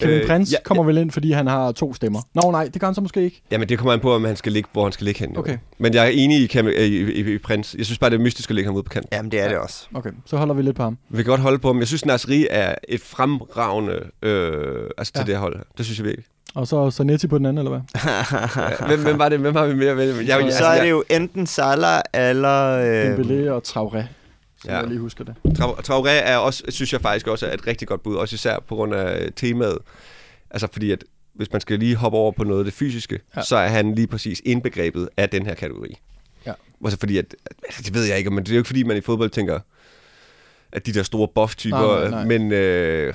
Kevin 0.00 0.14
Øh, 0.14 0.20
øh, 0.20 0.26
Prince 0.28 0.52
ja, 0.52 0.56
ja, 0.58 0.62
kommer 0.62 0.84
vel 0.84 0.98
ind, 0.98 1.10
fordi 1.10 1.32
han 1.32 1.46
har 1.46 1.72
to 1.72 1.94
stemmer. 1.94 2.20
Nå 2.34 2.50
nej, 2.50 2.64
det 2.64 2.72
kan 2.72 2.84
han 2.84 2.94
så 2.94 3.00
måske 3.00 3.22
ikke. 3.22 3.42
Jamen, 3.50 3.68
det 3.68 3.78
kommer 3.78 3.92
an 3.92 4.00
på, 4.00 4.14
om 4.14 4.24
han 4.24 4.36
skal 4.36 4.52
ligge, 4.52 4.68
hvor 4.72 4.82
han 4.82 4.92
skal 4.92 5.04
ligge 5.04 5.20
hen. 5.20 5.32
jo. 5.34 5.38
Okay. 5.40 5.56
Men 5.78 5.94
jeg 5.94 6.04
er 6.06 6.10
enig 6.10 6.38
i, 6.38 6.58
Cam- 6.58 6.68
i, 6.68 6.86
i, 7.20 7.34
i, 7.34 7.38
Prins. 7.38 7.74
Jeg 7.78 7.86
synes 7.86 7.98
bare, 7.98 8.10
det 8.10 8.16
er 8.16 8.20
mystisk 8.22 8.50
at 8.50 8.54
lægge 8.54 8.68
ham 8.68 8.76
ud 8.76 8.82
på 8.82 8.88
kanten. 8.90 9.08
Jamen, 9.12 9.30
det 9.30 9.40
er 9.40 9.48
det 9.48 9.58
også. 9.58 9.86
Okay, 9.94 10.10
så 10.26 10.36
holder 10.36 10.54
vi 10.54 10.62
lidt 10.62 10.76
på 10.76 10.82
ham. 10.82 10.98
Vi 11.08 11.16
kan 11.16 11.24
godt 11.24 11.40
holde 11.40 11.58
på 11.58 11.68
ham. 11.68 11.78
Jeg 11.78 11.86
synes, 11.88 12.04
Nasri 12.06 12.46
er 12.50 12.74
et 12.88 13.00
fremragende 13.00 14.00
øh, 14.22 14.84
altså 14.98 15.12
til 15.12 15.20
Ja. 15.20 15.24
det 15.26 15.34
her 15.34 15.40
hold. 15.40 15.56
Det 15.78 15.84
synes 15.86 15.98
jeg 15.98 16.04
virkelig. 16.06 16.24
Og 16.54 16.66
så 16.68 16.90
Zanetti 16.90 17.26
på 17.26 17.38
den 17.38 17.46
anden, 17.46 17.58
eller 17.66 17.70
hvad? 17.70 17.80
Ja, 18.80 18.86
hvem, 18.86 19.02
hvem, 19.02 19.18
var 19.18 19.28
det? 19.28 19.38
Hvem 19.38 19.54
har 19.54 19.66
vi 19.66 19.74
mere? 19.74 19.96
Jeg, 19.98 20.08
jeg, 20.28 20.44
jeg, 20.44 20.52
så 20.52 20.64
er 20.64 20.82
det 20.82 20.90
jo 20.90 21.04
enten 21.10 21.46
Salah 21.46 22.00
eller... 22.14 22.68
Øh, 22.70 23.14
Dembélé 23.16 23.50
og 23.50 23.62
Traoré, 23.68 24.02
så 24.64 24.70
ja. 24.72 24.78
jeg 24.78 24.88
lige 24.88 24.98
husker 25.00 25.24
det. 25.24 25.34
Tra- 25.48 25.80
Traoré 25.92 26.08
er 26.10 26.36
også, 26.36 26.62
synes 26.68 26.92
jeg 26.92 27.00
faktisk 27.00 27.26
også 27.26 27.46
er 27.46 27.52
et 27.54 27.66
rigtig 27.66 27.88
godt 27.88 28.02
bud, 28.02 28.16
også 28.16 28.34
især 28.34 28.58
på 28.68 28.74
grund 28.74 28.94
af 28.94 29.30
temaet. 29.36 29.78
Altså 30.50 30.68
fordi, 30.72 30.90
at 30.90 31.04
hvis 31.34 31.52
man 31.52 31.60
skal 31.60 31.78
lige 31.78 31.96
hoppe 31.96 32.18
over 32.18 32.32
på 32.32 32.44
noget 32.44 32.58
af 32.60 32.64
det 32.64 32.74
fysiske, 32.74 33.20
Ja. 33.36 33.42
så 33.42 33.56
er 33.56 33.68
han 33.68 33.94
lige 33.94 34.06
præcis 34.06 34.42
indbegrebet 34.44 35.08
af 35.16 35.28
den 35.28 35.46
her 35.46 35.54
kategori. 35.54 35.96
Ja. 36.46 36.52
Altså 36.84 36.98
fordi, 36.98 37.18
at, 37.18 37.34
altså, 37.64 37.82
det 37.82 37.94
ved 37.94 38.04
jeg 38.04 38.18
ikke, 38.18 38.30
men 38.30 38.44
det 38.44 38.50
er 38.50 38.54
jo 38.54 38.60
ikke 38.60 38.66
fordi, 38.68 38.82
man 38.82 38.96
i 38.96 39.00
fodbold 39.00 39.30
tænker, 39.30 39.60
at 40.72 40.86
de 40.86 40.92
der 40.92 41.02
store 41.02 41.28
buff-typer, 41.28 41.78
Nej, 42.00 42.00
nej, 42.00 42.10
nej. 42.10 42.38
men 42.38 42.52
øh, 42.52 43.06
der 43.06 43.12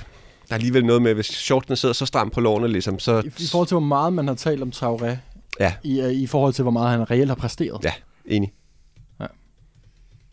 er 0.50 0.54
alligevel 0.54 0.84
noget 0.84 1.02
med, 1.02 1.14
hvis 1.14 1.26
shortene 1.26 1.76
sidder 1.76 1.92
så 1.92 2.06
stramt 2.06 2.32
på 2.32 2.40
lårene, 2.40 2.68
ligesom, 2.68 2.98
så... 2.98 3.22
I, 3.24 3.26
I 3.26 3.46
forhold 3.50 3.66
til, 3.68 3.74
hvor 3.74 3.86
meget 3.86 4.12
man 4.12 4.28
har 4.28 4.34
talt 4.34 4.62
om 4.62 4.72
Traoré, 4.76 5.16
Ja. 5.60 5.74
i, 5.82 6.00
øh, 6.00 6.12
i 6.12 6.26
forhold 6.26 6.52
til, 6.52 6.62
hvor 6.62 6.72
meget 6.72 6.90
han 6.98 7.10
reelt 7.10 7.28
har 7.28 7.34
præsteret. 7.34 7.84
Ja, 7.84 7.92
enig. 8.26 8.52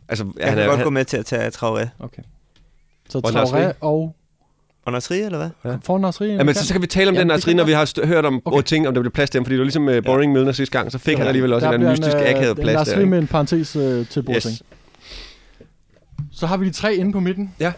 Ja. 0.07 0.11
Altså, 0.11 0.25
jeg 0.37 0.45
han 0.47 0.53
kan 0.55 0.63
er, 0.63 0.67
godt 0.67 0.77
han, 0.77 0.83
gå 0.83 0.89
med 0.89 1.05
til 1.05 1.17
at 1.17 1.25
tage 1.25 1.47
Traoré. 1.49 1.87
Okay. 1.99 2.21
Så 3.09 3.17
Og? 3.23 3.29
Traoré 3.29 3.73
og... 3.81 4.15
Og 4.85 4.91
Nasri, 4.91 5.19
eller 5.19 5.37
hvad? 5.37 5.49
Ja. 5.65 5.69
Ja. 5.69 5.77
Får 5.83 5.97
Nasri 5.99 6.29
en 6.29 6.37
Jamen, 6.37 6.55
så, 6.55 6.65
så 6.67 6.73
kan 6.73 6.81
vi 6.81 6.87
tale 6.87 7.09
om 7.09 7.13
Jamen, 7.15 7.29
den 7.29 7.35
Nasri, 7.35 7.53
når 7.53 7.63
vi 7.63 7.71
har 7.71 7.85
st- 7.85 8.05
hørt 8.05 8.25
om 8.25 8.41
Okay. 8.45 8.61
ting, 8.63 8.87
om 8.87 8.93
der 8.93 9.01
bliver 9.01 9.11
plads 9.11 9.29
til 9.29 9.39
ham, 9.39 9.45
fordi 9.45 9.53
det 9.53 9.59
var 9.59 9.65
ligesom 9.65 9.87
uh, 9.87 9.93
Boring 10.05 10.31
Milner 10.33 10.51
sidste 10.51 10.77
gang, 10.77 10.91
så 10.91 10.97
fik 10.97 11.17
han 11.17 11.27
alligevel 11.27 11.53
også 11.53 11.67
Der 11.67 11.73
en 11.73 11.79
bliver 11.79 11.91
mystisk 11.91 12.15
øh, 12.17 12.21
akavet 12.29 12.57
plads 12.57 12.75
Nasri 12.75 12.99
der. 13.01 13.05
med 13.05 13.17
en 13.19 13.27
parentes 13.27 13.75
øh, 13.75 14.07
til 14.07 14.23
Boateng. 14.23 14.51
Yes. 14.53 14.63
Så 16.31 16.47
har 16.47 16.57
vi 16.57 16.65
de 16.65 16.71
tre 16.71 16.95
inde 16.95 17.11
på 17.11 17.19
midten. 17.19 17.53
Ja. 17.59 17.73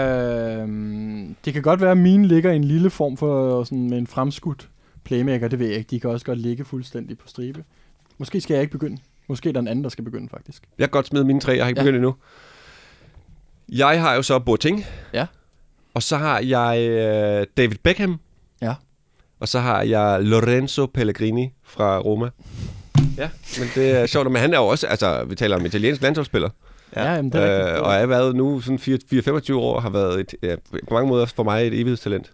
Øhm, 0.00 1.36
det 1.44 1.52
kan 1.52 1.62
godt 1.62 1.80
være, 1.80 1.90
at 1.90 1.96
mine 1.98 2.26
ligger 2.26 2.52
i 2.52 2.56
en 2.56 2.64
lille 2.64 2.90
form 2.90 3.16
for 3.16 3.64
sådan 3.64 3.90
med 3.90 3.98
en 3.98 4.06
fremskudt 4.06 4.68
playmaker. 5.04 5.48
Det 5.48 5.58
ved 5.58 5.66
jeg 5.66 5.76
ikke. 5.78 5.90
De 5.90 6.00
kan 6.00 6.10
også 6.10 6.26
godt 6.26 6.38
ligge 6.38 6.64
fuldstændig 6.64 7.18
på 7.18 7.28
stribe. 7.28 7.64
Måske 8.18 8.40
skal 8.40 8.54
jeg 8.54 8.60
ikke 8.62 8.72
begynde. 8.72 8.96
Måske 9.28 9.48
er 9.48 9.52
der 9.52 9.60
en 9.60 9.68
anden, 9.68 9.82
der 9.84 9.90
skal 9.90 10.04
begynde, 10.04 10.28
faktisk. 10.28 10.62
Jeg 10.78 10.84
kan 10.84 10.90
godt 10.90 11.06
smide 11.06 11.24
mine 11.24 11.40
tre, 11.40 11.52
jeg 11.52 11.64
har 11.64 11.68
ikke 11.68 11.80
Ja. 11.80 11.84
begyndt 11.84 11.96
endnu. 11.96 12.14
Jeg 13.68 14.00
har 14.00 14.14
jo 14.14 14.22
så 14.22 14.38
Boateng. 14.38 14.84
Ja. 15.12 15.26
Og 15.94 16.02
så 16.02 16.16
har 16.16 16.40
jeg 16.40 16.88
øh, 16.90 17.46
David 17.56 17.76
Beckham. 17.82 18.20
Ja. 18.62 18.74
Og 19.40 19.48
så 19.48 19.58
har 19.58 19.82
jeg 19.82 20.18
Lorenzo 20.22 20.86
Pellegrini 20.86 21.52
fra 21.64 21.98
Roma. 21.98 22.30
Ja, 23.16 23.30
men 23.58 23.68
det 23.74 23.90
er 23.90 24.06
sjovt, 24.06 24.30
men 24.32 24.40
han 24.42 24.54
er 24.54 24.58
jo 24.58 24.66
også, 24.66 24.86
altså 24.86 25.24
vi 25.24 25.34
taler 25.34 25.56
om 25.56 25.66
italiensk 25.66 26.02
landsholdsspiller, 26.02 26.48
Ja. 26.96 27.04
Ja, 27.04 27.14
jamen, 27.14 27.32
det 27.32 27.40
er 27.42 27.58
rigtigt. 27.58 27.76
øh, 27.78 27.82
og 27.82 27.94
er 27.94 28.06
været 28.06 28.36
nu 28.36 28.60
sådan 28.60 28.78
4-25 28.78 29.52
år, 29.54 29.80
har 29.80 29.90
været 29.90 30.20
et, 30.20 30.34
ja, 30.42 30.56
på 30.88 30.94
mange 30.94 31.08
måder 31.08 31.26
for 31.26 31.42
mig 31.42 31.66
et 31.66 31.74
evighedstalent. 31.74 32.32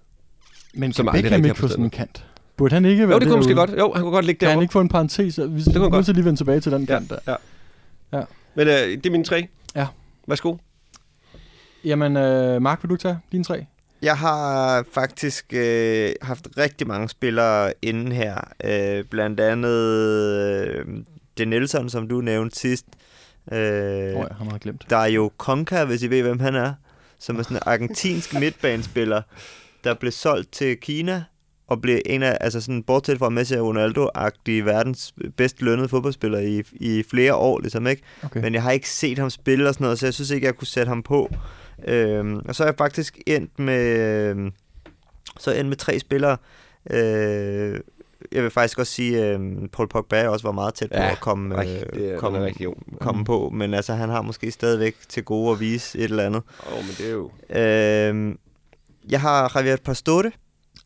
Men 0.74 0.92
kan 0.92 1.06
Beckham 1.12 1.34
ikke 1.38 1.48
har 1.48 1.54
få 1.54 1.68
sådan 1.68 1.84
en 1.84 1.90
kant? 1.90 2.24
Burde 2.56 2.74
han 2.74 2.84
ikke 2.84 3.08
være 3.08 3.14
Jo, 3.14 3.18
det 3.18 3.28
kunne 3.28 3.36
måske 3.36 3.54
godt. 3.54 3.70
Jo, 3.78 3.92
han 3.92 4.02
kunne 4.02 4.12
godt 4.12 4.24
ligge 4.24 4.38
Kan 4.38 4.48
han 4.48 4.62
ikke 4.62 4.72
få 4.72 4.80
en 4.80 4.88
parentes? 4.88 5.38
Vi 5.38 5.42
kunne 5.46 5.48
han 5.64 5.76
er 5.76 5.80
nødt 5.80 5.92
godt. 5.92 6.06
lige 6.14 6.24
vende 6.24 6.40
tilbage 6.40 6.60
til 6.60 6.72
den 6.72 6.80
Ja, 6.84 6.86
kant 6.98 7.10
der. 7.10 7.18
ja. 7.28 7.34
Ja. 8.18 8.22
Men 8.54 8.68
øh, 8.68 8.74
det 8.74 9.06
er 9.06 9.10
mine 9.10 9.24
tre. 9.24 9.48
Ja. 9.76 9.86
Værsgo. 10.28 10.56
Jamen, 11.84 12.16
øh, 12.16 12.62
Mark, 12.62 12.82
vil 12.82 12.90
du 12.90 12.96
tage 12.96 13.18
dine 13.32 13.44
tre? 13.44 13.66
Jeg 14.02 14.16
har 14.18 14.84
faktisk 14.92 15.44
øh, 15.52 16.10
haft 16.22 16.48
rigtig 16.58 16.86
mange 16.86 17.08
spillere 17.08 17.72
inden 17.82 18.12
her. 18.12 18.36
Øh, 18.64 19.04
blandt 19.04 19.40
andet 19.40 19.70
øh, 19.70 20.86
det 21.38 21.48
Nelson, 21.48 21.90
som 21.90 22.08
du 22.08 22.20
nævnte 22.20 22.58
sidst. 22.58 22.86
Øh, 23.52 23.58
oh, 23.58 23.60
jeg 23.60 24.28
har 24.38 24.44
meget 24.44 24.60
glemt. 24.62 24.86
Der 24.90 24.96
er 24.96 25.06
jo 25.06 25.30
Conca, 25.38 25.84
hvis 25.84 26.02
I 26.02 26.10
ved, 26.10 26.22
hvem 26.22 26.40
han 26.40 26.54
er. 26.54 26.72
Som 27.18 27.38
er 27.38 27.42
sådan 27.42 27.56
en 27.56 27.62
argentinsk 27.66 28.34
midtbanespiller, 28.40 29.22
der 29.84 29.94
blev 29.94 30.12
solgt 30.12 30.52
til 30.52 30.76
Kina 30.76 31.24
og 31.66 31.80
blev 31.82 31.98
en 32.06 32.22
af, 32.22 32.38
altså 32.40 32.60
sådan 32.60 32.82
bortset 32.82 33.18
fra 33.18 33.28
Messi 33.28 33.54
og 33.54 33.66
Ronaldo-agtige 33.68 34.64
verdens 34.64 35.14
bedst 35.36 35.62
lønnede 35.62 35.88
fodboldspiller 35.88 36.38
i, 36.38 36.62
i 36.72 37.02
flere 37.10 37.34
år, 37.34 37.60
ligesom 37.60 37.86
ikke? 37.86 38.02
Okay. 38.24 38.40
Men 38.40 38.54
jeg 38.54 38.62
har 38.62 38.70
ikke 38.70 38.90
set 38.90 39.18
ham 39.18 39.30
spille 39.30 39.68
og 39.68 39.74
sådan 39.74 39.84
noget, 39.84 39.98
så 39.98 40.06
jeg 40.06 40.14
synes 40.14 40.30
ikke, 40.30 40.46
jeg 40.46 40.54
kunne 40.56 40.66
sætte 40.66 40.88
ham 40.88 41.02
på. 41.02 41.30
Øhm, 41.88 42.36
og 42.48 42.54
så 42.54 42.62
er 42.62 42.66
jeg 42.66 42.74
faktisk 42.78 43.18
endt 43.26 43.58
med, 43.58 43.98
øhm, 44.30 44.52
så 45.38 45.50
er 45.50 45.54
endt 45.60 45.68
med 45.68 45.76
tre 45.76 45.98
spillere. 45.98 46.36
Øh, 46.90 47.80
jeg 48.32 48.42
vil 48.42 48.50
faktisk 48.50 48.78
også 48.78 48.92
sige, 48.92 49.24
at 49.24 49.40
øh, 49.40 49.68
Paul 49.72 49.88
Pogba 49.88 50.28
også 50.28 50.46
var 50.46 50.52
meget 50.52 50.74
tæt 50.74 50.90
på 50.90 50.96
Ja, 50.98 51.10
at 51.10 51.20
komme, 51.20 51.54
Ej, 51.54 51.64
det 51.64 51.76
er, 51.80 51.84
øh, 51.92 52.18
komme, 52.18 52.36
komme, 52.38 52.46
rigtig 52.46 52.66
komme 53.00 53.18
Mm. 53.18 53.24
på. 53.24 53.50
Men 53.54 53.74
altså, 53.74 53.94
han 53.94 54.08
har 54.08 54.22
måske 54.22 54.50
stadigvæk 54.50 54.96
til 55.08 55.24
gode 55.24 55.52
at 55.52 55.60
vise 55.60 55.98
et 55.98 56.04
eller 56.04 56.26
andet. 56.26 56.42
Åh, 56.66 56.72
oh, 56.72 56.78
men 56.84 56.94
det 56.98 57.06
er 57.06 57.12
jo 57.12 57.30
Øh, 57.50 58.34
jeg 59.10 59.20
har 59.20 59.52
Javier 59.54 59.76
Pastore, 59.84 60.30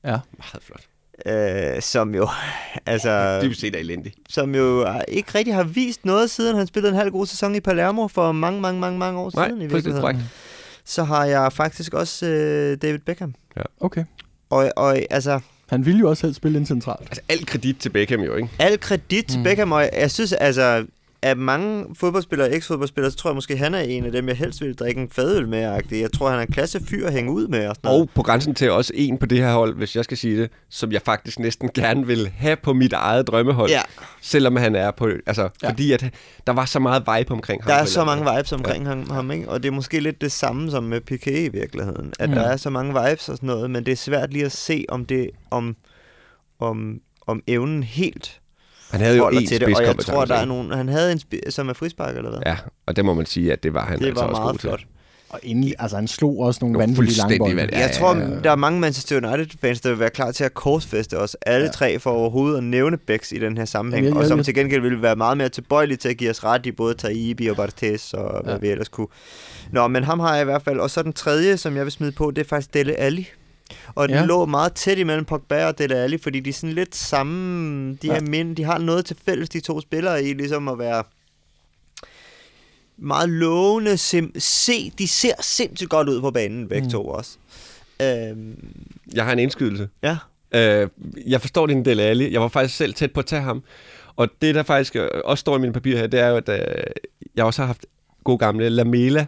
Ja. 0.05 0.17
meget 0.39 0.63
flot. 0.63 0.81
øh, 1.27 1.83
som 1.83 2.15
jo, 2.15 2.29
altså, 2.87 3.41
Dybest 3.43 3.61
set 3.61 3.75
er 3.77 3.81
elendig. 3.81 4.13
som 4.29 4.55
jo 4.55 4.87
ikke 5.09 5.31
rigtig 5.35 5.55
har 5.55 5.63
vist 5.65 6.05
noget, 6.05 6.31
siden 6.31 6.57
han 6.57 6.67
spillede 6.67 6.93
en 6.93 6.99
halv 6.99 7.11
god 7.11 7.27
sæson 7.27 7.55
i 7.55 7.61
Palermo 7.61 8.09
for 8.09 8.33
mange, 8.33 8.61
mange, 8.61 8.81
mange, 8.81 8.99
mange 8.99 9.21
år 9.21 9.31
Nej, 9.35 9.49
siden. 9.49 9.63
I 9.63 9.69
fuldstændig 9.69 9.75
virkeligheden. 9.75 10.01
korrekt. 10.03 10.21
Så 10.85 11.05
har 11.05 11.25
jeg 11.25 11.53
faktisk 11.53 11.95
også 11.95 12.27
øh, 12.27 12.77
David 12.83 12.99
Beckham. 12.99 13.35
Okay. 13.81 14.05
Og, 14.51 14.73
og 14.77 14.99
altså, 15.11 15.41
Han 15.71 15.87
ville 15.87 16.01
jo 16.01 16.09
også 16.09 16.21
selv 16.21 16.35
spille 16.35 16.59
ind 16.59 16.67
centralt. 16.67 17.01
Altså, 17.01 17.21
alt 17.29 17.47
kredit 17.47 17.77
til 17.79 17.91
Beckham 17.91 18.21
jo, 18.21 18.35
ikke? 18.37 18.49
al 18.59 18.81
kredit 18.81 19.25
til 19.27 19.39
Mm. 19.39 19.45
Beckham, 19.45 19.73
og 19.73 19.89
jeg 19.93 20.11
synes, 20.11 20.33
altså, 20.33 20.87
af 21.23 21.37
mange 21.37 21.87
fodboldspillere 21.95 22.49
og 22.49 22.55
eks-fodboldspillere, 22.57 23.11
så 23.11 23.17
tror 23.17 23.31
jeg 23.31 23.35
måske, 23.35 23.57
han 23.57 23.75
er 23.75 23.81
en 23.81 24.05
af 24.05 24.13
dem, 24.13 24.29
jeg 24.29 24.37
helst 24.37 24.61
vil 24.61 24.75
drikke 24.75 25.01
en 25.01 25.11
fadøl 25.11 25.49
med. 25.49 25.79
-agtig. 25.79 25.97
Jeg 25.97 26.13
tror, 26.13 26.29
han 26.31 26.39
er 26.39 26.43
en 26.43 26.53
klasse 26.53 26.81
fyr 26.87 27.07
at 27.07 27.13
hænge 27.13 27.33
ud 27.33 27.49
med. 27.49 27.69
Og, 27.69 27.75
sådan 27.77 27.89
noget. 27.89 28.01
Og 28.03 28.11
på 28.15 28.23
grænsen 28.23 28.55
til 28.55 28.71
også 28.71 28.93
en 28.95 29.19
på 29.19 29.27
det 29.27 29.39
her 29.39 29.53
hold, 29.53 29.75
hvis 29.77 29.97
jeg 29.97 30.05
skal 30.05 30.17
sige 30.17 30.41
det, 30.43 30.51
som 30.71 30.93
jeg 30.93 31.03
faktisk 31.05 31.39
næsten 31.39 31.71
gerne 31.75 32.07
vil 32.07 32.29
have 32.37 32.57
på 32.57 32.73
mit 32.73 32.93
eget 32.93 33.27
drømmehold. 33.27 33.71
Ja, 33.71 33.81
Selvom 34.23 34.57
han 34.57 34.75
er 34.77 34.91
på... 34.91 35.09
Altså, 35.27 35.43
Ja. 35.43 35.49
ja. 35.63 35.69
fordi 35.71 35.93
at 35.93 36.05
der 36.47 36.53
var 36.53 36.65
så 36.65 36.79
meget 36.79 37.03
vibe 37.19 37.33
omkring 37.33 37.63
ham. 37.63 37.69
der 37.69 37.75
er 37.77 37.85
så 37.85 38.05
mange 38.05 38.37
vibes 38.37 38.53
omkring 38.53 38.83
ja. 38.85 38.89
ham, 38.89 39.11
ham, 39.11 39.31
ikke? 39.31 39.49
og 39.49 39.63
det 39.63 39.69
er 39.69 39.73
måske 39.73 40.01
lidt 40.01 40.21
det 40.21 40.33
samme 40.33 40.71
som 40.71 40.85
med 40.85 41.01
Piqué 41.11 41.31
i 41.31 41.49
virkeligheden. 41.49 42.13
At 42.19 42.29
Mm. 42.29 42.35
der 42.35 42.43
er 42.43 42.57
så 42.57 42.71
mange 42.71 42.89
vibes 43.03 43.29
og 43.29 43.37
sådan 43.37 43.47
noget, 43.47 43.71
men 43.71 43.87
det 43.87 43.93
er 43.93 43.97
svært 43.97 44.33
lige 44.33 44.45
at 44.45 44.53
se, 44.53 44.85
om 44.89 45.05
det, 45.05 45.31
om, 45.51 45.77
om, 46.61 47.01
om 47.27 47.43
evnen 47.47 47.83
helt 47.83 48.41
Han 48.91 49.01
havde 49.01 49.17
jo 49.17 49.29
en 49.29 49.47
til 49.47 49.61
det. 49.61 49.77
Og 49.77 49.83
jeg 49.83 49.97
tror, 49.99 50.25
der 50.25 50.35
er 50.35 50.45
nogen... 50.45 50.71
Han 50.71 50.89
havde 50.89 51.13
en, 51.13 51.19
spi- 51.19 51.51
som 51.51 51.69
er 51.69 51.73
frispark, 51.73 52.17
eller 52.17 52.31
hvad? 52.31 52.41
Ja, 52.47 52.57
og 52.87 52.97
det 52.97 53.05
må 53.05 53.15
man 53.15 53.27
sige, 53.27 53.53
at 53.53 53.63
det 53.63 53.75
var 53.75 53.85
han 53.85 53.99
det 53.99 54.07
altså 54.07 54.23
var 54.25 54.29
også 54.31 54.41
meget 54.41 54.53
god 54.53 54.59
til. 54.59 54.69
flot. 54.69 54.81
Og 55.31 55.41
endelig, 55.43 55.75
altså 55.79 55.97
han 55.97 56.09
slog 56.09 56.39
også 56.41 56.59
nogle 56.63 56.79
vanvittige 56.79 57.19
langbolde. 57.19 57.57
vanvittigt. 57.57 57.81
Jeg 57.81 57.91
Ja, 57.95 57.99
tror, 58.01 58.17
ja, 58.17 58.29
ja. 58.29 58.41
der 58.45 58.51
er 58.51 58.57
mange 58.57 58.81
Manchester 58.81 59.17
United-fans, 59.17 59.81
der 59.81 59.89
vil 59.91 59.99
være 59.99 60.11
klar 60.11 60.31
til 60.31 60.45
at 60.45 60.55
korsfeste 60.55 61.19
os 61.19 61.37
alle 61.47 61.65
Ja. 61.67 61.71
tre 61.73 61.99
for 61.99 62.11
overhovedet 62.11 62.57
at 62.59 62.65
nævne 62.65 62.97
Becks 62.97 63.33
i 63.33 63.39
den 63.39 63.59
her 63.59 63.65
sammenhæng, 63.65 64.05
Jamen, 64.05 64.15
jeg- 64.15 64.17
og 64.17 64.23
jeg- 64.23 64.29
som 64.29 64.43
til 64.45 64.55
gengæld 64.55 64.81
ville 64.81 65.03
være 65.03 65.17
meget 65.17 65.37
mere 65.37 65.49
tilbøjelige 65.49 65.97
til 65.97 66.09
at 66.09 66.17
give 66.17 66.31
os 66.31 66.45
ret 66.45 66.67
i 66.67 66.73
både 66.73 66.95
Taibi 66.95 67.47
og 67.47 67.57
Barthez 67.57 68.13
og 68.15 68.43
hvad 68.45 68.53
Ja. 68.55 68.59
vi 68.59 68.69
ellers 68.69 68.89
kunne. 68.89 69.07
Nå, 69.73 69.89
men 69.89 70.05
ham 70.05 70.21
har 70.21 70.33
jeg 70.35 70.43
i 70.43 70.45
hvert 70.45 70.63
fald. 70.63 70.79
Og 70.81 70.91
så 70.91 71.03
den 71.03 71.13
tredje, 71.13 71.57
som 71.57 71.77
jeg 71.77 71.85
vil 71.85 71.93
smide 71.93 72.13
på, 72.13 72.31
det 72.31 72.45
er 72.45 72.49
faktisk 72.49 72.75
Dele 72.75 72.95
Alli. 72.95 73.29
Og 73.95 74.09
den 74.09 74.17
Ja. 74.17 74.25
lå 74.25 74.47
meget 74.47 74.73
tæt 74.73 74.99
imellem 74.99 75.25
Pogba 75.25 75.67
og 75.67 75.79
Dele 75.79 75.97
Alli, 75.97 76.19
fordi 76.19 76.41
de 76.41 76.51
er 76.51 76.55
sådan 76.55 76.73
lidt 76.75 76.97
samme, 76.97 77.93
de, 78.03 78.07
Ja. 78.07 78.17
er 78.17 78.21
mind, 78.21 78.57
de 78.57 78.65
har 78.65 78.79
noget 78.79 79.05
til 79.05 79.17
fælles, 79.25 79.49
de 79.49 79.61
to 79.61 79.81
spillere 79.81 80.25
i, 80.25 80.33
ligesom 80.33 80.69
at 80.69 80.79
være 80.79 81.05
meget 82.97 83.29
lovende. 83.29 83.93
Sim- 83.99 84.33
se, 84.39 84.91
de 84.99 85.09
ser 85.09 85.33
sindssygt 85.41 85.91
godt 85.91 86.09
ud 86.09 86.21
på 86.21 86.31
banen, 86.31 86.69
begge 86.69 86.85
Mm. 86.85 86.91
to 86.91 87.09
også. 87.09 87.37
Øhm, 88.03 88.75
Jeg 89.15 89.25
har 89.25 89.33
en 89.33 89.39
indskydelse. 89.39 89.89
ja. 90.03 90.17
Øh, 90.55 90.89
jeg 91.27 91.41
forstår 91.41 91.67
din 91.67 91.85
Dele 91.85 92.03
Alli. 92.03 92.33
Jeg 92.33 92.41
var 92.41 92.49
faktisk 92.49 92.77
selv 92.77 92.95
tæt 92.95 93.13
på 93.13 93.21
at 93.21 93.27
tage 93.27 93.43
ham. 93.43 93.63
Og 94.17 94.29
det, 94.43 94.55
der 94.55 94.63
faktisk 94.63 94.97
også 95.25 95.41
står 95.41 95.57
i 95.57 95.61
mine 95.61 95.73
papirer 95.73 95.99
her, 95.99 96.07
det 96.07 96.21
er 96.21 96.29
jo, 96.29 96.37
at 96.37 96.49
øh, 96.49 96.85
jeg 97.37 97.45
også 97.45 97.63
har 97.63 97.67
haft 97.67 97.87
god 98.25 98.39
gamle 98.39 98.69
Lamela 98.69 99.27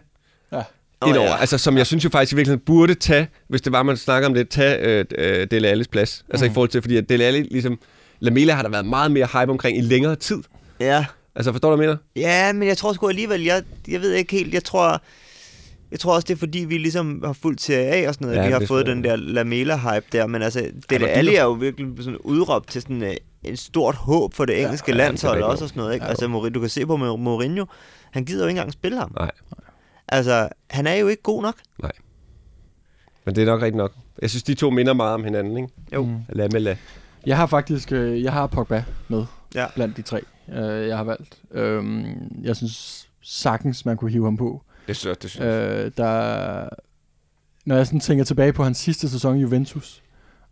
Ja. 0.51 0.63
Åh, 1.01 1.09
over. 1.09 1.21
ja. 1.21 1.37
Altså, 1.39 1.57
som 1.57 1.77
jeg 1.77 1.87
synes 1.87 2.03
jo 2.03 2.09
faktisk 2.09 2.33
i 2.33 2.35
virkeligheden 2.35 2.63
burde 2.65 2.93
tage, 2.93 3.27
hvis 3.47 3.61
det 3.61 3.71
var, 3.73 3.83
man 3.83 3.97
snakker 3.97 4.27
om 4.29 4.33
det, 4.33 4.49
tage 4.49 4.77
øh, 4.77 5.05
øh, 5.17 5.47
Dele 5.51 5.67
Allis 5.67 5.87
plads. 5.87 6.25
Altså 6.29 6.45
Mm. 6.45 6.51
i 6.51 6.53
forhold 6.53 6.69
til, 6.69 6.81
fordi 6.81 6.97
at 6.97 7.09
Dele 7.09 7.23
Alli, 7.23 7.41
ligesom, 7.41 7.79
Lamela 8.19 8.53
har 8.53 8.61
der 8.61 8.69
været 8.69 8.85
meget 8.85 9.11
mere 9.11 9.25
hype 9.33 9.51
omkring 9.51 9.77
i 9.77 9.81
længere 9.81 10.15
tid. 10.15 10.37
Ja. 10.79 11.05
Altså, 11.35 11.51
forstår 11.51 11.69
du, 11.69 11.75
hvad 11.75 11.85
jeg 11.87 11.97
mener? 12.15 12.27
Ja, 12.29 12.53
men 12.53 12.67
jeg 12.67 12.77
tror 12.77 12.93
sgu 12.93 13.07
alligevel, 13.09 13.43
jeg, 13.43 13.63
jeg 13.87 14.01
ved 14.01 14.13
ikke 14.13 14.31
helt, 14.35 14.53
jeg 14.53 14.63
tror, 14.63 15.01
jeg 15.91 15.99
tror 15.99 16.15
også, 16.15 16.25
det 16.27 16.33
er 16.33 16.37
fordi, 16.37 16.59
vi 16.59 16.77
ligesom 16.77 17.21
har 17.25 17.33
fulgt 17.33 17.61
Serie 17.61 17.85
A 17.85 18.07
og 18.07 18.13
sådan 18.13 18.25
noget, 18.27 18.37
Ja, 18.37 18.41
ja, 18.41 18.47
vi 18.47 18.53
har 18.53 18.65
fået 18.67 18.85
den 18.85 19.03
der 19.03 19.15
Lamela-hype 19.15 20.07
der, 20.11 20.27
men 20.27 20.41
altså, 20.41 20.59
Dele 20.89 21.05
dyr. 21.05 21.09
Alli 21.11 21.35
er 21.35 21.43
jo 21.43 21.51
virkelig 21.51 21.87
sådan 21.97 22.17
udråbt 22.17 22.69
til 22.69 22.81
sådan 22.81 23.01
uh, 23.01 23.09
en 23.43 23.57
stort 23.57 23.95
håb 23.95 24.33
for 24.33 24.45
det 24.45 24.61
engelske 24.61 24.91
ja, 24.91 24.97
ja, 24.97 25.01
det 25.03 25.07
landshold 25.07 25.41
også 25.43 25.63
og 25.63 25.69
sådan 25.69 25.79
noget, 25.81 25.93
ikke? 25.93 26.03
Ja, 26.05 26.09
altså, 26.09 26.49
du 26.53 26.59
kan 26.59 26.69
se 26.69 26.85
på 26.85 26.95
Mou- 26.95 27.17
Mourinho, 27.17 27.65
han 28.11 28.25
gider 28.25 28.43
jo 28.43 28.47
ikke 28.47 28.57
engang 28.59 28.73
spille 28.73 28.97
ham. 28.97 29.11
Nej. 29.15 29.31
Altså, 30.11 30.49
han 30.69 30.87
er 30.87 30.93
jo 30.93 31.07
ikke 31.07 31.23
god 31.23 31.41
nok. 31.41 31.55
Men 33.25 33.35
det 33.35 33.41
er 33.41 33.45
nok 33.45 33.61
rigtigt 33.61 33.75
nok. 33.77 33.91
Jeg 34.21 34.29
synes, 34.29 34.43
de 34.43 34.53
to 34.53 34.69
minder 34.69 34.93
meget 34.93 35.13
om 35.13 35.23
hinanden, 35.23 35.57
ikke? 35.57 35.69
Jo. 35.93 36.03
Mm. 36.05 36.17
Lamela. 36.29 36.77
Jeg 37.25 37.37
har 37.37 37.45
faktisk, 37.45 37.91
øh, 37.91 38.23
jeg 38.23 38.33
har 38.33 38.47
Pogba 38.47 38.83
med 39.07 39.25
Ja. 39.55 39.65
blandt 39.75 39.97
de 39.97 40.01
tre, 40.01 40.21
øh, 40.49 40.87
jeg 40.87 40.97
har 40.97 41.03
valgt. 41.03 41.41
Øhm, 41.51 42.05
jeg 42.41 42.55
synes 42.55 43.07
sagtens, 43.21 43.85
man 43.85 43.97
kunne 43.97 44.11
hive 44.11 44.23
ham 44.23 44.37
på. 44.37 44.61
Det 44.87 44.95
synes 44.95 45.09
jeg, 45.09 45.21
det 45.21 45.29
synes 45.29 45.45
jeg. 45.45 45.85
Øh, 45.85 45.91
der, 45.97 46.69
når 47.65 47.75
jeg 47.75 47.85
sådan 47.87 47.99
tænker 47.99 48.23
tilbage 48.23 48.53
på 48.53 48.63
hans 48.63 48.77
sidste 48.77 49.09
sæson 49.09 49.37
i 49.37 49.41
Juventus, 49.41 50.01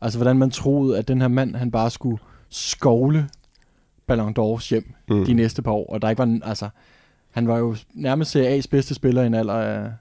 altså 0.01 0.19
hvordan 0.19 0.37
man 0.37 0.51
troede, 0.51 0.97
at 0.97 1.07
den 1.07 1.21
her 1.21 1.27
mand, 1.27 1.55
han 1.55 1.71
bare 1.71 1.91
skulle 1.91 2.17
skovle 2.49 3.29
Ballon 4.07 4.35
d'Ors 4.39 4.69
hjem 4.69 4.93
Mm. 5.09 5.25
de 5.25 5.33
næste 5.33 5.61
par 5.61 5.71
år, 5.71 5.93
og 5.93 6.01
der 6.01 6.09
ikke 6.09 6.19
var, 6.19 6.39
altså, 6.43 6.69
han 7.39 7.47
var 7.47 7.57
jo 7.57 7.75
nærmest 7.93 8.31
Serie 8.31 8.59
A's 8.59 8.65
bedste 8.71 8.93
spiller 8.93 9.23
i 9.23 9.27
en 9.27 9.33
alder 9.33 9.53
af 9.53 9.91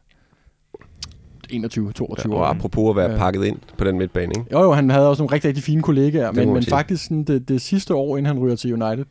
21, 1.50 1.92
22 1.92 2.34
Og 2.34 2.40
år. 2.40 2.44
apropos 2.44 2.90
at 2.90 2.96
være 2.96 3.10
Ja. 3.10 3.16
pakket 3.18 3.44
ind 3.44 3.58
på 3.78 3.84
den 3.84 3.98
midtbane, 3.98 4.32
ikke? 4.38 4.44
Jo, 4.52 4.62
jo, 4.62 4.72
han 4.72 4.90
havde 4.90 5.08
også 5.08 5.22
nogle 5.22 5.34
rigtig, 5.34 5.48
rigtig 5.48 5.64
fine 5.64 5.82
kollegaer, 5.82 6.32
men, 6.32 6.52
men 6.52 6.62
faktisk 6.62 7.04
sådan 7.04 7.24
det, 7.24 7.48
det 7.48 7.60
sidste 7.60 7.94
år, 7.94 8.16
inden 8.16 8.26
han 8.26 8.38
ryger 8.44 8.56
til 8.56 8.82
United, 8.82 9.04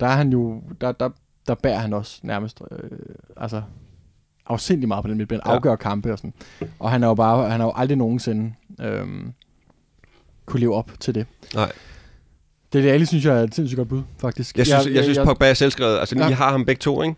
der 0.00 0.06
er 0.06 0.16
han 0.16 0.28
jo, 0.32 0.62
der, 0.80 0.92
der, 0.92 1.08
der 1.48 1.54
bærer 1.54 1.78
han 1.78 1.92
også 1.92 2.20
nærmest, 2.22 2.60
øh, 2.70 2.78
altså 3.36 3.62
afsindig 4.46 4.88
meget 4.88 5.04
på 5.04 5.08
den 5.08 5.16
midtbane, 5.16 5.40
Ja. 5.46 5.52
afgør 5.54 5.76
kampe 5.76 6.12
og 6.12 6.18
sådan. 6.18 6.32
Og 6.78 6.90
han 6.90 7.02
er 7.02 7.06
jo 7.08 7.14
bare, 7.14 7.50
han 7.50 7.60
har 7.60 7.66
jo 7.66 7.72
aldrig 7.76 7.98
nogensinde 7.98 8.52
øh, 8.80 9.06
kunne 10.46 10.60
leve 10.60 10.74
op 10.74 10.90
til 11.00 11.14
det. 11.14 11.26
Nej. 11.54 11.72
Det 12.72 12.90
er 12.90 12.98
det, 12.98 13.08
synes 13.08 13.24
jeg 13.24 13.38
er 13.38 13.42
et 13.42 13.54
sindssygt 13.54 13.76
godt 13.76 13.88
bud, 13.88 14.02
faktisk. 14.18 14.58
Jeg 14.58 14.66
synes, 14.66 14.86
jeg, 14.86 14.94
jeg 14.94 15.04
synes 15.04 15.18
Pogba 15.24 15.50
er 15.50 15.54
selvskrevet. 15.54 15.98
Altså, 15.98 16.16
Ja. 16.18 16.24
ja. 16.24 16.30
I 16.30 16.32
har 16.32 16.50
ham 16.50 16.64
begge 16.64 16.80
to, 16.80 17.02
ikke? 17.02 17.14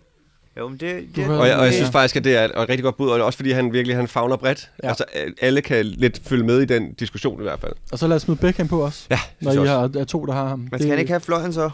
Jo, 0.58 0.68
men 0.68 0.76
det, 0.80 1.04
det, 1.16 1.24
Og 1.28 1.32
jeg, 1.32 1.38
og 1.40 1.48
jeg 1.48 1.70
Ja. 1.70 1.76
synes 1.76 1.90
faktisk, 1.90 2.16
at 2.16 2.24
det 2.24 2.36
er 2.36 2.44
et, 2.44 2.52
rigtig 2.56 2.82
godt 2.82 2.96
bud, 2.96 3.08
og 3.08 3.20
også 3.24 3.36
fordi 3.36 3.50
han 3.50 3.72
virkelig 3.72 3.96
han 3.96 4.08
fagner 4.08 4.36
bredt. 4.36 4.70
Ja. 4.82 4.88
Altså, 4.88 5.04
alle 5.42 5.60
kan 5.60 5.84
lidt 5.86 6.20
følge 6.24 6.44
med 6.44 6.60
i 6.60 6.64
den 6.64 6.92
diskussion 6.92 7.40
i 7.40 7.42
hvert 7.42 7.60
fald. 7.60 7.72
Og 7.92 7.98
så 7.98 8.06
lad 8.06 8.16
os 8.16 8.22
smide 8.22 8.38
Beckham 8.40 8.68
på 8.68 8.84
os, 8.84 9.06
Ja, 9.10 9.18
når 9.40 9.52
I 9.52 9.58
også. 9.58 9.72
har, 9.72 9.90
er 9.98 10.04
to, 10.04 10.26
der 10.26 10.32
har 10.32 10.48
ham. 10.48 10.58
men 10.58 10.70
skal 10.80 10.88
han 10.90 10.98
ikke 10.98 11.10
have 11.12 11.20
fløjen 11.20 11.52
så? 11.52 11.70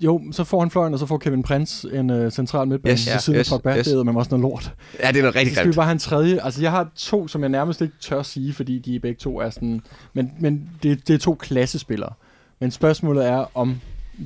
Jo, 0.00 0.22
så 0.32 0.44
får 0.44 0.60
han 0.60 0.70
fløjen, 0.70 0.92
og 0.92 0.98
så 0.98 1.06
får 1.06 1.18
Kevin 1.18 1.42
Prince 1.42 1.98
en 1.98 2.10
uh, 2.10 2.30
central 2.32 2.68
midtbane 2.68 2.92
Yes, 2.92 3.06
ved 3.06 3.12
ja, 3.12 3.18
siden 3.18 3.38
yes, 3.38 3.52
af 3.52 3.56
Pogba. 3.56 3.78
yes. 3.78 3.86
Det 3.86 3.94
er 3.98 4.02
med 4.02 4.14
også 4.14 4.30
noget 4.36 4.42
lort. 4.42 4.72
Ja, 5.02 5.08
det 5.08 5.16
er 5.16 5.20
noget 5.22 5.34
Så 5.34 5.38
rigtig 5.38 5.54
skal 5.54 5.64
vi 5.64 5.68
grimt. 5.68 5.76
bare 5.76 5.86
have 5.86 5.92
en 5.92 5.98
tredje. 5.98 6.44
Altså, 6.44 6.62
jeg 6.62 6.70
har 6.70 6.88
to, 6.96 7.28
som 7.28 7.40
jeg 7.40 7.48
nærmest 7.48 7.80
ikke 7.80 7.94
tør 8.00 8.22
sige, 8.22 8.52
fordi 8.52 8.78
de 8.78 9.00
begge 9.00 9.18
to 9.20 9.38
er 9.40 9.50
sådan... 9.50 9.82
Men, 10.14 10.32
men 10.40 10.70
det, 10.82 11.08
det 11.08 11.14
er 11.14 11.18
to 11.18 11.34
klassespillere. 11.34 12.12
Men 12.60 12.70
spørgsmålet 12.70 13.26
er, 13.26 13.44
om... 13.54 13.80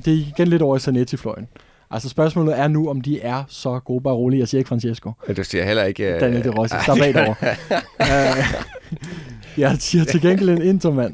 Det 0.05 0.13
er 0.13 0.17
igen 0.17 0.47
lidt 0.47 0.61
over 0.61 0.75
i 0.75 0.79
Zanetti-fløjen. 0.79 1.47
Altså, 1.91 2.09
spørgsmålet 2.09 2.59
er 2.59 2.67
nu, 2.67 2.89
om 2.89 3.01
de 3.01 3.21
er 3.21 3.43
så 3.47 3.79
gode. 3.79 4.01
Bare 4.03 4.13
roligt, 4.13 4.39
jeg 4.39 4.47
siger 4.47 4.59
ikke 4.59 4.67
Francesco. 4.67 5.11
Det 5.27 5.45
siger 5.45 5.65
heller 5.65 5.83
ikke... 5.83 6.13
Uh, 6.15 6.19
Daniel 6.19 6.43
De 6.43 6.49
Rossi, 6.49 6.75
slap 6.85 6.97
af 6.97 7.13
derovre. 7.13 7.35
Øh, 8.01 8.45
jeg 9.57 9.77
siger 9.79 10.03
til 10.05 10.21
gengæld 10.21 10.49
en 10.49 10.61
intermand, 10.61 11.13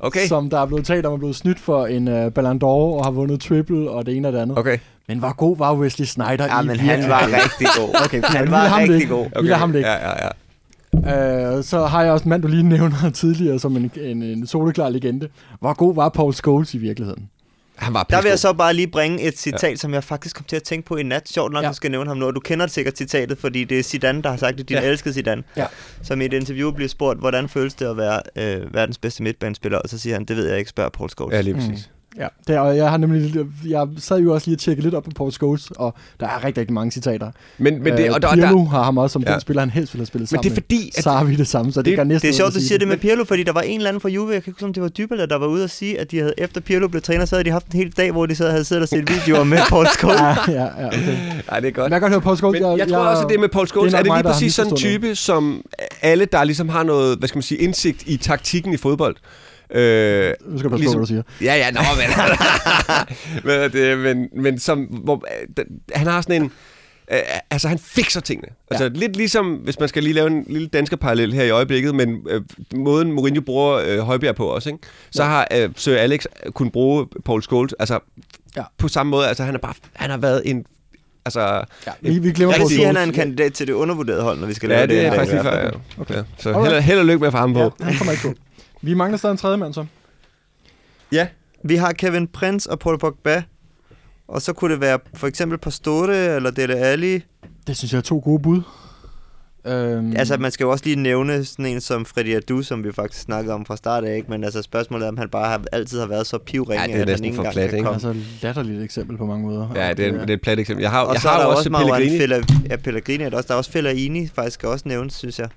Okay, 0.00 0.26
som 0.26 0.50
der 0.50 0.60
er 0.60 0.66
blevet 0.66 0.84
talt 0.86 1.06
om, 1.06 1.12
er 1.12 1.16
blevet 1.16 1.36
snydt 1.36 1.58
for 1.60 1.86
en 1.86 2.08
uh, 2.08 2.32
Ballon 2.32 2.56
d'Or 2.56 2.66
og 2.98 3.04
har 3.04 3.10
vundet 3.10 3.40
triple 3.40 3.90
og 3.90 4.06
det 4.06 4.16
ene 4.16 4.28
og 4.28 4.32
det 4.32 4.38
andet. 4.38 4.58
okay. 4.58 4.78
Men 5.08 5.18
hvor 5.18 5.34
god 5.36 5.56
var 5.56 5.74
Wesley 5.74 6.06
Snyder 6.06 6.44
Ja, 6.44 6.62
i 6.62 6.66
men 6.66 6.76
han 6.80 6.88
virkelig- 6.88 7.08
var 7.10 7.26
rigtig 7.26 7.66
god. 7.78 7.94
Okay, 8.04 8.22
han 8.22 8.50
var 8.50 8.58
ham 8.68 8.78
rigtig 8.78 8.96
ligge. 8.98 9.14
god. 9.14 9.26
okay. 9.26 9.40
Vi 9.40 9.46
lader 9.46 9.58
ham 9.58 9.70
ligge. 9.72 9.88
Ja, 9.88 10.08
ja, 10.10 10.14
ja. 10.26 11.56
Øh, 11.56 11.64
så 11.64 11.86
har 11.86 12.02
jeg 12.02 12.12
også 12.12 12.24
en 12.24 12.28
mand, 12.30 12.42
du 12.42 12.48
lige 12.48 12.62
nævner 12.62 13.10
tidligere, 13.14 13.58
som 13.58 13.76
en, 13.76 13.90
en, 14.00 14.22
en 14.22 14.46
soleklar 14.46 14.88
legende. 14.88 15.28
Hvor 15.60 15.74
god 15.74 15.94
var 15.94 16.08
Paul 16.08 16.34
Scholes 16.34 16.74
i 16.74 16.78
virkeligheden? 16.78 17.28
Han 17.76 17.94
var 17.94 18.02
Der 18.02 18.22
vil 18.22 18.28
jeg 18.28 18.38
så 18.38 18.52
bare 18.52 18.74
lige 18.74 18.86
bringe 18.86 19.22
et 19.22 19.38
citat, 19.38 19.70
ja. 19.70 19.76
som 19.76 19.94
jeg 19.94 20.04
faktisk 20.04 20.36
kom 20.36 20.44
til 20.44 20.56
at 20.56 20.62
tænke 20.62 20.86
på 20.88 20.96
i 20.96 21.02
nat. 21.02 21.28
Sjovt 21.28 21.52
nok, 21.52 21.62
Ja. 21.64 21.68
du 21.68 21.74
skal 21.74 21.90
nævne 21.90 22.10
ham 22.10 22.16
nu, 22.16 22.26
og 22.26 22.34
du 22.34 22.40
kender 22.40 22.66
sikkert 22.66 22.96
citatet, 22.96 23.38
fordi 23.38 23.64
det 23.64 23.78
er 23.78 23.82
Zidane, 23.82 24.22
der 24.22 24.30
har 24.30 24.36
sagt 24.36 24.58
det, 24.58 24.68
din 24.68 24.76
Ja. 24.76 24.82
elskede 24.82 25.14
Zidane. 25.14 25.42
Ja. 25.56 25.66
Som 26.02 26.20
i 26.20 26.24
et 26.24 26.32
interview 26.32 26.70
bliver 26.70 26.88
spurgt, 26.88 27.18
hvordan 27.18 27.48
føles 27.48 27.74
det 27.74 27.86
at 27.86 27.96
være 27.96 28.20
øh, 28.36 28.74
verdens 28.74 28.98
bedste 28.98 29.22
midtbanespiller, 29.22 29.78
og 29.78 29.88
så 29.88 29.98
siger 29.98 30.14
han, 30.16 30.24
det 30.24 30.36
ved 30.36 30.48
jeg 30.48 30.58
ikke, 30.58 30.68
spørg 30.70 30.92
Paul 30.92 31.10
Scholes. 31.10 31.34
Ja, 31.36 31.40
lige 31.40 31.54
Mm. 31.54 31.76
Ja, 32.18 32.26
det 32.46 32.54
er, 32.56 32.60
og 32.60 32.76
jeg 32.76 32.90
har 32.90 32.96
nemlig, 32.96 33.34
jeg 33.68 33.86
sad 33.98 34.18
jo 34.20 34.34
også 34.34 34.46
lige 34.46 34.54
og 34.56 34.58
tjekkede 34.60 34.86
lidt 34.86 34.94
op 34.94 35.02
på 35.04 35.10
Paul 35.16 35.32
Scholes, 35.32 35.70
og 35.70 35.94
der 36.20 36.26
er 36.26 36.44
rigtig, 36.44 36.60
rigtig 36.60 36.74
mange 36.74 36.90
citater. 36.90 37.30
Men, 37.58 37.82
men 37.82 37.92
det, 37.96 38.06
Øh, 38.06 38.14
og 38.14 38.22
der, 38.22 38.34
Pirlo 38.34 38.58
der, 38.58 38.64
har 38.64 38.82
ham 38.82 38.98
også 38.98 39.12
som 39.12 39.22
Ja. 39.22 39.32
den 39.32 39.40
spiller, 39.40 39.60
han 39.62 39.70
helst 39.70 39.94
ville 39.94 40.00
have 40.00 40.06
spillet 40.06 40.32
men 40.32 40.42
det 40.42 40.50
er 40.50 40.54
fordi, 40.54 40.90
at 40.96 41.02
Så 41.04 41.10
har 41.10 41.24
vi 41.24 41.36
det 41.36 41.46
samme, 41.46 41.72
så 41.72 41.80
det, 41.80 41.86
det- 41.86 41.96
kan 41.96 42.06
næsten 42.06 42.28
Det 42.28 42.34
er 42.34 42.36
sjovt, 42.36 42.48
du 42.54 42.58
siger 42.58 42.68
sige 42.68 42.78
det 42.78 42.88
med 42.88 42.96
Pirlo, 42.96 43.24
fordi 43.24 43.42
der 43.42 43.52
var 43.52 43.60
en 43.60 43.76
eller 43.76 43.88
anden 43.88 44.00
fra 44.00 44.08
Juve, 44.08 44.32
jeg 44.32 44.42
kan 44.42 44.50
ikke 44.50 44.56
huske, 44.56 44.64
om 44.66 44.72
det 44.72 44.82
var 44.82 44.88
Dybala, 44.88 45.26
der 45.26 45.36
var 45.38 45.46
ude 45.46 45.64
at 45.64 45.70
sige, 45.70 46.00
at 46.00 46.10
de 46.10 46.18
havde, 46.18 46.34
efter 46.38 46.60
Pirlo 46.60 46.88
blev 46.88 47.02
træner, 47.02 47.24
så 47.24 47.34
havde 47.36 47.44
de 47.44 47.50
haft 47.50 47.66
en 47.66 47.78
hel 47.78 47.92
dag, 47.96 48.12
hvor 48.12 48.26
de 48.26 48.34
så 48.34 48.50
havde 48.50 48.64
siddet 48.64 48.82
og 48.82 48.88
set 48.88 49.10
videoer 49.10 49.44
med 49.44 49.58
Paul 49.70 49.86
Scholes. 49.98 50.20
Ja, 50.20 50.36
ja, 50.48 50.62
ja, 50.62 50.86
okay. 50.86 51.16
Nej, 51.50 51.60
det 51.60 51.68
er 51.68 51.72
godt. 51.72 51.76
Men 51.76 51.78
jeg 51.78 51.90
kan 51.90 52.00
godt 52.00 52.12
høre 52.12 52.20
Paul 52.20 52.36
Scholes. 52.36 52.60
Men 52.62 52.78
jeg, 52.78 52.88
tror 52.88 52.98
også, 52.98 53.22
at 53.22 53.28
det 53.30 53.40
med 53.40 53.48
Paul 53.48 53.66
Scholes, 53.68 53.92
det 53.92 53.98
er 53.98 54.04
er, 54.04 54.10
er 54.10 54.16
det 54.16 54.24
lige 54.24 54.32
præcis 54.32 54.54
sådan 54.54 54.72
en 54.72 54.76
type, 54.76 55.14
som 55.14 55.62
alle, 56.02 56.24
der 56.24 56.44
ligesom 56.44 56.68
har 56.68 56.82
noget, 56.82 57.18
hvad 57.18 57.28
skal 57.28 57.36
man 57.36 57.42
sige, 57.42 57.58
indsigt 57.58 58.02
i 58.06 58.16
taktikken 58.16 58.72
i 58.74 58.76
fodbold. 58.76 59.16
Øh, 59.70 60.32
Nu 60.46 60.58
skal 60.58 60.70
du 60.70 60.76
passe 60.76 60.82
ligesom- 60.82 60.92
på, 60.92 60.92
hvad 60.92 61.00
du 61.00 61.06
siger. 61.06 61.22
Ja, 61.40 61.54
ja, 61.54 61.70
nå, 61.70 61.80
men, 61.96 62.08
men, 63.60 63.72
det, 63.72 63.98
men, 63.98 64.28
men 64.42 64.58
som, 64.58 64.78
hvor, 64.84 65.24
han 65.94 66.06
har 66.06 66.20
sådan 66.20 66.42
en, 66.42 66.52
øh, 67.12 67.18
altså 67.50 67.68
han 67.68 67.78
fikser 67.78 68.20
tingene. 68.20 68.48
Altså 68.70 68.84
Ja. 68.84 68.90
lidt 68.94 69.16
ligesom, 69.16 69.54
hvis 69.54 69.80
man 69.80 69.88
skal 69.88 70.02
lige 70.02 70.12
lave 70.12 70.26
en 70.26 70.44
lille 70.48 70.68
dansker 70.68 70.96
parallel 70.96 71.32
her 71.32 71.44
i 71.44 71.50
øjeblikket, 71.50 71.94
men 71.94 72.26
øh, 72.30 72.42
måden 72.74 73.12
Mourinho 73.12 73.40
bruger 73.40 73.72
øh, 73.86 73.98
Højbjerg 73.98 74.36
på 74.36 74.46
også, 74.46 74.68
ikke? 74.68 74.78
så 75.10 75.22
Ja. 75.22 75.28
har 75.28 75.46
øh, 75.54 75.68
Sir 75.76 75.96
Alex 75.96 76.24
kunnet 76.54 76.72
bruge 76.72 77.06
Paul 77.24 77.42
Scholes, 77.42 77.72
altså 77.78 77.98
Ja. 78.56 78.62
på 78.78 78.88
samme 78.88 79.10
måde, 79.10 79.28
altså 79.28 79.44
han 79.44 79.54
har 79.54 79.58
bare, 79.58 79.74
han 79.92 80.10
har 80.10 80.16
været 80.18 80.42
en, 80.44 80.64
altså, 81.24 81.40
Ja, 81.40 81.92
vi, 82.00 82.18
vi 82.18 82.32
glemmer 82.32 82.54
Jeg 82.54 82.60
kan 82.60 82.68
sige, 82.68 82.80
at 82.80 82.86
han 82.86 82.96
er 82.96 83.02
en 83.02 83.12
kandidat 83.12 83.52
til 83.52 83.66
det 83.66 83.72
undervurderede 83.72 84.22
hold, 84.22 84.38
når 84.40 84.46
vi 84.46 84.54
skal 84.54 84.70
ja, 84.70 84.76
lave 84.76 84.86
det 84.86 84.98
er 84.98 85.02
her 85.02 85.14
faktisk 85.14 85.32
lige 85.32 85.42
før, 85.42 85.64
ja. 85.64 85.70
Okay. 86.00 86.14
ja. 86.14 86.22
Så 86.38 86.62
held, 86.62 86.80
held 86.80 86.98
og 86.98 87.04
lykke 87.06 87.18
med 87.18 87.26
at 87.26 87.32
få 87.32 87.38
ham 87.38 87.52
på. 87.52 87.58
Ja, 87.80 87.84
han 87.84 87.94
kommer 87.96 88.12
ikke 88.12 88.22
på. 88.22 88.34
Vi 88.86 88.94
mangler 88.94 89.18
stadig 89.18 89.32
en 89.32 89.38
tredje 89.38 89.56
mand, 89.56 89.74
så. 89.74 89.86
Ja. 91.12 91.26
Vi 91.64 91.76
har 91.76 91.92
Kevin 91.92 92.26
Prince 92.28 92.70
og 92.70 92.78
Paul 92.78 92.98
Pogba. 92.98 93.42
Og 94.28 94.42
så 94.42 94.52
kunne 94.52 94.72
det 94.72 94.80
være 94.80 94.98
for 95.14 95.26
eksempel 95.26 95.58
Pastore 95.58 96.16
eller 96.36 96.50
Dele 96.50 96.74
Alli. 96.76 97.22
Det 97.66 97.76
synes 97.76 97.92
jeg 97.92 97.98
er 97.98 98.02
to 98.02 98.20
gode 98.24 98.42
bud. 98.42 98.62
Øhm. 99.66 100.16
Altså, 100.16 100.36
man 100.36 100.50
skal 100.50 100.64
jo 100.64 100.70
også 100.70 100.84
lige 100.84 100.96
nævne 100.96 101.44
sådan 101.44 101.66
en 101.66 101.80
som 101.80 102.04
Freddy 102.04 102.36
Adu, 102.36 102.62
som 102.62 102.84
vi 102.84 102.92
faktisk 102.92 103.22
snakkede 103.22 103.54
om 103.54 103.66
fra 103.66 103.76
start 103.76 104.04
af, 104.04 104.16
ikke? 104.16 104.30
Men 104.30 104.44
altså, 104.44 104.62
spørgsmålet 104.62 105.04
er, 105.04 105.08
om 105.08 105.18
han 105.18 105.28
bare 105.28 105.48
har, 105.48 105.62
altid 105.72 106.00
har 106.00 106.06
været 106.06 106.26
så 106.26 106.38
pivringe, 106.38 106.82
Ja, 106.82 106.86
det 106.86 106.96
er 106.96 107.02
at 107.02 107.08
han 107.08 107.24
ikke 107.24 107.36
engang 107.36 107.52
plat, 107.52 107.70
kan 107.70 107.78
ikke? 107.78 107.84
komme. 107.84 107.94
altså 107.94 108.14
latterligt 108.42 108.82
eksempel 108.82 109.16
på 109.16 109.26
mange 109.26 109.46
måder. 109.46 109.68
Ja, 109.74 109.92
det 109.92 110.06
er, 110.06 110.12
det 110.12 110.30
er 110.30 110.34
et 110.34 110.40
plat 110.40 110.58
eksempel. 110.58 110.82
Jeg 110.82 110.90
har, 110.90 111.00
Og 111.00 111.12
jeg 111.14 111.22
så 111.22 111.28
har 111.28 111.34
er 111.34 111.38
der 111.40 111.46
jo 111.50 111.56
også, 111.56 111.70
også 111.70 111.84
Pellegrini. 111.84 112.18
Fella, 112.18 112.42
ja, 112.70 112.76
Pellegrini 112.76 113.24
er 113.24 113.28
der 113.30 113.36
også. 113.36 113.46
Der 113.48 113.54
er 113.54 113.58
også 113.58 113.70
Fellaini, 113.70 114.28
faktisk 114.34 114.54
skal 114.54 114.68
også 114.68 114.88
nævnes, 114.88 115.14
synes 115.14 115.38
jeg. 115.38 115.48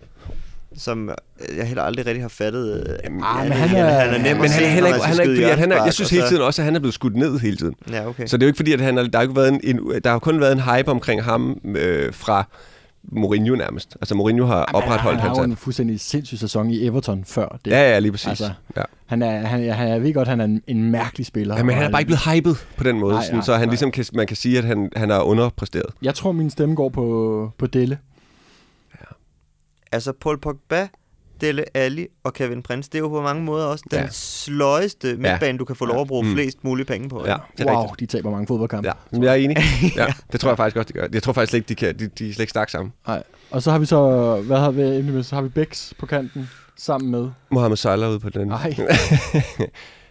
Som 0.78 1.10
jeg 1.58 1.68
heller 1.68 1.84
aldrig 1.84 2.06
rigtig 2.06 2.24
har 2.24 2.30
fattet. 2.30 2.88
øh, 2.90 2.96
Jamen, 3.04 3.22
Ah, 3.24 3.44
men 3.44 3.52
han 3.52 3.76
er- 3.78 3.90
han 3.90 4.10
er 4.10 4.18
nem 4.18 4.22
Men 4.24 4.28
at 4.30 4.38
han 4.38 4.50
se, 4.50 4.64
er 4.66 4.70
heller 4.70 4.90
når 4.90 4.96
ikke, 4.96 5.08
han 5.08 5.18
er 5.18 5.22
ikke 5.22 5.32
fordi, 5.36 5.44
at 5.52 5.58
han 5.60 5.72
er, 5.72 5.84
jeg 5.84 5.94
synes 5.94 6.10
hele 6.10 6.28
tiden 6.28 6.42
også, 6.42 6.62
at 6.62 6.66
han 6.66 6.76
er 6.76 6.80
blevet 6.80 6.94
skudt 6.94 7.16
ned 7.16 7.40
hele 7.40 7.58
tiden. 7.58 7.76
Ja, 7.92 8.08
okay. 8.08 8.26
Så 8.28 8.38
det 8.38 8.44
er 8.44 8.48
jo 8.48 8.50
ikke 8.50 8.58
fordi, 8.58 8.74
at 8.74 8.82
han, 8.82 8.98
er- 8.98 9.04
der 9.08 9.18
har 9.18 9.22
ikke 9.22 9.36
været 9.36 9.48
en, 9.54 9.62
en, 9.64 9.92
der 10.04 10.10
har 10.10 10.20
kun 10.20 10.40
været 10.40 10.52
en 10.52 10.62
hype 10.62 10.92
omkring 10.92 11.24
ham 11.24 11.62
øh, 11.76 12.14
fra 12.14 12.44
Mourinho 13.12 13.56
nærmest. 13.56 13.98
Altså 14.02 14.16
Mourinho 14.16 14.46
har 14.46 14.64
opretholdt 14.74 15.02
han 15.02 15.20
hans... 15.20 15.38
har 15.38 15.44
jo 15.46 15.50
en 15.52 15.56
fuldstændig 15.58 16.00
sindssyg 16.00 16.38
sæson 16.38 16.70
i 16.72 16.86
Everton 16.86 17.24
før 17.26 17.60
det. 17.66 17.72
Ja, 17.72 17.92
ja, 17.92 18.00
lige 18.00 18.12
præcis. 18.12 18.28
Altså, 18.28 18.50
ja. 18.78 18.82
Han 19.06 19.22
er, 19.22 19.40
han, 19.48 19.70
han, 19.74 19.90
jeg 19.90 20.04
ved 20.04 20.14
godt, 20.14 20.28
han 20.28 20.40
er 20.42 20.46
en, 20.46 20.62
en 20.68 20.92
mærkelig 20.92 21.26
spiller. 21.26 21.58
ja, 21.58 21.64
men 21.64 21.76
han 21.76 21.86
er 21.86 21.90
bare 21.92 22.02
ikke 22.02 22.08
blevet 22.08 22.36
hypet 22.36 22.58
på 22.78 22.84
den 22.84 23.00
måde, 23.00 23.14
Nej, 23.14 23.20
nej, 23.20 23.26
sådan, 23.26 23.38
nej, 23.38 23.46
så 23.46 23.54
han 23.54 23.62
nej. 23.62 23.70
ligesom 23.72 23.92
kan, 23.92 24.06
man 24.14 24.28
kan 24.28 24.38
sige, 24.38 24.58
at 24.58 24.64
han, 24.64 24.90
han 24.96 25.10
har 25.10 25.22
underpræsteret. 25.22 25.86
Jeg 26.02 26.16
tror, 26.16 26.32
min 26.32 26.50
stemme 26.50 26.76
går 26.76 26.90
på, 26.90 27.52
på 27.58 27.68
Delle. 27.68 27.98
Altså 29.92 30.14
Paul 30.22 30.40
Pogba, 30.40 30.88
Dele 31.42 31.66
Alli 31.78 32.08
og 32.24 32.34
Kevin 32.34 32.64
Prince, 32.64 32.90
det 32.90 32.96
er 32.96 33.00
jo 33.00 33.08
på 33.08 33.22
mange 33.22 33.44
måder 33.44 33.66
også 33.66 33.86
den 33.92 34.00
Ja. 34.00 34.08
sløjeste 34.12 35.16
midtbane, 35.18 35.58
du 35.58 35.66
kan 35.66 35.76
få 35.76 35.86
lov 35.86 36.02
at 36.02 36.08
bruge 36.08 36.26
Mm. 36.28 36.34
flest 36.34 36.64
mulige 36.64 36.86
penge 36.86 37.10
på. 37.10 37.24
Ja, 37.26 37.36
det 37.58 37.66
Wow, 37.66 37.82
rigtigt. 37.86 38.12
de 38.12 38.18
taber 38.18 38.32
mange 38.32 38.48
fodboldkampe. 38.48 38.88
Ja, 38.88 38.94
men 39.12 39.24
jeg 39.24 39.32
er 39.32 39.36
enig. 39.36 39.58
Ja, 39.96 40.14
det 40.32 40.40
tror 40.40 40.50
jeg 40.50 40.58
faktisk 40.58 40.76
godt, 40.76 40.88
de 40.88 40.94
gør. 40.94 41.08
Jeg 41.14 41.24
tror 41.24 41.34
faktisk 41.34 41.54
ikke, 41.54 41.68
de 41.70 41.76
kan. 41.76 42.00
De, 42.00 42.08
de 42.08 42.30
er 42.30 42.34
slet 42.34 42.40
ikke 42.40 42.50
stærkt 42.50 42.72
sammen. 42.72 42.94
Nej. 43.08 43.24
Og 43.52 43.62
så 43.64 43.72
har 43.72 43.80
vi 43.80 43.86
så, 43.86 44.36
hvad 44.42 44.58
har 44.58 44.72
vi? 44.72 45.24
Så 45.24 45.36
har 45.36 45.42
vi 45.42 45.50
Bex 45.50 45.94
på 46.00 46.06
kanten 46.06 46.50
sammen 46.78 47.12
med. 47.12 47.30
Mohamed 47.52 47.78
Salah 47.78 48.10
ude 48.10 48.20
på 48.20 48.30
den. 48.30 48.48
Nej, 48.48 48.76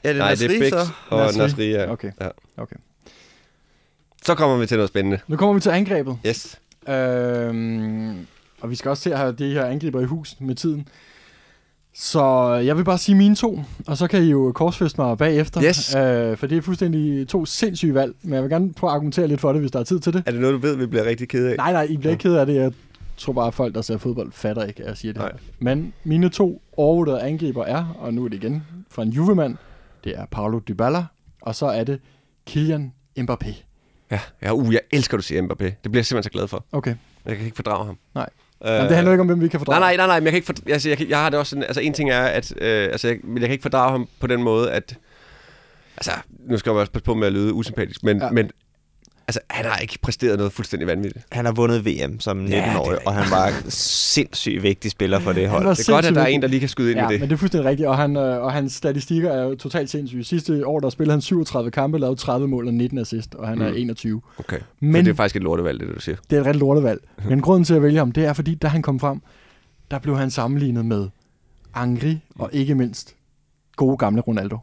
Ja, 0.05 0.13
det 0.13 0.19
er 0.19 0.19
Nej, 0.19 0.35
det 0.35 0.43
er 0.43 0.49
Nasri, 0.49 0.59
Bex 0.59 0.69
så. 0.71 0.89
og 1.11 1.19
Nasri. 1.19 1.39
Nasri. 1.39 1.71
ja. 1.71 1.93
okay. 1.93 2.11
Ja. 2.21 2.29
okay. 2.57 2.77
Så 4.27 4.35
kommer 4.35 4.57
vi 4.57 4.67
til 4.67 4.77
noget 4.77 4.89
spændende. 4.89 5.19
Nu 5.29 5.37
kommer 5.37 5.55
vi 5.55 5.61
til 5.61 5.71
angrebet. 5.71 6.19
Yes. 6.27 6.61
Øhm, 6.89 8.27
og 8.61 8.71
vi 8.71 8.75
skal 8.75 8.89
også 8.89 9.03
til 9.03 9.11
at 9.11 9.19
have 9.19 9.33
de 9.33 9.53
her 9.53 9.65
angriber 9.65 10.01
i 10.01 10.05
hus 10.05 10.37
med 10.41 10.55
tiden. 10.55 10.89
Så 11.95 12.53
jeg 12.53 12.77
vil 12.77 12.85
bare 12.85 12.99
sige 12.99 13.15
mine 13.15 13.35
to, 13.35 13.61
og 13.87 13.97
så 13.97 14.07
kan 14.07 14.23
I 14.23 14.31
jo 14.31 14.53
korsfeste 14.55 15.01
mig 15.01 15.19
bagefter. 15.19 15.63
Yes. 15.63 15.95
Øh, 15.95 16.37
for 16.37 16.47
det 16.47 16.59
er 16.59 16.63
fuldstændig 16.63 17.29
to 17.29 17.47
sindssyge 17.47 17.95
valg, 17.95 18.15
men 18.23 18.35
jeg 18.35 18.43
vil 18.43 18.51
gerne 18.51 18.73
prøve 18.73 18.91
at 18.91 18.95
argumentere 18.95 19.27
lidt 19.29 19.41
for 19.41 19.53
det, 19.53 19.61
hvis 19.61 19.71
der 19.71 19.79
er 19.79 19.85
tid 19.85 20.01
til 20.01 20.13
det. 20.13 20.23
Er 20.27 20.31
det 20.31 20.41
noget, 20.41 20.55
du 20.55 20.59
ved, 20.59 20.77
vi 20.77 20.87
bliver 20.87 21.05
rigtig 21.05 21.29
kede 21.29 21.51
af? 21.51 21.57
Nej, 21.57 21.73
nej, 21.73 21.83
I 21.83 21.97
bliver 21.97 22.11
ikke 22.11 22.23
ked 22.23 22.35
af 22.35 22.47
det. 22.47 22.55
Jeg 22.55 22.73
tror 23.17 23.33
bare, 23.33 23.47
at 23.47 23.55
folk, 23.55 23.75
der 23.75 23.83
ser 23.83 23.99
fodbold, 23.99 24.33
fatter 24.33 24.65
ikke, 24.65 24.83
at 24.83 24.89
jeg 24.89 24.97
siger 24.97 25.13
det 25.13 25.23
Nej. 25.23 25.31
her. 25.33 25.39
Men 25.59 25.93
mine 26.05 26.29
to 26.29 26.63
overvurderede 26.77 27.21
angriber 27.21 27.65
er, 27.65 27.97
og 27.99 28.15
nu 28.15 28.25
er 28.25 28.29
det 28.29 28.37
igen 28.37 28.63
fra 28.91 29.03
en 29.03 29.09
Juve-mand, 29.11 29.57
det 30.05 30.19
er 30.19 30.27
Paulo 30.31 30.59
Dybala, 30.69 31.05
og 31.43 31.55
så 31.55 31.67
er 31.67 31.85
det 31.85 32.01
Kylian 32.47 32.93
Mbappé. 33.19 33.55
Ja, 34.11 34.21
ja 34.43 34.53
uh, 34.53 34.73
jeg 34.73 34.81
elsker, 34.91 35.17
du 35.17 35.23
siger 35.23 35.43
Mbappé. 35.43 35.65
Det 35.65 35.83
bliver 35.83 35.99
jeg 35.99 36.07
simpelthen 36.07 36.23
så 36.23 36.31
glad 36.31 36.49
for. 36.49 36.65
Okay. 36.73 36.95
Jeg 37.25 37.37
kan 37.37 37.45
ikke 37.45 37.57
fordrage 37.57 37.87
ham. 37.87 37.99
Nej. 38.15 38.29
Øh, 38.65 38.71
Jamen, 38.71 38.87
det 38.89 38.97
handler 38.97 39.13
ikke 39.13 39.21
om, 39.21 39.27
hvem 39.27 39.41
vi 39.41 39.49
kan 39.49 39.61
fordrage. 39.61 39.81
Nej, 39.81 39.97
nej, 39.97 40.07
nej, 40.07 40.07
nej, 40.07 40.21
men 40.21 40.25
jeg 40.25 40.33
kan 40.33 40.37
ikke 40.37 40.47
for, 40.47 40.73
altså, 40.73 40.89
jeg, 40.89 40.99
kan, 40.99 41.09
jeg 41.09 41.19
har 41.19 41.31
det 41.31 41.39
også 41.39 41.51
sådan, 41.51 41.63
altså 41.63 41.81
en 41.81 41.93
ting 41.93 42.11
er, 42.11 42.23
at 42.23 42.53
øh, 42.61 42.83
altså, 42.85 43.09
jeg, 43.09 43.19
jeg 43.35 43.41
kan 43.41 43.51
ikke 43.51 43.63
fordrage 43.63 43.91
ham 43.91 44.09
på 44.21 44.27
den 44.27 44.43
måde, 44.43 44.71
at, 44.73 44.97
altså, 45.97 46.11
nu 46.49 46.59
skal 46.59 46.71
jeg 46.71 46.79
også 46.81 46.93
passe 46.93 47.05
på 47.05 47.15
med 47.15 47.27
at 47.27 47.33
lyde 47.33 47.53
usympatisk, 47.53 48.03
men, 48.03 48.19
ja. 48.19 48.31
men 48.31 48.51
altså, 49.29 49.41
han 49.51 49.65
har 49.65 49.77
ikke 49.79 49.99
præsteret 50.03 50.37
noget 50.39 50.53
fuldstændig 50.53 50.87
vanvittigt. 50.89 51.27
Han 51.33 51.45
har 51.45 51.53
vundet 51.53 51.87
VM 51.87 52.21
som 52.21 52.45
19-årig, 52.45 52.51
det 52.51 53.03
er 53.05 53.07
og 53.07 53.15
han 53.15 53.31
var 53.31 53.53
sindssygt 53.69 54.63
vigtig 54.63 54.91
spiller 54.91 55.19
for 55.21 55.33
det 55.33 55.49
hold. 55.49 55.67
Det 55.77 55.89
er 55.89 55.93
godt, 55.93 56.05
at 56.07 56.15
der 56.15 56.21
er 56.23 56.27
en, 56.27 56.43
der 56.43 56.49
lige 56.49 56.61
kan 56.61 56.69
skyde 56.69 56.91
ind 56.91 56.99
Ja, 56.99 57.05
med 57.05 57.13
det. 57.13 57.21
men 57.21 57.29
det 57.29 57.35
er 57.35 57.39
fuldstændig 57.39 57.71
rigtigt, 57.71 57.89
og, 57.89 57.97
han, 57.97 58.17
øh, 58.17 58.43
og 58.45 58.53
hans 58.53 58.73
statistikker 58.73 59.31
er 59.31 59.43
jo 59.43 59.55
totalt 59.55 59.91
sindssyge. 59.91 60.25
Sidste 60.25 60.67
år, 60.67 60.81
der 60.81 60.91
spillede 60.91 61.13
han 61.15 61.21
37 61.21 61.71
kampe, 61.71 61.99
lavede 61.99 62.17
30 62.17 62.49
mål 62.49 62.67
og 62.67 62.75
19 62.75 62.99
assist, 62.99 63.35
og 63.35 63.49
han 63.49 63.61
er 63.63 63.69
Mm. 63.71 63.77
21. 63.77 64.21
Okay. 64.39 64.59
Men 64.81 64.93
Men, 64.93 65.05
det 65.05 65.11
er 65.11 65.15
faktisk 65.15 65.37
et 65.37 65.43
lortevalg, 65.43 65.81
det 65.81 65.89
du 65.95 66.01
siger. 66.01 66.17
det 66.31 66.37
er 66.37 66.41
et 66.41 66.47
rigtig 66.47 66.61
lortevalg. 66.61 67.01
Men 67.29 67.41
grunden 67.41 67.65
til 67.65 67.75
at 67.75 67.83
vælge 67.83 67.99
ham, 67.99 68.13
det 68.13 68.25
er, 68.25 68.33
fordi 68.33 68.55
da 68.55 68.69
han 68.69 68.83
kom 68.83 69.01
frem, 69.01 69.21
der 69.91 69.99
blev 69.99 70.19
han 70.19 70.31
sammenlignet 70.31 70.85
med 70.87 71.09
Angri, 71.75 72.19
og 72.39 72.51
ikke 72.53 72.75
mindst 72.75 73.15
gode 73.77 73.97
gamle 73.97 74.21
Ronaldo. 74.21 74.59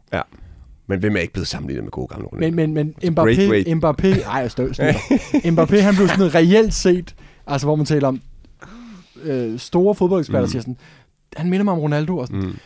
Men 0.86 0.98
hvem 1.00 1.16
er 1.16 1.20
ikke 1.20 1.32
blevet 1.32 1.48
sammenlignet 1.48 1.84
med 1.84 1.90
gode 1.90 2.06
gamle 2.06 2.26
Ronaldo? 2.26 2.56
Men, 2.56 2.74
men, 2.74 2.94
men 3.02 3.12
Mbappé, 3.12 3.22
Braithwaite. 3.22 3.70
Mbappé, 3.72 4.24
ej, 4.30 4.40
jeg 4.40 4.50
støv. 4.50 4.68
Mbappé, 5.52 5.76
han 5.76 5.94
blev 5.94 6.08
sådan 6.08 6.34
reelt 6.34 6.74
set, 6.74 7.14
altså 7.46 7.66
hvor 7.66 7.76
man 7.76 7.86
taler 7.86 8.08
om 8.08 8.20
øh, 9.22 9.58
store 9.58 9.94
fodboldeksperter, 9.94 10.46
Mm. 10.46 10.50
siger 10.50 10.62
sådan, 10.62 10.76
han 11.36 11.50
minder 11.50 11.64
mig 11.64 11.72
om 11.74 11.80
Ronaldo, 11.80 12.18
og 12.18 12.26
sådan, 12.26 12.42
Mm. 12.42 12.56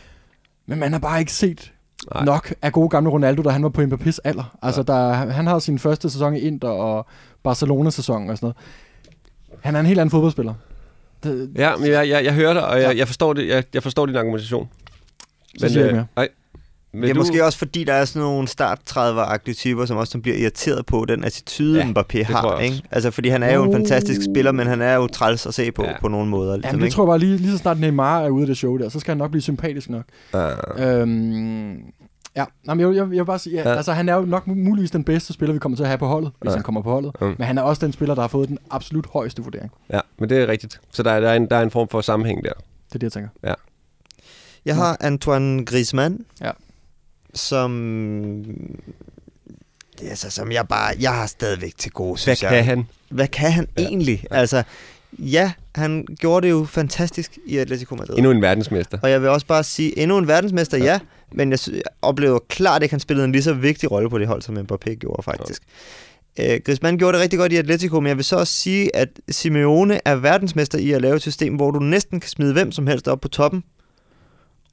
men 0.65 0.79
man 0.79 0.91
har 0.91 0.99
bare 0.99 1.19
ikke 1.19 1.33
set 1.33 1.73
Nej. 2.15 2.25
nok 2.25 2.53
af 2.61 2.71
gode 2.71 2.89
gamle 2.89 3.09
Ronaldo, 3.11 3.41
da 3.41 3.49
han 3.49 3.63
var 3.63 3.69
på 3.69 3.81
Mbappés 3.81 4.17
alder. 4.23 4.57
Altså, 4.61 4.83
der, 4.83 5.13
han 5.13 5.47
har 5.47 5.59
sin 5.59 5.79
første 5.79 6.09
sæson 6.09 6.35
i 6.35 6.39
Inter 6.39 6.67
og 6.69 7.05
Barcelona-sæsonen 7.43 8.29
og 8.29 8.37
sådan 8.37 8.45
noget. 8.45 8.57
Han 9.63 9.75
er 9.75 9.79
en 9.79 9.85
helt 9.85 9.99
anden 9.99 10.11
fodboldspiller. 10.11 10.53
Det, 11.23 11.51
Ja, 11.55 11.75
men 11.75 11.87
jeg, 11.87 12.09
jeg, 12.09 12.25
jeg 12.25 12.33
hører 12.33 12.53
dig, 12.53 12.67
og 12.67 12.81
jeg, 12.81 12.97
jeg, 12.97 13.07
forstår 13.07 13.33
det, 13.33 13.47
jeg, 13.47 13.63
jeg 13.73 13.83
forstår 13.83 14.05
din 14.05 14.15
argumentation. 14.15 14.69
Så 15.57 15.69
siger 15.69 15.79
jeg 15.81 15.89
øh, 15.89 15.95
mere. 15.95 16.05
Nej. 16.15 16.27
Men 16.93 17.03
det 17.03 17.09
er 17.09 17.13
du, 17.13 17.19
måske 17.19 17.45
også 17.45 17.57
fordi, 17.57 17.83
der 17.83 17.93
er 17.93 18.05
sådan 18.05 18.21
nogle 18.21 18.47
start 18.47 18.79
30 18.85 19.53
typer, 19.53 19.85
som 19.85 19.97
også 19.97 20.11
som 20.11 20.21
bliver 20.21 20.37
irriteret 20.37 20.85
på 20.85 21.05
den 21.05 21.23
attitude, 21.23 21.79
Ja, 21.79 21.85
ja, 21.85 21.91
Mbappé 21.91 22.23
har. 22.23 22.59
Ikke? 22.59 22.81
Altså, 22.91 23.11
fordi 23.11 23.29
han 23.29 23.43
er 23.43 23.53
jo 23.53 23.63
en 23.63 23.71
Jo. 23.71 23.77
fantastisk 23.77 24.21
spiller, 24.31 24.51
men 24.51 24.67
han 24.67 24.81
er 24.81 24.93
jo 24.95 25.07
træls 25.07 25.45
at 25.45 25.53
se 25.53 25.71
på, 25.71 25.83
Ja. 25.83 25.89
ja. 25.89 25.99
på 26.01 26.07
nogle 26.07 26.29
måder. 26.29 26.55
Ligesom, 26.55 26.67
Jamen, 26.67 26.79
det 26.79 26.85
ikke? 26.85 26.95
tror 26.95 27.03
jeg 27.03 27.07
bare 27.07 27.19
lige, 27.19 27.37
lige 27.37 27.51
så 27.51 27.57
snart 27.57 27.79
Neymar 27.79 28.19
er 28.21 28.29
ude 28.29 28.41
af 28.43 28.47
det 28.47 28.57
show 28.57 28.77
der, 28.77 28.89
så 28.89 28.99
skal 28.99 29.11
han 29.11 29.17
nok 29.17 29.31
blive 29.31 29.41
sympatisk 29.41 29.89
nok. 29.89 30.03
Uh, 30.33 30.39
Øhm, 30.85 31.71
ja, 32.35 32.45
Nå, 32.63 32.73
men 32.73 32.79
jeg, 32.79 32.87
jeg, 32.95 32.95
jeg 32.95 33.09
vil 33.09 33.25
bare 33.25 33.39
sige, 33.39 33.55
ja, 33.55 33.61
Ja. 33.61 33.69
ja. 33.69 33.75
altså 33.75 33.93
han 33.93 34.09
er 34.09 34.15
jo 34.15 34.21
nok 34.21 34.47
muligvis 34.47 34.91
den 34.91 35.03
bedste 35.03 35.33
spiller, 35.33 35.53
vi 35.53 35.59
kommer 35.59 35.75
til 35.75 35.83
at 35.83 35.89
have 35.89 35.97
på 35.97 36.07
holdet, 36.07 36.31
hvis 36.41 36.49
Ja. 36.49 36.55
han 36.55 36.63
kommer 36.63 36.81
på 36.81 36.89
holdet. 36.91 37.11
Mm. 37.21 37.27
Men 37.37 37.47
han 37.47 37.57
er 37.57 37.61
også 37.61 37.85
den 37.85 37.93
spiller, 37.93 38.15
der 38.15 38.21
har 38.21 38.27
fået 38.27 38.49
den 38.49 38.57
absolut 38.71 39.05
højeste 39.13 39.43
vurdering. 39.43 39.71
ja, 39.93 39.99
men 40.19 40.29
det 40.29 40.37
er 40.37 40.47
rigtigt. 40.47 40.81
Så 40.91 41.03
der 41.03 41.11
er, 41.11 41.19
der, 41.19 41.29
er 41.29 41.35
en, 41.35 41.45
der 41.49 41.55
er 41.55 41.61
en 41.61 41.71
form 41.71 41.87
for 41.89 42.01
sammenhæng 42.01 42.43
der. 42.43 42.51
Det 42.87 42.95
er 42.95 42.99
det, 42.99 43.03
jeg 43.03 43.11
tænker. 43.11 43.29
Jeg 44.65 44.75
har 44.75 44.97
Antoine 44.99 45.65
Griezmann, 45.65 46.19
Ja. 46.41 46.51
Som... 47.33 48.43
Altså, 50.09 50.29
som 50.29 50.51
jeg 50.51 50.67
bare... 50.67 50.93
Jeg 50.99 51.11
har 51.13 51.25
stadigvæk 51.25 51.73
til 51.77 51.91
gode, 51.91 52.19
Hvad 52.25 52.35
kan 52.35 52.53
jeg. 52.53 52.65
han? 52.65 52.87
Hvad 53.09 53.27
kan 53.27 53.51
han 53.51 53.67
Ja. 53.77 53.81
egentlig? 53.83 54.23
Ja. 54.31 54.35
Altså, 54.35 54.63
ja, 55.19 55.51
han 55.75 56.07
gjorde 56.19 56.47
det 56.47 56.51
jo 56.51 56.65
fantastisk 56.65 57.37
i 57.45 57.57
Atletico 57.57 57.95
Madrid. 57.95 58.17
Endnu 58.17 58.31
en 58.31 58.41
verdensmester. 58.41 58.97
Og 59.03 59.09
jeg 59.11 59.21
vil 59.21 59.29
også 59.29 59.45
bare 59.47 59.63
sige, 59.63 59.99
endnu 59.99 60.17
en 60.17 60.27
verdensmester, 60.27 60.77
Ja. 60.77 60.83
ja, 60.85 60.99
men 61.31 61.51
jeg, 61.51 61.59
jeg 61.67 61.81
oplever 62.01 62.39
klart 62.49 62.81
ikke, 62.83 62.89
at 62.89 62.91
han 62.91 62.99
spillede 62.99 63.25
en 63.25 63.31
lige 63.31 63.43
så 63.43 63.53
vigtig 63.53 63.91
rolle 63.91 64.09
på 64.09 64.17
det 64.19 64.27
hold, 64.27 64.41
som 64.41 64.57
Mbappé 64.57 64.93
gjorde 64.93 65.23
faktisk. 65.23 65.61
Ja. 66.37 66.57
Griezmann 66.65 66.97
gjorde 66.97 67.13
det 67.17 67.23
rigtig 67.23 67.39
godt 67.39 67.51
i 67.51 67.55
Atletico, 67.55 67.99
men 67.99 68.07
jeg 68.07 68.17
vil 68.17 68.25
så 68.25 68.35
også 68.37 68.53
sige, 68.53 68.95
at 68.95 69.09
Simeone 69.29 69.99
er 70.05 70.15
verdensmester 70.15 70.77
i 70.77 70.91
at 70.91 71.01
lave 71.01 71.15
et 71.15 71.21
system, 71.21 71.55
hvor 71.55 71.71
du 71.71 71.79
næsten 71.79 72.19
kan 72.19 72.29
smide 72.29 72.53
hvem 72.53 72.71
som 72.71 72.87
helst 72.87 73.07
op 73.07 73.21
på 73.21 73.27
toppen, 73.27 73.63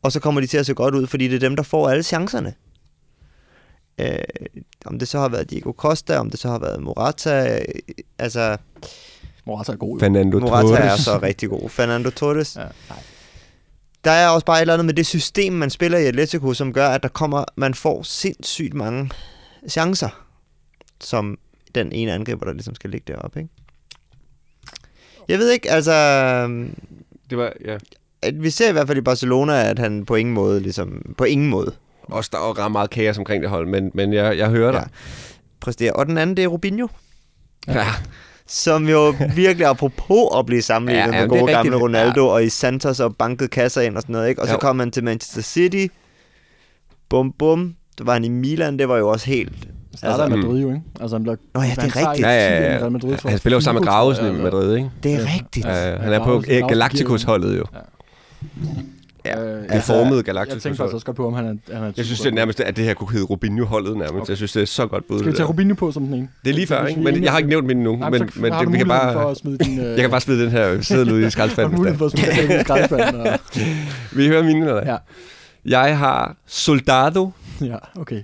og 0.03 0.13
så 0.13 0.21
kommer 0.21 0.41
de 0.41 0.47
til 0.47 0.59
at 0.59 0.67
se 0.67 0.75
godt 0.75 0.95
ud, 0.95 1.07
fordi 1.07 1.29
det 1.29 1.35
er 1.35 1.41
dem, 1.41 1.57
der 1.57 1.63
får 1.63 1.89
alle 1.89 2.03
chancerne. 2.03 2.55
Øh, 4.01 4.19
om 4.87 4.99
det 4.99 5.09
så 5.09 5.19
har 5.19 5.29
været 5.29 5.51
Diego 5.51 5.73
Costa, 5.73 6.19
om 6.19 6.31
det 6.31 6.41
så 6.41 6.49
har 6.49 6.59
været 6.59 6.83
Morata, 6.83 7.57
øh, 7.59 7.65
altså 8.19 8.57
Morata 9.47 9.73
er 9.73 9.77
god. 9.77 9.97
jo. 9.97 10.01
Fernando 10.01 10.39
Morata 10.39 10.75
er 10.75 10.89
Torres. 10.89 11.01
så 11.01 11.19
rigtig 11.23 11.49
god. 11.49 11.69
Fernando 11.71 12.11
Torres, 12.11 12.57
Ja, 12.57 12.61
nej. 12.89 13.03
der 14.05 14.11
er 14.11 14.29
også 14.29 14.45
bare 14.47 14.57
et 14.57 14.61
eller 14.61 14.75
andet 14.75 14.85
med 14.87 14.95
det 14.95 15.07
system, 15.07 15.53
man 15.53 15.71
spiller 15.71 15.99
i 15.99 16.05
Atletico, 16.07 16.55
som 16.55 16.73
gør, 16.73 16.89
at 16.89 17.03
der 17.03 17.09
kommer, 17.09 17.45
man 17.57 17.75
får 17.75 18.03
sindssygt 18.03 18.75
mange 18.75 19.11
chancer, 19.69 20.25
som 21.01 21.39
den 21.75 21.93
ene 21.93 22.13
angriber, 22.13 22.47
der 22.47 22.53
ligesom 22.53 22.75
skal 22.75 22.91
ligge 22.91 23.13
deroppe, 23.13 23.39
ikke? 23.41 23.51
Jeg 25.29 25.39
ved 25.39 25.51
ikke, 25.51 25.71
altså... 25.71 25.93
Det 27.31 27.39
var, 27.39 27.53
ja. 27.65 27.79
At 28.23 28.43
vi 28.43 28.51
ser 28.51 28.69
i 28.69 28.73
hvert 28.73 28.87
fald 28.87 28.99
i 28.99 29.01
Barcelona, 29.01 29.63
at 29.71 29.79
han 29.79 30.05
på 30.05 30.15
ingen 30.15 30.35
måde, 30.35 30.61
ligesom... 30.61 31.03
På 31.19 31.25
ingen 31.25 31.49
måde 31.51 31.73
Også 32.03 32.31
der 32.33 32.39
er 32.39 32.65
ret 32.65 32.73
meget 32.73 32.91
kaos 32.91 33.19
omkring 33.19 33.43
det 33.43 33.51
hold, 33.51 33.67
men, 33.67 33.91
men 33.95 34.13
jeg, 34.13 34.39
jeg 34.39 34.49
hører 34.49 34.73
dig. 34.73 34.89
præsterer. 35.61 35.93
Og 35.93 36.07
den 36.07 36.19
anden, 36.19 36.37
det 36.37 36.45
er 36.45 36.49
Rubinho, 36.49 36.87
Ja. 37.69 37.87
som 38.47 38.89
jo 38.89 39.15
virkelig 39.35 39.67
apropos 39.67 40.29
at 40.39 40.47
blive 40.47 40.63
sammenlignet 40.63 41.07
Ja, 41.13 41.17
ja, 41.17 41.21
ja, 41.21 41.27
med 41.27 41.31
det 41.35 41.41
gode 41.41 41.53
gamle. 41.53 41.77
Ronaldo, 41.77 42.29
og 42.29 42.45
i 42.45 42.49
Santos 42.49 43.01
og 43.01 43.17
bankede 43.17 43.49
kasser 43.49 43.81
ind 43.81 43.97
og 43.97 44.03
sådan 44.03 44.13
noget, 44.13 44.29
ikke? 44.29 44.43
Og 44.43 44.47
så 44.49 44.53
Jo. 44.55 44.59
kom 44.59 44.79
han 44.79 44.91
til 44.91 45.05
Manchester 45.05 45.43
City, 45.43 45.87
bum 47.09 47.33
bum, 47.39 47.75
så 47.99 48.05
var 48.05 48.13
han 48.13 48.25
i 48.25 48.29
Milan, 48.29 48.79
det 48.79 48.89
var 48.89 48.97
jo 48.99 49.09
også 49.09 49.27
helt... 49.27 49.53
Starter 49.97 50.23
Altså, 50.25 50.37
mm. 50.37 50.43
Madrid 50.43 50.61
jo, 50.61 50.69
ikke? 50.69 50.83
Altså, 51.01 51.17
han 51.17 51.23
blev, 51.23 51.37
Nå 51.55 51.61
ja, 51.63 51.69
det 51.71 51.79
er 51.79 51.83
rigtigt. 52.09 52.27
Ja, 52.27 52.31
ja, 52.31 52.77
10'erne 52.79 52.83
ja. 52.85 52.89
Madrid 52.89 53.17
for 53.17 53.29
Han 53.29 53.39
spiller 53.39 53.57
jo 53.57 53.61
sammen 53.61 53.81
med 53.85 53.89
Gravesen 53.89 54.27
i 54.39 54.43
Madrid, 54.43 54.77
ikke? 54.77 54.91
Det 55.03 55.13
er 55.15 55.19
Ja. 55.19 55.25
rigtigt. 55.35 55.67
Ja. 55.67 55.97
han 55.97 56.13
er 56.13 56.25
på 56.25 56.43
Galacticos-holdet 56.69 57.59
jo. 57.59 57.65
Ja. 57.75 57.79
Øh, 59.27 59.35
Det 59.73 59.83
formede 59.83 60.17
Jeg 60.17 60.25
Galacticos 60.25 60.63
tænkte 60.63 60.77
faktisk 60.77 60.95
også 60.95 61.07
godt 61.07 61.17
på, 61.17 61.27
om 61.27 61.33
han 61.35 61.45
er, 61.47 61.75
han 61.75 61.85
er 61.85 61.93
Jeg 61.97 62.05
synes 62.05 62.21
det 62.21 62.27
er 62.31 62.35
nærmest, 62.35 62.61
at 62.61 62.77
det 62.77 62.85
her 62.85 62.95
kunne 62.95 63.13
hedde 63.13 63.25
Robinho-holdet 63.27 63.97
nærmest. 63.97 64.15
Okay. 64.15 64.29
Jeg 64.29 64.37
synes, 64.37 64.53
det 64.53 64.63
er 64.63 64.67
så 64.67 64.87
godt 64.87 65.09
bud. 65.09 65.19
Skal 65.19 65.33
vi 65.33 65.37
tage 65.37 65.43
der. 65.43 65.49
Rubinho 65.53 65.75
på 65.75 65.93
som 65.93 66.05
den 66.05 66.15
ene? 66.15 66.29
Det 66.45 66.51
er 66.51 66.55
lige 66.55 66.67
før, 66.67 66.87
ikke? 66.87 67.01
Men 67.01 67.23
jeg 67.25 67.31
har 67.33 67.39
ikke 67.39 67.49
nævnt 67.51 67.67
mine 67.67 67.83
nu. 67.83 67.97
Men, 67.97 68.31
men 68.37 68.53
har 68.53 68.63
det, 68.65 68.73
vi 68.73 68.79
kan 68.79 68.89
bare... 68.89 69.31
at 69.31 69.37
smide 69.37 69.59
din... 69.59 69.79
Øh, 69.85 69.85
Jeg 69.87 69.99
kan 70.01 70.11
bare 70.11 70.21
smide 70.21 70.43
den 70.43 70.51
her 70.51 70.81
sædel 70.81 71.13
ud 71.13 71.19
i 71.21 71.23
har 71.31 71.31
skraldespanden. 71.31 71.77
muligheden 71.77 71.99
for 71.99 72.07
at 72.07 72.13
smide 72.13 72.49
den 72.53 72.61
i 72.61 72.65
skraldespanden. 72.65 73.21
Og, 73.21 73.39
Vi 74.13 74.27
hører 74.27 74.43
mine, 74.43 74.67
eller 74.69 74.93
ja, 74.93 74.97
Jeg 75.85 75.99
har 75.99 76.37
Soldado. 76.47 77.31
ja, 77.61 77.77
okay. 78.01 78.23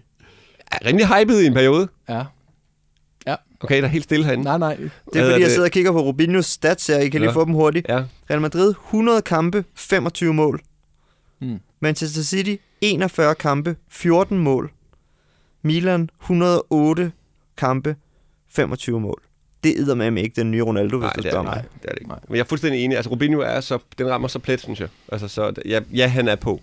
Er 0.72 0.86
rimelig 0.86 1.06
hyped 1.06 1.40
i 1.40 1.46
en 1.46 1.54
periode. 1.54 1.88
Ja. 2.08 2.22
Okay, 3.64 3.76
der 3.78 3.82
er 3.84 3.86
helt 3.88 4.04
stille 4.04 4.24
herinde. 4.24 4.44
Nej, 4.44 4.58
nej. 4.58 4.74
Det 4.76 4.90
Hvad 5.12 5.22
er 5.22 5.26
er 5.26 5.30
fordi, 5.30 5.40
jeg 5.40 5.40
det? 5.40 5.50
sidder 5.50 5.68
og 5.68 5.70
kigger 5.70 5.92
på 5.92 6.00
Rubinhos 6.00 6.46
stats 6.46 6.86
her. 6.86 6.98
I 6.98 7.08
kan 7.08 7.20
lige 7.20 7.28
Nå. 7.28 7.32
få 7.32 7.44
dem 7.44 7.54
hurtigt. 7.54 7.86
Ja. 7.88 8.04
Real 8.30 8.40
Madrid, 8.40 8.68
100 8.70 9.22
kampe, 9.22 9.64
25 9.74 10.34
mål. 10.34 10.60
Mm. 11.40 11.58
Manchester 11.80 12.22
City, 12.22 12.56
41 12.80 13.34
kampe, 13.34 13.76
14 13.88 14.38
mål. 14.38 14.70
Milan, 15.62 16.10
108 16.22 17.12
kampe, 17.56 17.96
25 18.48 19.00
mål. 19.00 19.22
Det 19.64 19.88
er 19.90 19.94
med 19.94 20.22
ikke 20.22 20.36
den 20.40 20.50
nye 20.50 20.62
Ronaldo, 20.62 20.98
hvis 20.98 21.04
Nej, 21.04 21.12
du 21.16 21.20
det 21.22 21.26
er, 21.26 21.30
spørger 21.30 21.46
det, 21.46 21.54
mig. 21.56 21.64
ikke. 21.64 21.74
det 21.82 21.88
er 21.88 21.92
det 21.92 21.98
ikke. 22.00 22.08
Nej. 22.08 22.18
Men 22.28 22.34
jeg 22.36 22.42
er 22.42 22.46
fuldstændig 22.46 22.84
enig. 22.84 22.96
Altså, 22.96 23.10
Robinho 23.10 23.40
er 23.40 23.60
så, 23.60 23.78
den 23.98 24.10
rammer 24.10 24.28
så 24.28 24.38
plet, 24.38 24.60
synes 24.60 24.80
jeg. 24.80 24.88
Altså, 25.12 25.28
så, 25.28 25.52
ja, 25.66 25.80
ja, 25.94 26.06
han 26.06 26.28
er 26.28 26.36
på. 26.36 26.60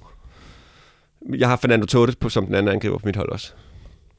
Jeg 1.38 1.50
har 1.50 1.56
Fernando 1.56 1.86
Torres 1.86 2.16
på, 2.16 2.30
som 2.30 2.46
den 2.46 2.56
anden 2.56 2.74
angriber 2.74 2.98
på 2.98 3.06
mit 3.06 3.16
hold 3.16 3.30
også. 3.30 3.54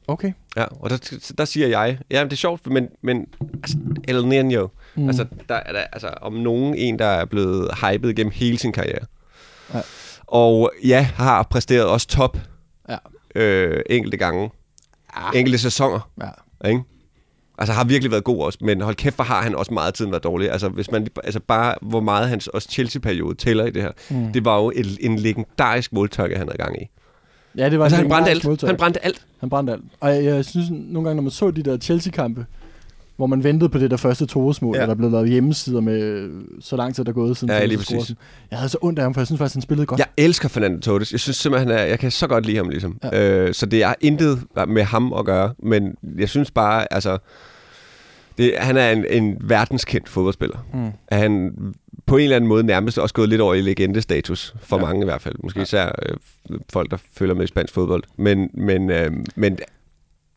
Okay. 0.09 0.33
Ja, 0.57 0.65
og 0.65 0.91
der, 0.91 1.19
der 1.39 1.45
siger 1.45 1.67
jeg, 1.67 1.99
ja, 2.11 2.25
det 2.25 2.33
er 2.33 2.37
sjovt, 2.37 2.67
men, 2.67 2.89
men 3.03 3.27
altså, 3.63 3.77
El 4.09 4.17
Niño, 4.25 4.69
Mm. 4.95 5.07
altså, 5.09 5.27
der 5.49 5.55
er 5.55 5.73
der, 5.73 5.81
altså, 5.81 6.09
om 6.09 6.33
nogen 6.33 6.75
en, 6.75 6.99
der 6.99 7.07
er 7.07 7.25
blevet 7.25 7.71
hypet 7.75 8.17
gennem 8.17 8.33
hele 8.35 8.59
sin 8.59 8.73
karriere. 8.73 9.07
Ja. 9.75 9.81
Og 10.27 10.73
ja, 10.85 11.03
har 11.15 11.43
præsteret 11.43 11.87
også 11.87 12.07
top 12.07 12.39
Ja. 12.89 12.97
øh, 13.35 13.81
enkelte 13.91 14.17
gange. 14.17 14.51
Ja. 15.17 15.39
Enkelte 15.39 15.59
sæsoner, 15.59 16.11
Ja. 16.63 16.69
ikke? 16.69 16.83
Altså 17.59 17.73
har 17.73 17.85
virkelig 17.85 18.11
været 18.11 18.25
god 18.25 18.45
også, 18.45 18.59
men 18.63 18.81
hold 18.81 18.95
kæft, 18.95 19.17
hvor 19.17 19.25
har 19.25 19.43
han 19.43 19.55
også 19.55 19.75
meget 19.75 19.95
tiden 19.95 20.11
været 20.13 20.25
dårlig. 20.25 20.51
Altså, 20.51 20.69
hvis 20.69 20.91
man, 20.91 21.07
altså 21.25 21.41
bare, 21.41 21.75
hvor 21.83 22.01
meget 22.01 22.29
hans 22.29 22.47
også 22.49 22.69
Chelsea-periode 22.71 23.35
tæller 23.35 23.65
i 23.67 23.71
det 23.71 23.83
her. 23.83 23.91
Mm. 24.11 24.33
Det 24.33 24.45
var 24.45 24.57
jo 24.59 24.71
en, 24.71 24.87
en 25.01 25.19
legendarisk 25.19 25.93
måltørke, 25.93 26.37
han 26.37 26.47
havde 26.49 26.59
gang 26.59 26.83
i. 26.83 26.87
Ja, 27.57 27.71
det 27.71 27.79
var 27.79 27.85
Altså, 27.85 27.97
han 27.97 28.09
brændte 28.09 28.31
alt. 28.31 28.45
modtag. 28.45 28.69
Han 28.69 28.77
brændte 28.77 29.05
alt. 29.05 29.23
Han 29.41 29.51
brændte 29.51 29.73
alt. 29.73 29.83
Og 30.01 30.15
jeg, 30.15 30.25
jeg 30.25 30.45
synes 30.45 30.71
nogle 30.71 31.09
gange, 31.09 31.15
når 31.17 31.23
man 31.23 31.31
så 31.31 31.51
de 31.51 31.63
der 31.63 31.77
Chelsea-kampe, 31.79 32.47
hvor 33.17 33.27
man 33.27 33.45
ventede 33.45 33.69
på 33.71 33.79
det 33.79 33.91
der 33.91 33.97
første 33.97 34.27
Torres-mål, 34.27 34.77
Ja. 34.77 34.83
og 34.83 34.89
der 34.89 34.95
blev 34.95 35.11
lavet 35.11 35.29
hjemmesider 35.29 35.81
med 35.81 36.31
så 36.61 36.77
lang 36.77 36.95
tid, 36.95 37.05
der 37.05 37.11
er 37.11 37.15
gået 37.15 37.37
siden 37.37 37.55
Ja, 37.55 37.65
lige 37.65 37.79
præcis. 37.79 38.07
den. 38.07 38.17
Jeg 38.51 38.59
havde 38.59 38.69
så 38.69 38.79
ondt 38.83 38.99
af 38.99 39.03
ham, 39.05 39.15
for 39.15 39.21
jeg 39.21 39.27
synes 39.27 39.39
faktisk, 39.39 39.55
han 39.55 39.63
spillede 39.63 39.87
godt. 39.87 39.99
Jeg 39.99 40.07
elsker 40.17 40.49
Fernando 40.49 40.81
Torres. 40.81 41.13
Jeg 41.13 41.21
synes 41.21 41.37
simpelthen, 41.37 41.71
han 41.71 41.79
er, 41.79 41.85
jeg 41.85 41.99
kan 41.99 42.11
så 42.11 42.27
godt 42.27 42.47
lide 42.47 42.57
ham, 42.57 42.69
ligesom. 42.69 42.99
Ja. 43.13 43.39
Øh, 43.39 43.55
så 43.55 43.67
det 43.67 43.83
er 43.83 43.95
intet 44.01 44.43
med 44.69 44.83
ham 44.83 45.13
at 45.13 45.25
gøre, 45.25 45.55
men 45.59 45.95
jeg 46.19 46.29
synes 46.29 46.51
bare, 46.51 46.93
altså... 46.93 47.19
Det, 48.39 48.55
han 48.59 48.77
er 48.77 48.91
en, 48.91 49.05
en 49.11 49.37
verdenskendt 49.41 50.09
fodboldspiller. 50.09 50.67
Mm. 50.75 50.91
Han 51.17 51.53
på 52.07 52.17
en 52.17 52.23
eller 52.23 52.37
anden 52.37 52.49
måde 52.49 52.63
nærmest 52.65 52.99
også 52.99 53.15
gået 53.15 53.29
lidt 53.29 53.41
over 53.41 53.55
i 53.55 53.61
legendestatus, 53.61 54.55
for 54.61 54.77
Ja. 54.77 54.83
mange 54.83 55.03
i 55.03 55.05
hvert 55.05 55.23
fald. 55.23 55.35
Måske 55.43 55.59
Ja. 55.59 55.63
især 55.63 55.93
øh, 56.03 56.17
folk, 56.73 56.91
der 56.91 56.97
følger 57.17 57.35
med 57.35 57.45
i 57.45 57.47
spansk 57.47 57.75
fodbold. 57.75 58.03
Men, 58.17 58.51
men, 58.55 58.91
øh, 58.91 59.13
men 59.37 59.59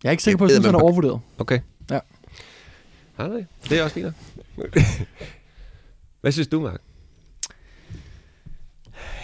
Jeg 0.04 0.10
er 0.10 0.12
ikke 0.12 0.24
sikker 0.24 0.38
på, 0.38 0.44
at 0.44 0.50
jeg 0.50 0.56
synes, 0.56 0.66
han 0.66 0.76
er 0.76 0.80
overvurderet. 0.80 1.20
okay. 1.38 1.60
Ja. 1.92 2.00
Har 3.16 3.28
det? 3.28 3.46
Det 3.70 3.80
er 3.80 3.84
også 3.84 3.94
fint. 3.94 4.14
Hvad 6.22 6.32
synes 6.32 6.48
du, 6.48 6.60
Mark? 6.62 6.82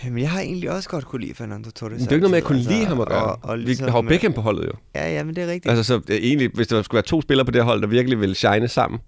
Jamen, 0.03 0.19
jeg 0.19 0.29
har 0.31 0.39
egentlig 0.39 0.71
også 0.71 0.89
godt 0.89 1.05
kunne 1.05 1.21
lide 1.21 1.33
Fernando 1.33 1.71
Torres. 1.71 1.93
Det 1.93 2.01
er 2.01 2.05
jo 2.11 2.15
ikke 2.15 2.21
noget 2.21 2.31
med 2.31 2.37
at 2.37 2.43
kunne 2.43 2.59
lide 2.59 2.85
ham 2.85 3.01
at 3.01 3.07
gøre. 3.07 3.23
Og, 3.35 3.39
og 3.41 3.59
Vi 3.59 3.73
har 3.79 3.91
jo 3.91 4.01
Beckham 4.01 4.33
på 4.33 4.41
holdet 4.41 4.65
jo. 4.67 4.71
Ja, 4.95 5.13
ja, 5.13 5.23
men 5.23 5.35
det 5.35 5.43
er 5.43 5.47
rigtigt. 5.47 5.69
Altså, 5.71 5.83
så 5.83 6.01
øh, 6.09 6.15
egentlig, 6.17 6.49
hvis 6.53 6.67
der 6.67 6.81
skulle 6.81 6.97
være 6.97 7.03
to 7.03 7.21
spillere 7.21 7.45
på 7.45 7.51
det 7.51 7.59
her 7.61 7.65
hold, 7.65 7.81
der 7.81 7.87
virkelig 7.87 8.19
ville 8.19 8.35
shine 8.35 8.67
sammen, 8.67 8.99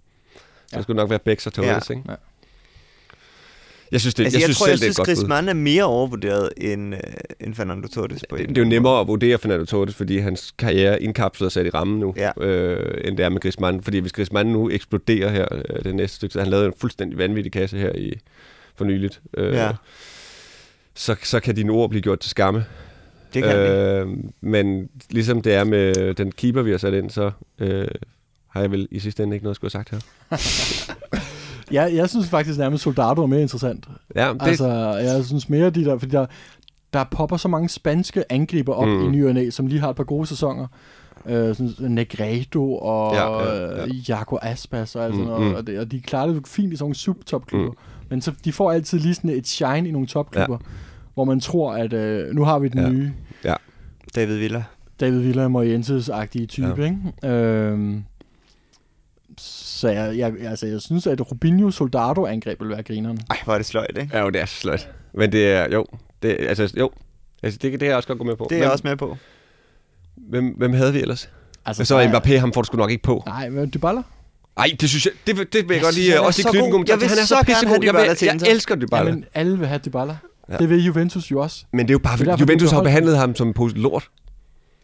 så 0.68 0.78
Ja. 0.78 0.82
skulle 0.82 0.96
det 0.98 1.04
nok 1.04 1.10
være 1.10 1.20
Becks 1.20 1.48
og 1.48 1.54
Torres, 1.54 1.90
Ja. 1.90 1.96
ikke? 1.96 2.10
Ja. 2.12 2.16
Jeg 3.94 4.02
synes, 4.02 4.14
det, 4.16 4.24
altså, 4.24 4.38
jeg, 4.38 4.41
jeg, 4.41 4.46
synes 4.48 4.58
tror, 4.58 4.66
selv, 4.66 4.72
jeg 4.74 4.80
det 4.80 4.88
er 4.88 4.94
synes, 4.94 4.98
bud. 4.98 5.06
Griezmann 5.06 5.50
er 5.50 5.54
mere 5.54 5.84
overvurderet 5.84 6.50
end, 6.58 6.94
øh, 6.96 7.00
end 7.39 7.56
Fernando 7.56 7.88
Torres. 7.88 8.24
På 8.30 8.38
Det, 8.38 8.50
det 8.50 8.58
er 8.58 8.62
jo 8.62 8.68
nemmere 8.70 9.00
at 9.00 9.08
vurdere 9.08 9.38
Fernando 9.38 9.66
Torres, 9.66 9.96
fordi 9.96 10.18
hans 10.18 10.54
karriere 10.58 10.94
er 10.94 10.98
indkapslet 10.98 11.46
og 11.46 11.52
sat 11.52 11.66
i 11.66 11.70
rammen 11.70 12.00
nu, 12.00 12.14
Ja. 12.18 12.32
øh, 12.46 13.02
end 13.08 13.18
det 13.18 13.26
er 13.26 13.30
med 13.30 13.39
Griezmann. 13.41 13.84
Fordi 13.84 13.98
hvis 14.00 14.12
Griezmann 14.14 14.52
nu 14.54 14.70
eksploderer 14.72 15.30
her 15.30 15.46
øh, 15.52 15.84
det 15.84 15.96
næste 15.96 16.16
stykke, 16.16 16.34
tid, 16.34 16.39
han 16.39 16.50
lavede 16.50 16.68
en 16.68 16.74
fuldstændig 16.78 17.18
vanvittig 17.18 17.52
kasse 17.52 17.78
her 17.78 17.91
i 17.96 18.14
for 18.76 18.86
nyligt, 18.86 19.22
øh, 19.38 19.54
Ja. 19.54 19.72
så, 20.96 21.16
så 21.24 21.39
kan 21.39 21.56
dine 21.56 21.72
ord 21.72 21.89
blive 21.89 22.02
gjort 22.02 22.20
til 22.20 22.30
skamme. 22.30 22.66
Det 23.34 23.44
kan 23.44 23.56
øh, 23.58 24.02
øh, 24.02 24.08
men 24.41 24.89
ligesom 25.10 25.41
det 25.41 25.54
er 25.54 25.64
med 25.64 26.14
den 26.14 26.32
keeper, 26.32 26.62
vi 26.62 26.72
har 26.72 26.78
sat 26.78 26.94
ind, 26.94 27.10
så 27.10 27.32
øh, 27.60 27.88
har 28.50 28.62
jeg 28.62 28.72
vel 28.72 28.88
i 28.91 29.00
sidste 29.00 29.24
ende 29.24 29.36
ikke 29.36 29.44
noget 29.44 29.54
at 29.54 29.56
skulle 29.56 29.72
have 29.74 29.84
sagt 29.86 29.89
her. 30.30 30.96
Ja, 31.74 31.82
jeg 31.96 32.10
synes 32.10 32.30
faktisk 32.30 32.60
nærmest 32.60 32.84
Soldado 32.84 33.24
er 33.24 33.28
mere 33.28 33.42
interessant. 33.42 33.86
Ja, 34.16 34.34
det, 34.34 34.42
Altså, 34.42 34.68
jeg 35.04 35.26
synes 35.26 35.50
mere 35.50 35.70
de 35.70 35.86
der, 35.86 35.98
fordi 35.98 36.12
der, 36.12 36.26
der 36.94 37.04
popper 37.12 37.38
så 37.38 37.48
mange 37.48 37.70
spanske 37.70 38.32
angriber 38.32 38.74
op 38.74 38.88
Mm. 38.88 38.94
mm. 38.94 39.04
i 39.04 39.08
ny 39.08 39.26
og 39.28 39.34
næ, 39.34 39.50
som 39.50 39.68
lige 39.68 39.80
har 39.80 39.90
et 39.90 39.96
par 39.96 40.04
gode 40.04 40.28
sæsoner. 40.28 40.68
Øh, 41.26 41.56
sådan 41.56 41.92
Negredo 41.92 42.76
og 42.76 43.14
Ja, 43.14 43.32
ja, 43.40 43.44
ja, 43.56 43.66
ja, 43.66 43.72
ja. 43.78 43.86
ja. 43.86 43.92
Jaco 44.10 44.38
Aspas 44.42 44.96
og 44.96 45.06
alt 45.06 45.14
Mm, 45.14 45.20
sådan 45.20 45.34
noget. 45.34 45.50
mm. 45.50 45.56
Og, 45.56 45.68
det, 45.68 45.80
og 45.80 45.92
de 45.92 46.00
klarer 46.02 46.28
det 46.28 46.48
fint 46.48 46.74
i 46.74 46.76
sådan 46.76 46.84
nogle 46.84 46.96
subtopklubber. 46.96 47.66
Mm. 47.72 47.78
Mm. 48.02 48.06
Men 48.10 48.22
så, 48.22 48.32
de 48.46 48.52
får 48.54 48.72
altid 48.72 49.00
lige 49.00 49.14
sådan 49.14 49.30
et 49.30 49.48
shine 49.48 49.88
i 49.88 49.92
nogle 49.92 50.08
topklubber, 50.08 50.58
ja. 50.62 50.68
hvor 51.14 51.24
man 51.24 51.40
tror, 51.40 51.74
at 51.74 51.94
øh, 51.94 52.36
nu 52.36 52.44
har 52.44 52.60
vi 52.60 52.68
den 52.68 52.80
Ja. 52.80 52.84
ja. 52.86 52.90
nye 52.94 53.12
David 54.16 54.38
Villa. 54.38 54.64
David 55.00 55.20
Villa 55.20 55.48
Morientes-agtige 55.48 56.46
type, 56.46 56.68
Ja. 56.68 56.74
ja. 56.78 56.84
ikke? 56.84 57.36
Øhm, 57.36 58.04
så 59.84 59.90
jeg, 59.90 60.18
jeg, 60.18 60.34
altså, 60.50 60.68
jeg 60.68 60.82
synes, 60.82 61.08
at 61.08 61.32
Rubinho 61.32 61.72
Soldado-angreb 61.72 62.60
vil 62.62 62.70
være 62.70 62.84
grineren. 62.84 63.20
Ej, 63.30 63.38
hvor 63.44 63.54
er 63.54 63.58
det 63.58 63.66
sløjt, 63.66 63.98
ikke? 64.02 64.18
Ja, 64.18 64.22
jo, 64.24 64.30
det 64.30 64.42
er 64.42 64.46
sløjt. 64.46 64.90
Men 65.14 65.32
det 65.32 65.48
er, 65.52 65.68
jo, 65.74 65.86
det, 66.24 66.36
altså, 66.40 66.74
jo, 66.78 66.90
altså, 67.44 67.60
det, 67.62 67.72
det 67.72 67.80
kan 67.80 67.88
jeg 67.90 67.96
også 67.96 68.08
godt 68.08 68.20
gå 68.20 68.26
med 68.26 68.36
på. 68.36 68.48
Det 68.50 68.56
er 68.56 68.60
hvem, 68.60 68.64
jeg 68.64 68.72
også 68.72 68.88
med 68.88 68.96
på. 68.98 69.18
Hvem, 70.16 70.48
hvem 70.58 70.74
havde 70.74 70.94
vi 70.94 71.00
ellers? 71.02 71.30
Altså, 71.66 71.86
Så 71.86 71.96
er- 71.96 72.08
Mbappé, 72.08 72.38
ham 72.38 72.54
får 72.54 72.62
du 72.62 72.66
sgu 72.66 72.78
nok 72.78 72.92
ikke 72.92 73.04
på. 73.04 73.24
Nej, 73.26 73.50
men 73.50 73.72
Dybala? 73.74 74.02
Nej, 74.58 74.68
det 74.82 74.90
synes 74.90 75.06
jeg, 75.06 75.14
det, 75.28 75.38
det 75.38 75.38
vil 75.54 75.54
jeg, 75.54 75.70
Jeg 75.76 75.82
godt 75.84 75.96
lige, 75.96 76.14
er 76.14 76.20
også 76.20 76.38
lige 76.40 76.44
så 76.44 76.52
knytte 76.52 76.78
en 76.78 76.86
Jeg 76.88 77.00
vil. 77.00 77.08
Han 77.10 77.18
er 77.18 77.22
så 77.22 77.28
så 77.28 77.36
gerne 77.36 77.46
pissegod. 77.46 77.68
have 77.70 77.84
Jeg, 77.86 77.94
Dybala 77.94 78.08
vil, 78.08 78.18
til 78.18 78.26
jeg 78.26 78.52
elsker 78.52 78.76
Dybala. 78.76 79.10
Ja, 79.10 79.16
men 79.16 79.26
alle 79.34 79.58
vil 79.60 79.68
have 79.68 79.80
Dybala. 79.86 80.18
Ja. 80.50 80.58
Det 80.58 80.70
vil 80.70 80.86
Juventus 80.86 81.32
jo 81.32 81.40
også. 81.42 81.66
Men 81.74 81.80
det 81.80 81.90
er 81.90 81.94
jo 81.94 82.00
bare, 82.00 82.12
Det 82.12 82.14
er 82.14 82.18
fordi 82.18 82.30
derfor, 82.32 82.40
Juventus 82.40 82.72
har 82.72 82.84
behandlet 82.84 83.18
ham 83.18 83.36
som 83.36 83.48
en 83.48 83.54
pose 83.54 83.76
lort. 83.78 84.10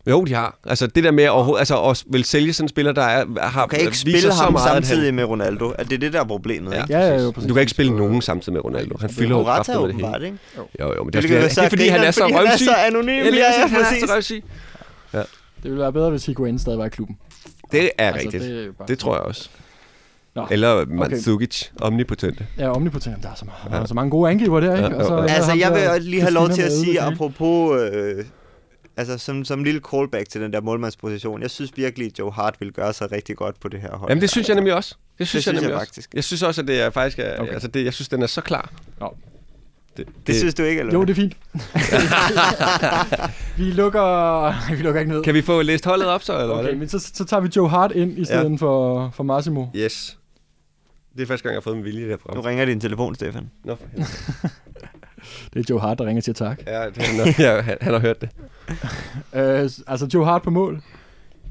Jo, 0.07 0.23
de 0.23 0.33
har. 0.33 0.57
Altså 0.65 0.87
det 0.87 1.03
der 1.03 1.11
med 1.11 1.23
at, 1.23 1.59
altså, 1.59 1.81
at 1.83 2.03
vil 2.11 2.23
sælge 2.23 2.53
sådan 2.53 2.65
en 2.65 2.69
spiller, 2.69 2.91
der 2.91 3.01
er, 3.01 3.25
har, 3.41 3.61
Du 3.61 3.67
kan 3.67 3.79
ikke 3.79 3.97
spille 3.97 4.33
ham 4.33 4.53
meget, 4.53 4.67
samtidig 4.69 5.13
med 5.13 5.23
Ronaldo. 5.23 5.73
Er 5.79 5.83
det 5.83 6.01
det, 6.01 6.13
der 6.13 6.19
er 6.19 6.23
problemet, 6.23 6.71
Ja. 6.73 6.81
ikke? 6.81 6.93
Ja, 6.93 7.07
ja, 7.07 7.23
jo, 7.23 7.31
præcis. 7.31 7.47
Du 7.47 7.53
kan 7.53 7.61
ikke 7.61 7.71
spille 7.71 7.95
nogen 7.97 8.21
samtidig 8.21 8.53
med 8.53 8.65
Ronaldo. 8.65 8.97
Han 8.99 9.09
Det 9.09 9.15
er 9.15 9.19
fylder 9.19 9.37
jo 9.37 9.43
kraftigt 9.43 9.77
med 9.81 9.87
det 9.87 9.95
hele. 10.13 10.25
ikke? 10.25 10.37
Jo, 10.79 10.93
jo, 10.95 11.03
men 11.03 11.13
det 11.13 11.23
Det 11.23 11.31
er, 11.31 11.39
han, 11.39 11.49
det 11.49 11.57
er 11.57 11.69
fordi, 11.69 11.87
han 11.87 12.03
er 12.03 12.11
så 12.11 12.21
fordi 12.21 12.33
han 12.33 12.45
er 12.47 12.57
så 12.57 12.73
anonym. 12.87 13.09
Ja, 13.09 13.29
lige 13.29 13.35
Ja, 13.35 13.67
præcis, 13.67 13.87
han 13.87 14.03
er 14.03 14.07
så 14.07 14.13
røvsyg. 14.13 14.43
Det 15.13 15.71
ville 15.71 15.79
være 15.79 15.93
bedre, 15.93 16.09
hvis 16.09 16.25
Higuain 16.25 16.59
stadig 16.59 16.79
var 16.79 16.85
i 16.85 16.89
klubben. 16.89 17.17
Det 17.71 17.83
er 17.83 17.89
Altså, 18.11 18.21
rigtigt. 18.25 18.43
det 18.43 18.65
er 18.65 18.71
bare- 18.77 18.87
Det 18.87 18.99
tror 18.99 19.13
jeg 19.15 19.21
også. 19.23 19.49
Nå. 20.35 20.47
Eller 20.51 20.85
Mandzukic, 20.85 21.65
omnipotente. 21.81 22.45
Ja, 22.57 22.69
omnipotent. 22.71 23.23
Der 23.23 23.29
er 23.29 23.35
så, 23.35 23.45
meget, 23.45 23.57
der 23.71 23.81
er 23.81 23.85
så 23.85 23.93
mange 23.93 24.11
gode 24.11 24.31
angriber 24.31 24.59
der, 24.59 24.75
ikke? 24.75 24.87
Ja, 24.89 24.95
Og 24.95 25.05
så 25.05 25.13
er 25.15 25.23
Altså, 25.23 25.53
jeg 25.53 25.71
vil 25.95 26.01
lige 26.03 26.21
have 26.21 26.33
lov 26.33 26.49
til 26.49 26.61
at 26.61 26.71
sige, 26.71 27.01
apropos... 27.01 27.81
Øh, 27.93 28.25
altså, 28.99 29.17
som, 29.17 29.45
som 29.45 29.59
en 29.59 29.65
lille 29.65 29.81
callback 29.91 30.29
til 30.29 30.41
den 30.41 30.53
der 30.53 30.61
målmandsposition. 30.61 31.41
Jeg 31.41 31.51
synes 31.51 31.71
virkelig, 31.77 32.07
at 32.07 32.19
Joe 32.19 32.31
Hart 32.31 32.55
vil 32.59 32.71
gøre 32.73 32.93
sig 32.93 33.11
rigtig 33.11 33.35
godt 33.35 33.59
på 33.59 33.67
det 33.67 33.81
her 33.81 33.95
hold. 33.97 34.11
Jamen 34.11 34.21
det 34.21 34.29
synes 34.29 34.47
jeg 34.47 34.55
nemlig 34.55 34.73
også. 34.73 34.95
Det 35.19 35.27
synes, 35.27 35.29
synes 35.29 35.45
jeg 35.45 35.53
jeg 35.53 35.61
nemlig 35.61 35.75
også. 35.75 35.85
faktisk. 35.85 36.13
Jeg 36.13 36.23
synes 36.23 36.43
også, 36.43 36.61
at 36.61 36.67
det 36.67 36.81
er 36.81 36.89
faktisk... 36.89 37.19
Er, 37.19 37.39
okay. 37.39 37.53
Altså 37.53 37.67
det, 37.67 37.85
jeg 37.85 37.93
synes, 37.93 38.09
den 38.09 38.21
er 38.21 38.27
så 38.27 38.41
klar. 38.41 38.71
Nå. 38.99 39.15
Det, 39.97 40.07
Det 40.27 40.35
synes 40.35 40.53
du 40.55 40.63
ikke, 40.63 40.79
eller 40.79 40.93
Jo, 40.93 41.01
det 41.01 41.09
er 41.09 41.15
fint. 41.15 41.37
vi 43.57 43.63
lukker... 43.71 44.75
vi 44.75 44.81
lukker 44.81 45.01
ikke 45.01 45.11
ned. 45.13 45.23
Kan 45.23 45.33
vi 45.33 45.41
få 45.41 45.61
læst 45.61 45.85
holdet 45.85 46.07
op 46.07 46.23
så, 46.23 46.41
eller 46.41 46.55
Okay, 46.55 46.63
hvad? 46.63 46.75
men 46.75 46.89
så, 46.89 46.99
så 46.99 47.25
tager 47.25 47.41
vi 47.41 47.49
Joe 47.55 47.69
Hart 47.69 47.91
ind 47.91 48.19
i 48.19 48.25
stedet 48.25 48.51
ja. 48.51 48.55
for, 48.55 49.09
for 49.15 49.23
Massimo. 49.23 49.65
Yes. 49.75 50.17
Det 51.15 51.21
er 51.21 51.27
første 51.27 51.43
gang, 51.43 51.53
jeg 51.53 51.57
har 51.57 51.61
fået 51.61 51.75
en 51.77 51.83
vilje 51.83 52.09
derfra. 52.09 52.35
Nu 52.35 52.41
ringer 52.41 52.65
din 52.65 52.79
telefon, 52.79 53.15
Stefan. 53.15 53.49
Nå, 53.63 53.75
for 53.75 53.83
helvede. 53.91 54.09
Det 55.53 55.59
er 55.59 55.63
Joe 55.69 55.79
Hart, 55.79 55.97
der 55.99 56.05
ringer 56.05 56.21
til 56.21 56.33
tak. 56.33 56.61
ja, 56.67 56.85
det, 56.85 56.97
han, 56.97 57.33
ja, 57.45 57.61
han, 57.61 57.77
han 57.81 57.93
har 57.93 57.99
hørt 57.99 58.21
det. 58.21 58.29
Øh, 59.33 59.69
altså 59.87 60.09
Joe 60.13 60.25
Hart 60.25 60.41
på 60.41 60.49
mål. 60.49 60.81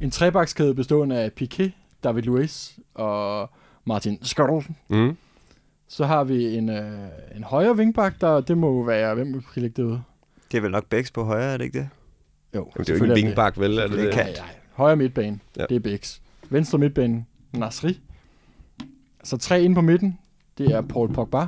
En 0.00 0.10
trebakskæde 0.10 0.74
bestående 0.74 1.16
af 1.18 1.30
Piqué, 1.40 1.70
David 2.04 2.22
Luiz 2.22 2.70
og 2.94 3.50
Martin 3.84 4.18
Skottel. 4.22 4.74
Mm. 4.88 5.16
Så 5.88 6.04
har 6.06 6.24
vi 6.24 6.56
en, 6.56 6.68
øh, 6.68 6.92
en 7.36 7.44
højre 7.44 7.76
vingbak, 7.76 8.20
der 8.20 8.40
det 8.40 8.58
må 8.58 8.84
være, 8.84 9.14
hvem 9.14 9.32
kan 9.54 9.62
lægge 9.62 9.82
det 9.82 9.88
ud? 9.88 9.98
Det 10.52 10.58
er 10.58 10.62
vel 10.62 10.70
nok 10.70 10.86
Becks 10.86 11.10
på 11.10 11.24
højre, 11.24 11.52
er 11.52 11.56
det 11.56 11.64
ikke 11.64 11.78
det? 11.78 11.88
Jo, 12.54 12.58
Jamen, 12.58 12.72
det 12.86 12.88
er 12.90 12.94
jo 12.98 13.04
ikke 13.04 13.20
en 13.20 13.26
vingbak, 13.26 13.58
vel? 13.58 13.78
Er 13.78 13.82
det, 13.86 13.90
Det 13.98 14.04
det? 14.04 14.14
kan- 14.14 14.24
Nej, 14.24 14.34
nej. 14.36 14.48
Højre 14.72 14.96
midtbane, 14.96 15.38
Ja. 15.56 15.64
det 15.68 15.76
er 15.76 15.80
Bix. 15.80 16.18
Venstre 16.50 16.78
midtbane, 16.78 17.24
Nasri. 17.52 18.00
Så 19.24 19.36
tre 19.36 19.62
inde 19.62 19.74
på 19.74 19.80
midten, 19.80 20.18
det 20.58 20.66
er 20.66 20.80
Paul 20.80 21.12
Pogba, 21.12 21.46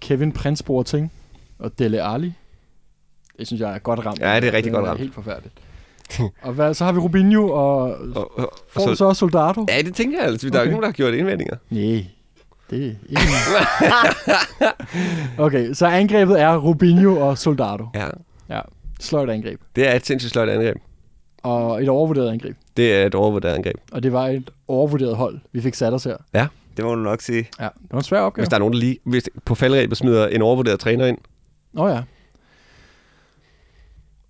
Kevin 0.00 0.32
Prince 0.32 0.64
Boateng 0.64 1.12
og 1.62 1.78
Dele 1.78 2.02
Alli. 2.02 2.32
Det 3.38 3.46
synes 3.46 3.60
jeg 3.60 3.74
er 3.74 3.78
godt 3.78 4.06
ramt. 4.06 4.20
Ja, 4.20 4.40
det 4.40 4.48
er 4.48 4.52
rigtig 4.52 4.72
godt 4.72 4.86
ramt. 4.86 5.00
helt 5.00 5.14
forfærdeligt. 5.14 5.54
og 6.42 6.52
hvad, 6.52 6.74
så 6.74 6.84
har 6.84 6.92
vi 6.92 6.98
Rubinho, 6.98 7.48
og 7.50 7.80
Og, 8.14 8.38
og, 8.38 8.52
får 8.68 8.80
og 8.80 8.82
så, 8.82 8.86
så, 8.88 8.94
så 8.94 9.04
også 9.04 9.18
Soldado. 9.20 9.66
ja, 9.68 9.82
det 9.82 9.94
tænker 9.94 10.18
jeg 10.18 10.26
altså. 10.26 10.50
Der 10.50 10.54
er 10.56 10.60
Okay. 10.60 10.66
ikke 10.66 10.70
nogen, 10.72 10.82
der 10.82 10.88
har 10.88 10.92
gjort 10.92 11.14
indvendinger. 11.14 11.56
Nej, 11.70 12.04
det 12.70 12.84
er 12.86 12.90
ikke 13.08 13.22
Okay, 15.44 15.72
så 15.72 15.86
angrebet 15.86 16.40
er 16.40 16.56
Rubinho 16.56 17.16
og 17.28 17.38
Soldado. 17.38 17.86
Ja. 17.94 18.06
Ja, 18.48 18.60
sløjt 19.00 19.30
angreb. 19.30 19.60
Det 19.76 19.88
er 19.88 19.94
et 19.94 20.06
sindssygt 20.06 20.32
sløjt 20.32 20.48
angreb. 20.48 20.76
Og 21.42 21.82
et 21.82 21.88
overvurderet 21.88 22.30
angreb. 22.30 22.56
Det 22.76 22.94
er 22.94 23.06
et 23.06 23.14
overvurderet 23.14 23.54
angreb. 23.54 23.76
Og 23.92 24.02
det 24.02 24.12
var 24.12 24.28
et 24.28 24.50
overvurderet 24.68 25.16
hold, 25.16 25.38
vi 25.52 25.60
fik 25.60 25.74
sat 25.74 25.92
os 25.94 26.04
her. 26.04 26.46
Det 26.76 26.84
må 26.84 26.94
du 26.94 27.00
nok 27.00 27.20
sige. 27.20 27.48
Ja, 27.60 27.64
det 27.64 27.92
var 27.92 27.98
en 27.98 28.04
svær 28.04 28.20
opgave. 28.20 28.42
Hvis 28.42 28.48
der 28.48 28.54
er 28.56 28.58
nogen, 28.58 28.72
der 28.74 28.78
lige 28.80 28.98
hvis 29.04 29.28
på 29.44 29.54
faldrebet 29.54 29.96
smider 29.98 30.26
en 30.28 30.42
overvurderet 30.42 30.80
træner 30.80 31.06
ind. 31.06 31.18
Nå 31.72 31.88
ja. 31.88 32.02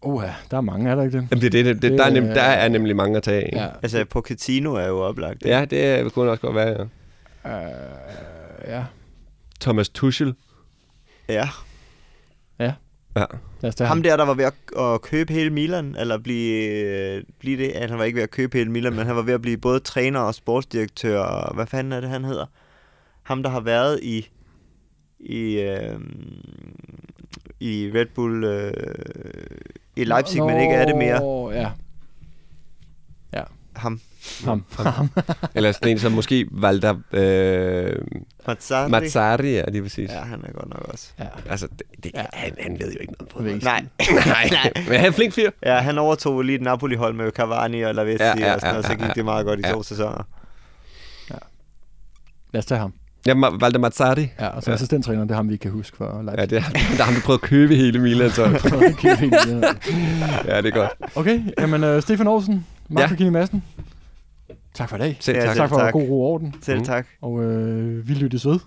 Åh 0.02 0.22
ja, 0.24 0.34
der 0.50 0.56
er 0.56 0.60
mange, 0.60 0.90
er 0.90 0.94
der 0.94 1.02
ikke 1.02 1.18
det? 1.18 1.28
Jamen, 1.30 1.42
det, 1.42 1.46
er 1.46 1.50
det, 1.50 1.64
det, 1.66 1.82
det, 1.82 1.98
der, 1.98 2.04
er 2.04 2.10
nem, 2.10 2.24
der 2.24 2.42
er 2.42 2.68
nemlig 2.68 2.96
mange 2.96 3.16
at 3.16 3.22
tage. 3.22 3.48
Ja. 3.52 3.68
Altså, 3.82 4.04
Pochettino 4.04 4.74
er 4.74 4.86
jo 4.86 5.00
oplagt. 5.00 5.42
ikke? 5.44 5.56
ja 5.56 5.64
det 5.64 6.12
kunne 6.12 6.30
også 6.30 6.40
godt 6.40 6.54
være. 6.54 6.88
Ja. 7.44 7.64
Øh, 7.64 7.70
ja. 8.66 8.84
Thomas 9.60 9.88
Tuchel. 9.88 10.34
ja. 11.28 11.48
Ja. 12.58 12.72
Lad 13.60 13.68
os 13.68 13.74
tage 13.74 13.88
Ham 13.88 13.96
ham. 13.96 14.02
der, 14.02 14.16
der 14.16 14.24
var 14.24 14.34
ved 14.34 14.44
at, 14.44 14.54
at 14.78 15.02
købe 15.02 15.32
hele 15.32 15.50
Milan, 15.50 15.96
eller 15.98 16.18
blive, 16.18 16.66
øh, 16.84 17.22
blive 17.38 17.64
det, 17.64 17.70
at 17.70 17.90
han 17.90 17.98
var 17.98 18.04
ikke 18.04 18.16
ved 18.16 18.22
at 18.22 18.30
købe 18.30 18.58
hele 18.58 18.70
Milan, 18.70 18.94
men 18.94 19.06
han 19.06 19.16
var 19.16 19.22
ved 19.22 19.34
at 19.34 19.42
blive 19.42 19.56
både 19.56 19.80
træner 19.80 20.20
og 20.20 20.34
sportsdirektør, 20.34 21.18
og 21.20 21.54
hvad 21.54 21.66
fanden 21.66 21.92
er 21.92 22.00
det, 22.00 22.10
han 22.10 22.24
hedder? 22.24 22.46
Ham, 23.22 23.42
der 23.42 23.50
har 23.50 23.60
været 23.60 24.00
i, 24.02 24.28
i, 25.20 25.60
øh, 25.60 26.00
i 27.62 27.90
Red 27.94 28.06
Bull, 28.14 28.44
øh, 28.44 28.72
i 29.96 30.04
Leipzig, 30.04 30.38
Nå, 30.38 30.48
men 30.48 30.60
ikke 30.60 30.74
er 30.74 30.84
det 30.86 30.96
mere. 30.96 31.50
Ja, 31.54 31.68
Ham. 33.76 34.00
ham. 34.44 34.64
ham. 34.78 35.08
Eller 35.54 35.72
sådan 35.72 35.88
en 35.88 35.98
som 35.98 36.12
måske 36.12 36.46
Valder 36.50 36.94
øh, 37.12 37.96
Mazzarri. 38.46 38.90
Mazzari, 38.90 39.52
ja, 39.52 39.64
lige 39.68 39.82
præcis. 39.82 40.10
Ja, 40.10 40.20
han 40.20 40.44
er 40.44 40.52
godt 40.52 40.68
nok 40.68 40.82
også. 40.88 41.12
ja. 41.18 41.26
Altså, 41.50 41.66
det, 41.66 41.82
det, 42.04 42.10
Ja. 42.14 42.24
han, 42.32 42.56
han 42.60 42.72
ved 42.80 42.92
jo 42.92 42.98
ikke 43.00 43.12
noget 43.12 43.28
på 43.28 43.42
det. 43.42 43.62
Nej, 43.64 43.84
Nej, 44.26 44.72
men 44.76 44.84
han 44.84 44.94
er 45.04 45.06
en 45.06 45.12
flink 45.12 45.34
fyr. 45.34 45.50
ja, 45.62 45.78
han 45.78 45.98
overtog 45.98 46.42
lige 46.42 46.56
et 46.56 46.62
Napoli-hold 46.62 47.14
med 47.14 47.30
Cavani 47.30 47.82
og 47.82 47.94
Lavezzi 47.94 48.22
Ja, 48.24 48.28
ja, 48.28 48.38
ja, 48.38 48.46
ja, 48.46 48.54
og 48.54 48.60
sådan 48.60 48.74
noget, 48.74 48.84
ja, 48.84 48.88
så 48.88 48.96
ja, 49.00 49.06
gik 49.06 49.14
det 49.16 49.24
meget 49.24 49.46
godt 49.46 49.60
i 49.60 49.62
ja. 49.66 49.72
to 49.72 49.82
sæsoner. 49.82 50.26
Lad 52.52 52.58
os 52.58 52.66
tage 52.66 52.78
ham. 52.78 52.92
Ja, 53.26 53.34
Valder 53.34 53.78
Mazzari. 53.78 54.28
Ja, 54.40 54.46
og 54.48 54.62
så 54.62 54.70
Ja. 54.70 54.74
assistenttræner, 54.74 55.22
det 55.22 55.30
er 55.30 55.34
ham, 55.34 55.48
vi 55.48 55.56
kan 55.56 55.70
huske 55.70 55.96
for 55.96 56.16
Ja, 56.16 56.22
Leipzig. 56.36 56.50
det 56.50 56.58
er, 56.58 56.62
der 56.96 57.00
er 57.00 57.02
ham, 57.02 57.14
der 57.14 57.20
prøvede 57.20 57.40
at 57.42 57.48
købe 57.48 57.74
hele 57.76 57.98
Milan, 57.98 58.30
så 58.30 58.42
ja, 60.48 60.62
det 60.62 60.66
er 60.66 60.70
godt. 60.70 60.90
okay, 61.16 61.40
jamen 61.58 61.84
uh, 61.84 62.00
Stefan 62.02 62.26
Olsen, 62.26 62.66
Mark 62.88 63.20
Ja. 63.20 63.24
ja. 63.24 63.30
Madsen. 63.30 63.62
Tak 64.74 64.88
for 64.88 64.96
i 64.96 65.00
dag. 65.00 65.16
Selv 65.20 65.36
Ja, 65.36 65.42
tak. 65.42 65.48
selv 65.50 65.60
tak 65.60 65.68
for 65.68 65.78
tak. 65.78 65.92
god 65.92 66.02
ro 66.08 66.22
og 66.26 66.32
orden. 66.32 66.54
Selv 66.62 66.76
Mhm. 66.78 66.84
tak. 66.86 67.06
Og 67.20 67.42
øh, 67.42 68.08
vi 68.08 68.14
lyttes 68.14 68.46
ved. 68.46 68.58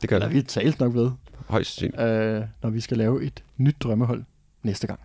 Det 0.00 0.08
gør 0.08 0.16
Eller 0.16 0.28
det. 0.28 0.36
vi 0.36 0.42
tales 0.42 0.78
nok 0.78 0.94
ved, 0.94 1.10
Højst 1.48 1.78
sandsynligt. 1.78 2.10
øh, 2.10 2.42
når 2.62 2.70
vi 2.70 2.80
skal 2.80 2.96
lave 2.96 3.22
et 3.24 3.42
nyt 3.56 3.76
drømmehold 3.80 4.22
næste 4.62 4.86
gang. 4.86 5.00